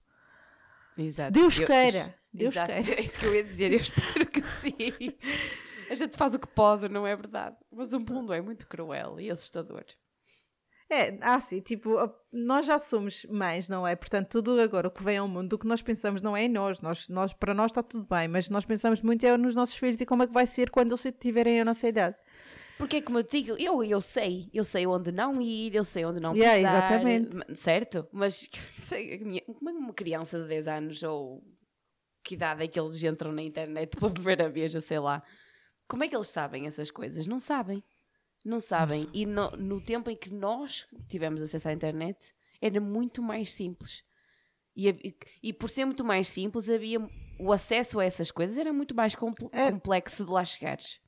Exato. 1.01 1.33
Deus 1.33 1.59
Eu- 1.59 1.67
queira, 1.67 2.15
Deus 2.33 2.53
Exato. 2.55 2.73
queira. 2.73 3.01
É 3.01 3.05
isso 3.05 3.19
que 3.19 3.27
eu 3.27 3.35
ia 3.35 3.45
dizer, 3.45 3.73
eu 3.73 3.79
espero 3.81 4.27
que 4.27 4.43
sim. 4.43 5.17
A 5.91 5.95
gente 5.95 6.17
faz 6.17 6.35
o 6.35 6.39
que 6.39 6.47
pode, 6.47 6.89
não 6.89 7.07
é 7.07 7.17
verdade? 7.17 7.57
Mas 7.73 7.93
o 7.93 7.99
mundo 8.01 8.33
é 8.33 8.41
muito 8.41 8.67
cruel 8.69 9.19
e 9.19 9.31
assustador. 9.31 9.85
É, 10.93 11.17
ah, 11.21 11.39
sim, 11.41 11.61
tipo, 11.61 11.97
nós 12.33 12.67
já 12.67 12.77
somos 12.77 13.25
mães, 13.31 13.69
não 13.69 13.87
é? 13.87 13.95
Portanto, 13.95 14.29
tudo 14.29 14.61
agora 14.61 14.89
o 14.89 14.91
que 14.91 15.05
vem 15.05 15.19
ao 15.19 15.29
mundo, 15.29 15.53
o 15.53 15.59
que 15.59 15.67
nós 15.67 15.81
pensamos 15.81 16.21
não 16.21 16.37
é 16.37 16.45
em 16.45 16.49
nós, 16.49 16.81
nós, 16.81 17.09
nós 17.09 17.33
para 17.33 17.55
nós 17.55 17.71
está 17.71 17.81
tudo 17.81 18.05
bem, 18.11 18.27
mas 18.27 18.51
nós 18.51 18.65
pensamos 18.65 19.01
muito 19.01 19.25
é 19.25 19.37
nos 19.37 19.55
nossos 19.55 19.77
filhos 19.77 20.01
e 20.01 20.07
como 20.07 20.25
é 20.25 20.27
que 20.27 20.33
vai 20.33 20.47
ser 20.47 20.69
quando 20.69 20.91
eles 20.91 21.07
tiverem 21.21 21.61
a 21.61 21.65
nossa 21.65 21.87
idade. 21.87 22.17
Porque 22.81 22.97
é 22.97 23.03
como 23.03 23.19
eu 23.19 23.23
digo, 23.23 23.57
eu, 23.59 23.85
eu 23.85 24.01
sei, 24.01 24.49
eu 24.53 24.65
sei 24.65 24.87
onde 24.87 25.13
não 25.13 25.41
ir, 25.41 25.75
eu 25.75 25.85
sei 25.85 26.05
onde 26.05 26.19
não 26.19 26.35
Yeah, 26.35 26.57
pisar, 26.59 27.03
exatamente. 27.03 27.57
certo? 27.61 28.09
Mas 28.11 28.49
sei, 28.75 29.15
a 29.15 29.25
minha- 29.25 29.43
como 29.43 29.69
é 29.71 29.73
que 29.73 29.79
uma 29.79 29.93
criança 29.95 30.41
de 30.43 30.49
10 30.49 30.67
anos 30.67 31.03
ou 31.03 31.43
que 32.25 32.35
idade 32.35 32.65
é 32.65 32.69
que 32.69 32.79
eles 32.81 33.03
entram 33.05 33.31
na 33.33 33.43
internet 33.43 33.91
pela 34.01 34.11
primeira 34.13 34.49
vez, 34.51 34.75
eu 34.75 34.81
sei 34.81 34.99
lá. 34.99 35.23
Como 35.87 36.03
é 36.05 36.09
que 36.09 36.17
eles 36.17 36.29
sabem 36.29 36.67
essas 36.67 36.91
coisas? 36.91 37.27
Não 37.27 37.39
sabem. 37.39 37.85
Não 38.45 38.59
sabem. 38.61 39.07
E 39.13 39.27
no, 39.27 39.51
no 39.53 39.81
tempo 39.81 40.09
em 40.11 40.17
que 40.17 40.33
nós 40.33 40.87
tivemos 41.09 41.43
acesso 41.43 41.69
à 41.69 41.73
internet, 41.73 42.17
era 42.61 42.81
muito 42.81 43.23
mais 43.23 43.53
simples. 43.53 44.03
E, 44.75 45.15
e- 45.43 45.53
por 45.53 45.69
ser 45.69 45.85
muito 45.85 46.05
mais 46.05 46.29
simples, 46.29 46.69
havia 46.71 47.01
o 47.39 47.53
acesso 47.53 48.01
a 48.01 48.05
essas 48.05 48.31
coisas 48.31 48.57
era 48.57 48.73
muito 48.73 48.95
mais 48.95 49.15
É. 49.53 49.71
complexo 49.71 50.25
de 50.25 50.31
lá 50.31 50.45
chegares. 50.45 51.01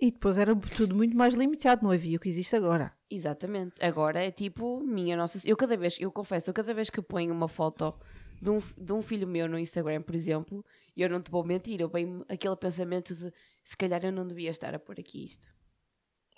E 0.00 0.12
depois 0.12 0.38
era 0.38 0.54
tudo 0.54 0.94
muito 0.94 1.16
mais 1.16 1.34
limitado, 1.34 1.82
não 1.82 1.90
havia 1.90 2.16
o 2.16 2.20
que 2.20 2.28
existe 2.28 2.54
agora. 2.54 2.92
Exatamente. 3.10 3.82
Agora 3.82 4.24
é 4.24 4.30
tipo, 4.30 4.80
minha 4.80 5.16
nossa. 5.16 5.38
Eu 5.48 5.56
cada 5.56 5.76
vez, 5.76 5.98
eu 5.98 6.12
confesso, 6.12 6.50
eu 6.50 6.54
cada 6.54 6.72
vez 6.72 6.88
que 6.88 7.02
ponho 7.02 7.32
uma 7.32 7.48
foto 7.48 7.94
de 8.40 8.50
um, 8.50 8.58
de 8.76 8.92
um 8.92 9.02
filho 9.02 9.26
meu 9.26 9.48
no 9.48 9.58
Instagram, 9.58 10.02
por 10.02 10.14
exemplo, 10.14 10.64
eu 10.96 11.08
não 11.08 11.20
te 11.20 11.30
vou 11.30 11.44
mentir, 11.44 11.80
eu 11.80 11.88
venho 11.88 12.24
aquele 12.28 12.54
pensamento 12.54 13.12
de 13.14 13.32
se 13.64 13.76
calhar 13.76 14.04
eu 14.04 14.12
não 14.12 14.26
devia 14.26 14.50
estar 14.50 14.72
a 14.72 14.78
pôr 14.78 15.00
aqui 15.00 15.24
isto. 15.24 15.48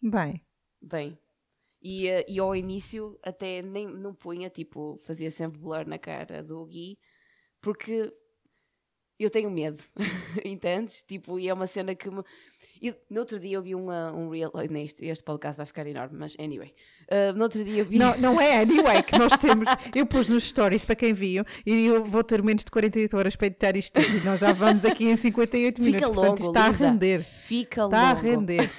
Bem, 0.02 0.42
Bem. 0.80 1.18
E, 1.82 2.08
eh, 2.08 2.24
e 2.28 2.38
ao 2.38 2.56
início 2.56 3.18
até 3.22 3.62
nem 3.62 3.86
não 3.86 4.14
punha, 4.14 4.50
tipo, 4.50 4.98
fazia 5.04 5.30
sempre 5.30 5.61
blur 5.61 5.86
na 5.86 5.98
cara 5.98 6.42
do 6.42 6.64
Gui, 6.66 6.98
porque 7.61 8.12
eu 9.24 9.30
tenho 9.30 9.50
medo, 9.50 9.82
entendes? 10.44 11.02
Tipo, 11.02 11.38
e 11.38 11.48
é 11.48 11.54
uma 11.54 11.66
cena 11.66 11.94
que 11.94 12.10
me... 12.10 12.22
E 12.82 12.94
no 13.10 13.20
outro 13.20 13.38
dia 13.38 13.56
eu 13.56 13.62
vi 13.62 13.74
uma, 13.74 14.10
um 14.12 14.30
real... 14.30 14.50
Neste, 14.70 15.04
este 15.04 15.22
podcast 15.22 15.58
vai 15.58 15.66
ficar 15.66 15.86
enorme, 15.86 16.16
mas 16.18 16.34
anyway. 16.40 16.72
Uh, 17.02 17.36
no 17.36 17.42
outro 17.42 17.62
dia 17.62 17.82
eu 17.82 17.84
vi... 17.84 17.98
não, 17.98 18.16
não 18.16 18.40
é 18.40 18.60
anyway 18.60 19.02
que 19.02 19.18
nós 19.18 19.36
temos. 19.38 19.68
Eu 19.94 20.06
pus 20.06 20.30
nos 20.30 20.44
stories 20.44 20.86
para 20.86 20.96
quem 20.96 21.12
viu 21.12 21.44
e 21.66 21.86
eu 21.86 22.02
vou 22.04 22.24
ter 22.24 22.42
menos 22.42 22.64
de 22.64 22.70
48 22.70 23.16
horas 23.16 23.36
para 23.36 23.48
editar 23.48 23.76
isto 23.76 24.00
e 24.00 24.24
nós 24.24 24.40
já 24.40 24.52
vamos 24.54 24.84
aqui 24.86 25.04
em 25.08 25.16
58 25.16 25.82
minutos. 25.82 26.00
Fica 26.00 26.14
portanto, 26.14 26.40
longo, 26.40 26.50
está 26.50 26.68
Lisa. 26.68 26.84
a 26.84 26.90
render. 26.90 27.22
Fica 27.22 27.84
Está 27.84 28.10
a 28.10 28.12
longo. 28.14 28.22
render. 28.22 28.70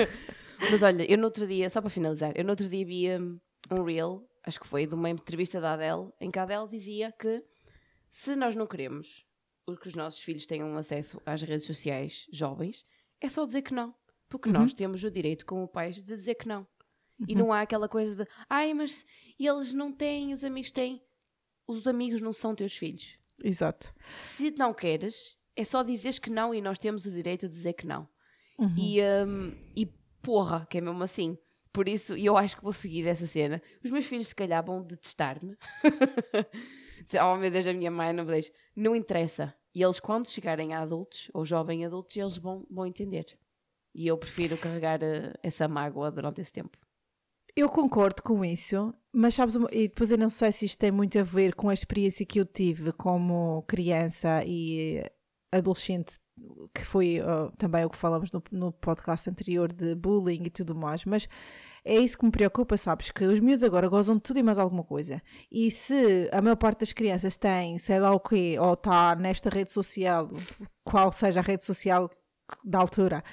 Mas 0.70 0.82
olha, 0.82 1.10
eu 1.10 1.16
no 1.16 1.24
outro 1.24 1.46
dia, 1.46 1.70
só 1.70 1.80
para 1.80 1.88
finalizar, 1.88 2.32
eu 2.34 2.44
no 2.44 2.50
outro 2.50 2.68
dia 2.68 2.84
vi 2.84 3.08
um, 3.10 3.38
um 3.70 3.82
reel, 3.84 4.28
acho 4.44 4.60
que 4.60 4.66
foi 4.66 4.86
de 4.86 4.94
uma 4.94 5.08
entrevista 5.08 5.60
da 5.60 5.72
Adele, 5.72 6.10
em 6.20 6.30
que 6.30 6.38
a 6.38 6.42
Adele 6.42 6.68
dizia 6.68 7.12
que 7.12 7.42
se 8.10 8.34
nós 8.34 8.54
não 8.54 8.66
queremos 8.66 9.24
que 9.76 9.88
os 9.88 9.94
nossos 9.94 10.20
filhos 10.20 10.46
tenham 10.46 10.76
acesso 10.76 11.20
às 11.26 11.42
redes 11.42 11.66
sociais 11.66 12.26
jovens, 12.32 12.84
é 13.20 13.28
só 13.28 13.44
dizer 13.44 13.62
que 13.62 13.74
não. 13.74 13.94
Porque 14.28 14.48
Uhum. 14.48 14.54
nós 14.60 14.72
temos 14.74 15.02
o 15.04 15.10
direito, 15.10 15.44
como 15.46 15.66
pais, 15.66 15.96
de 15.96 16.02
dizer 16.02 16.34
que 16.36 16.46
não. 16.48 16.66
E 17.26 17.34
não 17.34 17.52
há 17.52 17.62
aquela 17.62 17.88
coisa 17.88 18.14
de, 18.24 18.30
ai, 18.48 18.72
mas 18.72 19.04
eles 19.40 19.72
não 19.72 19.90
têm, 19.92 20.32
os 20.32 20.44
amigos 20.44 20.70
têm. 20.70 21.02
Os 21.66 21.84
amigos 21.86 22.20
não 22.20 22.32
são 22.32 22.54
teus 22.54 22.76
filhos. 22.76 23.18
Exato. 23.42 23.92
Se 24.12 24.50
não 24.52 24.72
queres, 24.72 25.36
é 25.56 25.64
só 25.64 25.82
dizeres 25.82 26.18
que 26.20 26.30
não 26.30 26.54
e 26.54 26.60
nós 26.60 26.78
temos 26.78 27.04
o 27.06 27.10
direito 27.10 27.48
de 27.48 27.54
dizer 27.54 27.72
que 27.72 27.86
não. 27.86 28.08
Uhum. 28.58 28.74
E, 28.76 29.00
hum, 29.02 29.52
e 29.76 29.86
porra, 30.22 30.66
que 30.70 30.78
é 30.78 30.80
mesmo 30.80 31.02
assim. 31.02 31.36
Por 31.72 31.88
isso, 31.88 32.16
eu 32.16 32.36
acho 32.36 32.56
que 32.56 32.62
vou 32.62 32.72
seguir 32.72 33.06
essa 33.06 33.26
cena. 33.26 33.60
Os 33.84 33.90
meus 33.90 34.06
filhos, 34.06 34.28
se 34.28 34.34
calhar, 34.34 34.64
vão 34.64 34.82
detestar-me. 34.82 35.56
Oh 37.22 37.36
meu 37.36 37.50
Deus, 37.50 37.66
a 37.66 37.72
minha 37.72 37.90
mãe 37.90 38.12
não 38.12 38.24
me 38.24 38.32
deixa. 38.32 38.52
Não 38.76 38.94
interessa. 38.94 39.54
E 39.78 39.82
eles, 39.84 40.00
quando 40.00 40.28
chegarem 40.28 40.74
a 40.74 40.80
adultos, 40.80 41.30
ou 41.32 41.44
jovem 41.44 41.86
adultos, 41.86 42.16
eles 42.16 42.36
vão, 42.36 42.66
vão 42.68 42.84
entender. 42.84 43.38
E 43.94 44.08
eu 44.08 44.18
prefiro 44.18 44.58
carregar 44.58 45.00
eh, 45.04 45.32
essa 45.40 45.68
mágoa 45.68 46.10
durante 46.10 46.40
esse 46.40 46.52
tempo. 46.52 46.76
Eu 47.54 47.68
concordo 47.68 48.20
com 48.20 48.44
isso, 48.44 48.92
mas 49.12 49.36
sabes, 49.36 49.54
e 49.70 49.86
depois 49.86 50.10
eu 50.10 50.18
não 50.18 50.28
sei 50.28 50.50
se 50.50 50.64
isto 50.64 50.80
tem 50.80 50.90
muito 50.90 51.16
a 51.16 51.22
ver 51.22 51.54
com 51.54 51.68
a 51.68 51.74
experiência 51.74 52.26
que 52.26 52.40
eu 52.40 52.44
tive 52.44 52.90
como 52.92 53.62
criança 53.68 54.42
e 54.44 55.00
adolescente, 55.52 56.18
que 56.74 56.84
foi 56.84 57.20
ah, 57.20 57.52
também 57.56 57.84
o 57.84 57.90
que 57.90 57.96
falamos 57.96 58.32
no, 58.32 58.42
no 58.50 58.72
podcast 58.72 59.30
anterior 59.30 59.72
de 59.72 59.94
bullying 59.94 60.42
e 60.42 60.50
tudo 60.50 60.74
mais, 60.74 61.04
mas 61.04 61.28
é 61.88 61.98
isso 61.98 62.18
que 62.18 62.24
me 62.24 62.30
preocupa, 62.30 62.76
sabes? 62.76 63.10
Que 63.10 63.24
os 63.24 63.40
miúdos 63.40 63.64
agora 63.64 63.88
gozam 63.88 64.16
de 64.16 64.22
tudo 64.22 64.38
e 64.38 64.42
mais 64.42 64.58
alguma 64.58 64.84
coisa. 64.84 65.22
E 65.50 65.70
se 65.70 66.28
a 66.30 66.42
maior 66.42 66.56
parte 66.56 66.80
das 66.80 66.92
crianças 66.92 67.38
tem, 67.38 67.78
sei 67.78 67.98
lá 67.98 68.12
o 68.12 68.20
quê, 68.20 68.56
ou 68.60 68.74
está 68.74 69.14
nesta 69.16 69.48
rede 69.48 69.72
social, 69.72 70.28
qual 70.84 71.10
seja 71.10 71.40
a 71.40 71.42
rede 71.42 71.64
social 71.64 72.10
da 72.62 72.78
altura, 72.78 73.24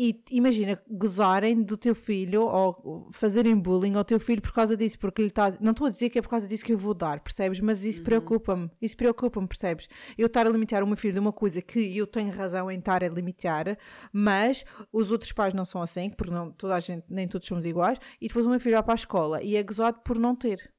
e 0.00 0.22
imagina 0.30 0.80
gozarem 0.88 1.60
do 1.60 1.76
teu 1.76 1.92
filho 1.92 2.42
ou 2.42 3.10
fazerem 3.12 3.58
bullying 3.58 3.96
ao 3.96 4.04
teu 4.04 4.20
filho 4.20 4.40
por 4.40 4.52
causa 4.52 4.76
disso, 4.76 4.96
porque 4.96 5.20
ele 5.20 5.28
está. 5.28 5.50
Não 5.60 5.72
estou 5.72 5.88
a 5.88 5.90
dizer 5.90 6.08
que 6.08 6.20
é 6.20 6.22
por 6.22 6.28
causa 6.28 6.46
disso 6.46 6.64
que 6.64 6.72
eu 6.72 6.78
vou 6.78 6.94
dar, 6.94 7.18
percebes? 7.18 7.60
Mas 7.60 7.84
isso 7.84 8.00
preocupa-me, 8.04 8.70
isso 8.80 8.96
preocupa-me, 8.96 9.48
percebes? 9.48 9.88
Eu 10.16 10.28
estar 10.28 10.46
a 10.46 10.50
limitar 10.50 10.84
o 10.84 10.86
meu 10.86 10.96
filho 10.96 11.14
de 11.14 11.18
uma 11.18 11.32
coisa 11.32 11.60
que 11.60 11.96
eu 11.96 12.06
tenho 12.06 12.30
razão 12.30 12.70
em 12.70 12.78
estar 12.78 13.02
a 13.02 13.08
limitar, 13.08 13.76
mas 14.12 14.64
os 14.92 15.10
outros 15.10 15.32
pais 15.32 15.52
não 15.52 15.64
são 15.64 15.82
assim, 15.82 16.10
porque 16.10 16.32
não, 16.32 16.52
toda 16.52 16.76
a 16.76 16.80
gente, 16.80 17.04
nem 17.08 17.26
todos 17.26 17.48
somos 17.48 17.66
iguais, 17.66 17.98
e 18.20 18.28
depois 18.28 18.46
o 18.46 18.50
meu 18.50 18.60
filho 18.60 18.76
vai 18.76 18.84
para 18.84 18.94
a 18.94 19.02
escola 19.02 19.42
e 19.42 19.56
é 19.56 19.62
gozado 19.64 19.98
por 20.04 20.16
não 20.16 20.36
ter. 20.36 20.72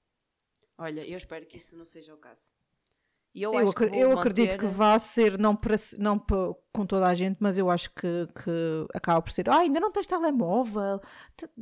Olha, 0.78 1.06
eu 1.06 1.18
espero 1.18 1.46
que 1.46 1.58
isso 1.58 1.76
não 1.76 1.84
seja 1.84 2.14
o 2.14 2.18
caso. 2.18 2.54
E 3.40 3.44
eu, 3.44 3.54
Eu, 3.54 3.74
que 3.74 3.84
eu 3.84 4.12
acredito 4.20 4.52
manter- 4.52 4.60
que 4.60 4.66
vá 4.66 5.00
ser, 5.00 5.38
não, 5.40 5.56
para, 5.56 5.76
não 5.98 6.20
para, 6.20 6.54
com 6.74 6.86
toda 6.86 7.08
a 7.08 7.16
gente, 7.16 7.38
mas 7.40 7.58
eu 7.58 7.70
acho 7.70 7.90
que, 7.92 8.28
que 8.44 8.88
acaba 8.94 9.22
por 9.22 9.32
ser. 9.32 9.50
Ah, 9.50 9.60
ainda 9.60 9.80
não 9.80 9.92
tens 9.92 10.08
telemóvel. 10.08 11.00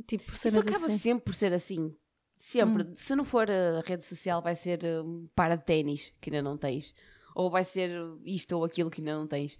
Tipo, 0.06 0.34
Isso 0.34 0.58
acaba 0.58 0.86
assim. 0.86 0.98
sempre 0.98 1.24
por 1.24 1.34
ser 1.34 1.52
assim. 1.52 1.94
Sempre. 2.36 2.82
Hum. 2.84 2.94
Se 2.96 3.14
não 3.14 3.24
for 3.24 3.48
a 3.50 3.80
rede 3.86 4.04
social, 4.04 4.42
vai 4.42 4.54
ser 4.54 4.80
um 5.04 5.28
para 5.34 5.56
de 5.56 5.64
ténis 5.64 6.12
que 6.20 6.30
ainda 6.30 6.42
não 6.42 6.56
tens. 6.56 6.92
Ou 7.34 7.50
vai 7.50 7.62
ser 7.64 7.90
isto 8.24 8.56
ou 8.56 8.64
aquilo 8.64 8.90
que 8.90 9.00
ainda 9.00 9.14
não 9.14 9.26
tens. 9.26 9.58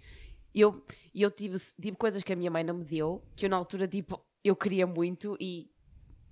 Eu, 0.53 0.83
eu 1.15 1.29
tive, 1.31 1.57
tive 1.81 1.95
coisas 1.95 2.23
que 2.23 2.33
a 2.33 2.35
minha 2.35 2.51
mãe 2.51 2.63
não 2.63 2.73
me 2.75 2.83
deu, 2.83 3.23
que 3.35 3.45
eu 3.45 3.49
na 3.49 3.55
altura, 3.57 3.87
tipo, 3.87 4.19
eu 4.43 4.55
queria 4.55 4.85
muito 4.87 5.37
e 5.39 5.69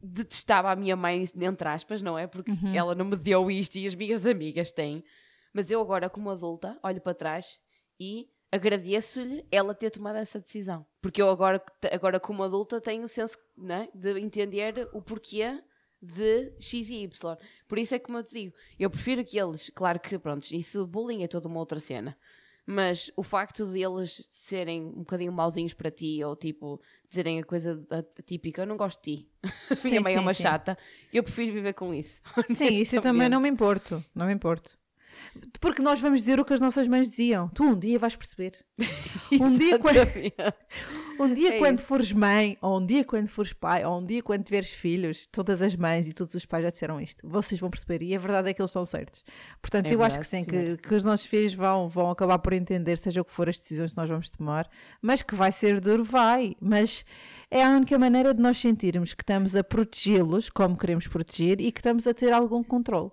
detestava 0.01 0.71
a 0.71 0.75
minha 0.75 0.95
mãe, 0.95 1.23
entre 1.35 1.67
aspas, 1.67 2.01
não 2.01 2.17
é? 2.17 2.27
Porque 2.27 2.51
Uhum. 2.51 2.73
ela 2.73 2.95
não 2.95 3.05
me 3.05 3.15
deu 3.15 3.49
isto 3.49 3.75
e 3.77 3.85
as 3.85 3.95
minhas 3.95 4.25
amigas 4.25 4.71
têm. 4.71 5.03
Mas 5.57 5.71
eu 5.71 5.81
agora, 5.81 6.07
como 6.07 6.29
adulta, 6.29 6.77
olho 6.83 7.01
para 7.01 7.15
trás 7.15 7.59
e 7.99 8.29
agradeço-lhe 8.51 9.43
ela 9.51 9.73
ter 9.73 9.89
tomado 9.89 10.17
essa 10.17 10.39
decisão. 10.39 10.85
Porque 11.01 11.19
eu 11.19 11.31
agora, 11.31 11.59
agora 11.91 12.19
como 12.19 12.43
adulta, 12.43 12.79
tenho 12.79 13.05
o 13.05 13.07
senso 13.07 13.39
né, 13.57 13.89
de 13.91 14.19
entender 14.19 14.87
o 14.93 15.01
porquê 15.01 15.59
de 15.99 16.53
X 16.59 16.91
e 16.91 17.01
Y. 17.05 17.37
Por 17.67 17.79
isso 17.79 17.95
é 17.95 17.97
como 17.97 18.19
eu 18.19 18.23
te 18.23 18.33
digo, 18.33 18.53
eu 18.77 18.87
prefiro 18.87 19.25
que 19.25 19.39
eles, 19.39 19.71
claro 19.73 19.99
que, 19.99 20.19
pronto, 20.19 20.45
isso 20.51 20.85
bullying 20.85 21.23
é 21.23 21.27
toda 21.27 21.47
uma 21.47 21.57
outra 21.57 21.79
cena. 21.79 22.15
Mas 22.63 23.09
o 23.17 23.23
facto 23.23 23.65
de 23.65 23.81
eles 23.81 24.23
serem 24.29 24.83
um 24.83 24.99
bocadinho 24.99 25.31
mauzinhos 25.31 25.73
para 25.73 25.89
ti, 25.89 26.23
ou 26.23 26.35
tipo, 26.35 26.79
dizerem 27.09 27.39
a 27.39 27.43
coisa 27.43 27.83
típica, 28.27 28.61
eu 28.61 28.67
não 28.67 28.77
gosto 28.77 29.03
de 29.03 29.23
ti. 29.23 29.29
Sim, 29.75 29.89
Minha 29.89 30.01
mãe 30.01 30.13
é 30.13 30.17
sim, 30.17 30.21
uma 30.21 30.33
sim. 30.35 30.43
chata. 30.43 30.77
Eu 31.11 31.23
prefiro 31.23 31.51
viver 31.51 31.73
com 31.73 31.95
isso. 31.95 32.21
Sim, 32.47 32.73
isso 32.73 32.97
eu 32.97 33.01
também 33.01 33.27
não 33.27 33.41
me 33.41 33.49
importo. 33.49 34.05
Não 34.13 34.27
me 34.27 34.33
importo. 34.33 34.77
Porque 35.59 35.81
nós 35.81 35.99
vamos 35.99 36.21
dizer 36.21 36.39
o 36.39 36.45
que 36.45 36.53
as 36.53 36.61
nossas 36.61 36.87
mães 36.87 37.09
diziam. 37.09 37.47
Tu 37.49 37.63
um 37.63 37.77
dia 37.77 37.97
vais 37.99 38.15
perceber. 38.15 38.53
Um 39.41 39.57
dia 39.57 39.77
quando-. 39.77 39.99
Um 41.19 41.33
dia 41.33 41.55
É 41.55 41.59
quando 41.59 41.79
isso. 41.79 41.87
fores 41.87 42.13
mãe, 42.13 42.57
ou 42.61 42.79
um 42.79 42.85
dia 42.85 43.03
quando 43.03 43.27
fores 43.27 43.51
pai, 43.51 43.83
ou 43.83 43.99
um 43.99 44.05
dia 44.05 44.23
quando 44.23 44.43
tiveres 44.43 44.71
filhos, 44.71 45.27
todas 45.31 45.61
as 45.61 45.75
mães 45.75 46.07
e 46.07 46.13
todos 46.13 46.33
os 46.33 46.45
pais 46.45 46.63
já 46.63 46.69
disseram 46.69 47.01
isto. 47.01 47.27
Vocês 47.27 47.59
vão 47.59 47.69
perceber. 47.69 48.03
E 48.03 48.15
a 48.15 48.19
verdade 48.19 48.49
é 48.49 48.53
que 48.53 48.61
eles 48.61 48.69
estão 48.69 48.85
certos. 48.85 49.23
Portanto, 49.61 49.87
É 49.87 49.93
eu 49.95 50.01
acho 50.03 50.17
que 50.19 50.25
sim, 50.27 50.45
que, 50.45 50.77
que 50.77 50.95
os 50.95 51.03
nossos 51.03 51.25
filhos 51.25 51.53
vão, 51.53 51.89
vão 51.89 52.09
acabar 52.09 52.39
por 52.39 52.53
entender, 52.53 52.97
seja 52.97 53.19
o 53.21 53.25
que 53.25 53.33
for 53.33 53.49
as 53.49 53.57
decisões 53.57 53.91
que 53.91 53.97
nós 53.97 54.09
vamos 54.09 54.29
tomar, 54.29 54.69
mas 55.01 55.21
que 55.21 55.35
vai 55.35 55.51
ser 55.51 55.81
duro, 55.81 56.03
vai. 56.03 56.55
Mas 56.61 57.03
é 57.51 57.63
a 57.63 57.69
única 57.69 57.97
maneira 57.97 58.33
de 58.33 58.41
nós 58.41 58.57
sentirmos 58.57 59.13
que 59.13 59.23
estamos 59.23 59.55
a 59.55 59.63
protegê-los 59.63 60.49
como 60.49 60.77
queremos 60.77 61.07
proteger 61.07 61.59
e 61.59 61.71
que 61.71 61.79
estamos 61.79 62.07
a 62.07 62.13
ter 62.13 62.31
algum 62.31 62.63
controle. 62.63 63.11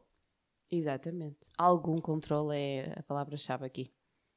Exatamente. 0.77 1.39
Algum 1.57 2.01
controle 2.01 2.57
é 2.57 2.95
a 2.97 3.03
palavra-chave 3.03 3.65
aqui. 3.65 3.93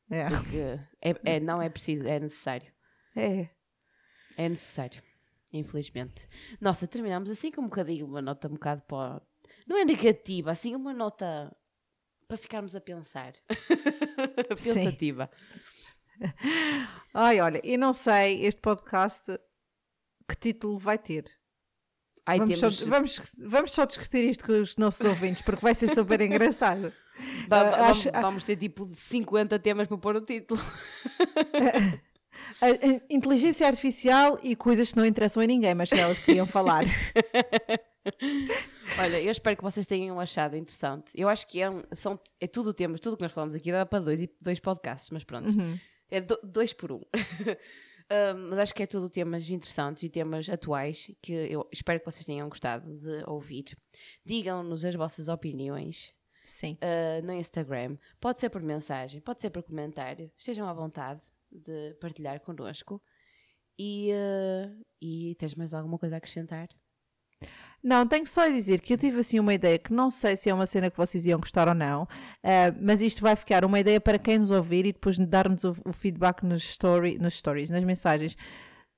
É. 0.10 0.28
Porque 0.30 0.58
é, 1.02 1.36
é- 1.36 1.40
não 1.40 1.62
é 1.62 1.70
preciso, 1.70 2.08
é 2.08 2.20
necessário. 2.20 2.72
É. 3.16 3.50
É 4.38 4.48
necessário. 4.50 5.02
Infelizmente. 5.52 6.28
Nossa, 6.62 6.88
terminamos 6.88 7.30
assim 7.30 7.52
com 7.52 7.62
um 7.62 7.66
bocadinho, 7.70 8.06
uma 8.06 8.22
nota 8.22 8.48
um 8.48 8.54
bocado 8.54 8.82
para. 8.84 9.22
Não 9.66 9.78
é 9.78 9.86
negativa, 9.86 10.52
assim 10.52 10.76
uma 10.76 10.94
nota 10.94 11.56
para 12.28 12.38
ficarmos 12.38 12.76
a 12.76 12.82
pensar. 12.82 13.34
Sim. 14.58 14.74
Pensativa. 14.74 15.30
Ai, 17.14 17.40
olha, 17.40 17.62
eu 17.64 17.78
não 17.80 17.94
sei 17.94 18.44
este 18.46 18.62
podcast 18.62 19.38
que 20.28 20.36
título 20.36 20.78
vai 20.78 20.98
ter. 20.98 21.26
Ai, 22.28 22.38
vamos, 22.40 22.60
temos. 22.60 22.76
só, 22.80 22.86
vamos, 22.90 23.22
vamos 23.40 23.72
só 23.72 23.86
discutir 23.86 24.30
isto 24.30 24.46
com 24.46 24.52
os 24.52 24.76
nossos 24.78 25.04
ouvintes, 25.06 25.42
porque 25.42 25.62
vai 25.64 25.74
ser 25.74 25.88
super 25.88 26.20
engraçado. 26.22 26.92
Ah, 27.50 27.64
vamos, 27.64 27.80
acho- 27.90 28.12
vamos 28.12 28.44
ter 28.44 28.58
tipo 28.58 28.86
50 28.94 29.58
temas 29.60 29.88
para 29.88 29.98
pôr 29.98 30.14
no 30.16 30.22
título. 30.22 30.60
Inteligência 33.10 33.68
artificial 33.68 34.40
e 34.44 34.56
coisas 34.56 34.92
que 34.92 34.98
não 34.98 35.06
interessam 35.06 35.42
a 35.42 35.46
ninguém, 35.46 35.74
mas 35.76 35.90
que 35.90 36.00
elas 36.00 36.20
queriam 36.20 36.46
falar. 36.46 36.84
Olha, 39.00 39.22
eu 39.22 39.32
espero 39.32 39.56
que 39.58 39.64
vocês 39.64 39.86
tenham 39.86 40.20
achado 40.20 40.56
interessante. 40.56 41.12
Eu 41.16 41.28
acho 41.30 41.46
que 41.48 41.62
é, 41.62 41.70
um- 41.70 41.84
são, 41.94 42.20
é 42.40 42.48
tudo 42.48 42.74
temas, 42.74 43.00
tudo 43.00 43.18
que 43.18 43.24
nós 43.24 43.32
falamos 43.32 43.54
aqui 43.54 43.72
dá 43.72 43.86
para 43.86 44.00
dois, 44.04 44.22
e- 44.22 44.30
dois 44.42 44.60
podcasts, 44.60 45.10
mas 45.12 45.24
pronto. 45.24 45.50
Uhum. 45.50 45.78
É 46.10 46.22
do- 46.22 46.40
dois 46.44 46.74
por 46.74 46.92
um. 46.92 47.02
Ah, 48.10 48.34
mas 48.34 48.60
acho 48.60 48.74
que 48.74 48.84
é 48.84 48.88
tudo 48.88 49.10
temas 49.10 49.50
interessantes 49.50 50.04
e 50.04 50.10
temas 50.10 50.48
atuais 50.50 51.12
que 51.22 51.34
eu 51.34 51.68
espero 51.72 52.00
que 52.00 52.06
vocês 52.06 52.26
tenham 52.26 52.48
gostado 52.48 52.92
de 52.98 53.24
ouvir. 53.28 53.78
Digam-nos 54.26 54.86
as 54.86 54.96
vossas 54.96 55.28
opiniões 55.28 56.14
Sim. 56.46 56.78
ah, 56.82 57.22
no 57.22 57.34
Instagram. 57.34 57.98
Pode 58.20 58.40
ser 58.40 58.50
por 58.50 58.62
mensagem, 58.62 59.22
pode 59.22 59.42
ser 59.42 59.50
por 59.50 59.64
comentário. 59.64 60.32
Estejam 60.38 60.68
à 60.68 60.74
vontade 60.74 61.22
de 61.52 61.94
partilhar 61.96 62.40
connosco. 62.42 63.02
E, 63.78 64.12
ah, 64.12 64.74
e 65.02 65.36
tens 65.36 65.54
mais 65.56 65.74
alguma 65.74 66.00
coisa 66.00 66.16
a 66.16 66.18
acrescentar? 66.18 66.70
Não, 67.84 68.08
tenho 68.08 68.26
só 68.28 68.42
a 68.42 68.50
dizer 68.50 68.82
que 68.82 68.94
eu 68.94 68.98
tive 68.98 69.20
assim 69.20 69.40
uma 69.40 69.54
ideia 69.54 69.78
que 69.78 69.94
não 69.94 70.10
sei 70.10 70.36
se 70.36 70.50
é 70.50 70.54
uma 70.54 70.66
cena 70.66 70.90
que 70.90 70.98
vocês 70.98 71.26
iam 71.26 71.40
gostar 71.40 71.68
ou 71.68 71.76
não, 71.76 72.08
eh, 72.44 72.72
mas 72.82 73.02
isto 73.02 73.22
vai 73.22 73.36
ficar 73.36 73.64
uma 73.64 73.80
ideia 73.80 74.02
para 74.02 74.18
quem 74.18 74.40
nos 74.40 74.52
ouvir 74.52 74.86
e 74.86 74.92
depois 74.92 75.18
dar-nos 75.20 75.64
o, 75.64 75.76
o 75.86 75.94
feedback 75.94 76.44
nos, 76.44 76.64
story, 76.64 77.18
nos 77.20 77.36
stories, 77.36 77.70
nas 77.70 77.84
mensagens. 77.84 78.36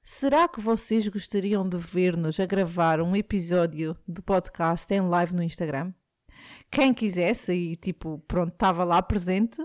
Será 0.02 0.48
que 0.48 0.62
vocês 0.62 1.08
gostariam 1.08 1.68
de 1.68 1.78
ver-nos 1.78 2.40
a 2.40 2.46
gravar 2.46 3.02
um 3.02 3.16
episódio 3.16 3.96
do 4.08 4.24
podcast 4.24 4.92
em 4.94 5.02
live 5.02 5.36
no 5.36 5.44
Instagram? 5.44 5.94
Quem 6.72 6.94
quisesse 6.94 7.52
e 7.54 7.76
tipo, 7.76 8.20
pronto, 8.28 8.54
estava 8.54 8.84
lá 8.84 9.02
presente 9.02 9.62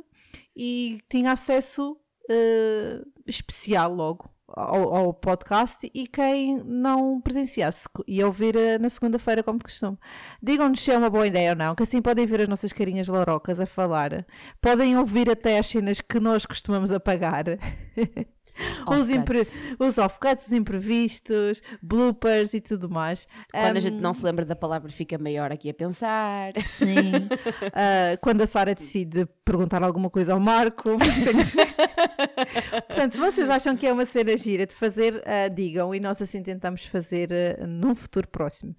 e 0.57 1.01
tinha 1.09 1.33
acesso 1.33 1.97
eh, 2.29 3.01
especial 3.27 3.95
logo 3.95 4.34
ao, 4.57 4.95
ao 4.95 5.15
podcast 5.15 5.91
e 5.93 6.07
quem 6.07 6.59
não 6.65 7.21
presenciasse 7.21 7.89
ia 8.07 8.27
ouvir 8.27 8.57
eh, 8.57 8.79
na 8.79 8.89
segunda-feira 8.89 9.43
como 9.43 9.59
de 9.59 9.65
costume. 9.65 9.99
Digam-nos 10.43 10.81
se 10.81 10.91
é 10.91 10.99
uma 10.99 11.11
boa 11.11 11.27
ideia 11.27 11.51
ou 11.51 11.57
não, 11.57 11.75
que 11.75 11.83
assim 11.83 12.01
podem 12.01 12.27
ver 12.27 12.43
as 12.43 12.49
nossas 12.49 12.73
carinhas 12.73 13.09
larocas 13.09 13.61
a 13.61 13.67
falar. 13.67 14.27
Podem 14.61 14.97
ouvir 14.97 15.31
até 15.31 15.59
as 15.59 15.67
cenas 15.67 16.01
que 16.01 16.21
nós 16.21 16.47
costumamos 16.47 16.93
apagar. 16.93 17.45
os, 18.89 19.11
impre- 19.11 19.41
Offcuts. 19.41 19.77
os 19.79 19.99
off-cuts, 19.99 20.47
os 20.47 20.53
imprevistos, 20.53 21.63
bloopers 21.83 22.55
e 22.55 22.61
tudo 22.61 22.89
mais. 22.89 23.27
Quando 23.53 23.77
a 23.77 23.79
Um, 23.79 23.81
gente 23.81 24.01
não 24.01 24.15
se 24.15 24.25
lembra 24.25 24.45
da 24.45 24.55
palavra, 24.57 24.91
fica 24.91 25.19
maior 25.19 25.51
aqui 25.53 25.69
a 25.71 25.75
pensar. 25.75 26.53
Sim. 26.67 27.13
Ah, 27.77 28.17
quando 28.21 28.41
a 28.43 28.47
Sara 28.47 28.75
decide 28.75 29.27
perguntar 29.45 29.83
alguma 29.83 30.09
coisa 30.09 30.33
ao 30.33 30.41
Marco. 30.41 30.91
Portanto, 32.89 33.13
se 33.15 33.21
vocês 33.21 33.49
acham 33.51 33.77
que 33.77 33.87
é 33.87 33.93
uma 33.93 34.05
cena 34.07 34.37
gira 34.37 34.67
de 34.67 34.75
fazer, 34.75 35.23
ah, 35.27 35.49
digam 35.49 35.95
e 35.95 36.01
nós 36.01 36.21
assim 36.21 36.43
tentamos 36.43 36.85
fazer 36.87 37.31
ah, 37.33 37.67
num 37.67 37.95
futuro 37.95 38.29
próximo. 38.29 38.75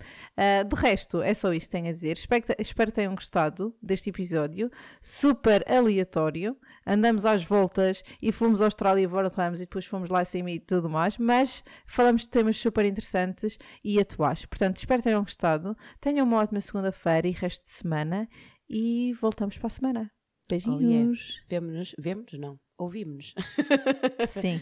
De 0.68 0.76
resto, 0.76 1.22
é 1.22 1.34
só 1.34 1.54
isto 1.54 1.68
que 1.68 1.72
tenho 1.72 1.90
a 1.90 1.94
dizer. 1.94 2.18
Espero 2.60 2.92
que 2.92 2.96
tenham 2.96 3.16
gostado 3.16 3.76
deste 3.82 4.10
episódio. 4.10 4.70
Super 5.02 5.64
aleatório. 5.72 6.58
Andamos 6.86 7.26
às 7.26 7.44
voltas 7.44 8.04
e 8.22 8.32
fomos 8.32 8.62
à 8.62 8.66
Austrália 8.66 9.02
e 9.02 9.08
voltamos 9.08 9.60
e 9.60 9.64
depois 9.64 9.86
fomos 9.86 10.10
lá 10.10 10.24
sem 10.24 10.44
mim 10.44 10.54
e 10.54 10.60
tudo 10.60 10.90
mais. 10.90 11.18
Mas 11.18 11.64
falamos 11.86 12.22
de 12.24 12.30
temas 12.30 12.58
super 12.58 12.86
interessantes 12.86 13.58
e 13.84 14.00
atuais. 14.00 14.46
Portanto, 14.46 14.78
espero 14.78 15.00
que 15.02 15.08
tenham 15.10 15.22
gostado. 15.22 15.76
Tenham 16.00 16.26
uma 16.26 16.38
ótima 16.38 16.62
segunda-feira 16.62 17.28
e 17.28 17.32
resto 17.32 17.64
de 17.64 17.72
semana. 17.72 18.28
E 18.70 19.14
voltamos 19.14 19.58
para 19.58 19.68
a 19.68 19.70
semana. 19.70 20.12
Beijinhos. 20.50 21.40
Vemo-nos, 21.50 21.96
vemos 21.98 22.34
não, 22.34 22.60
ouvimos-nos 22.78 23.34
Sim. 24.30 24.62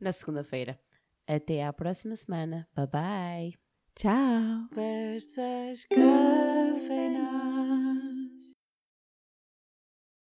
na 0.00 0.12
segunda-feira. 0.12 0.78
Até 1.26 1.64
à 1.64 1.72
próxima 1.72 2.16
semana. 2.16 2.68
Bye 2.74 2.86
bye. 2.86 3.54
Tchau. 3.94 4.68
Conversas 4.68 5.86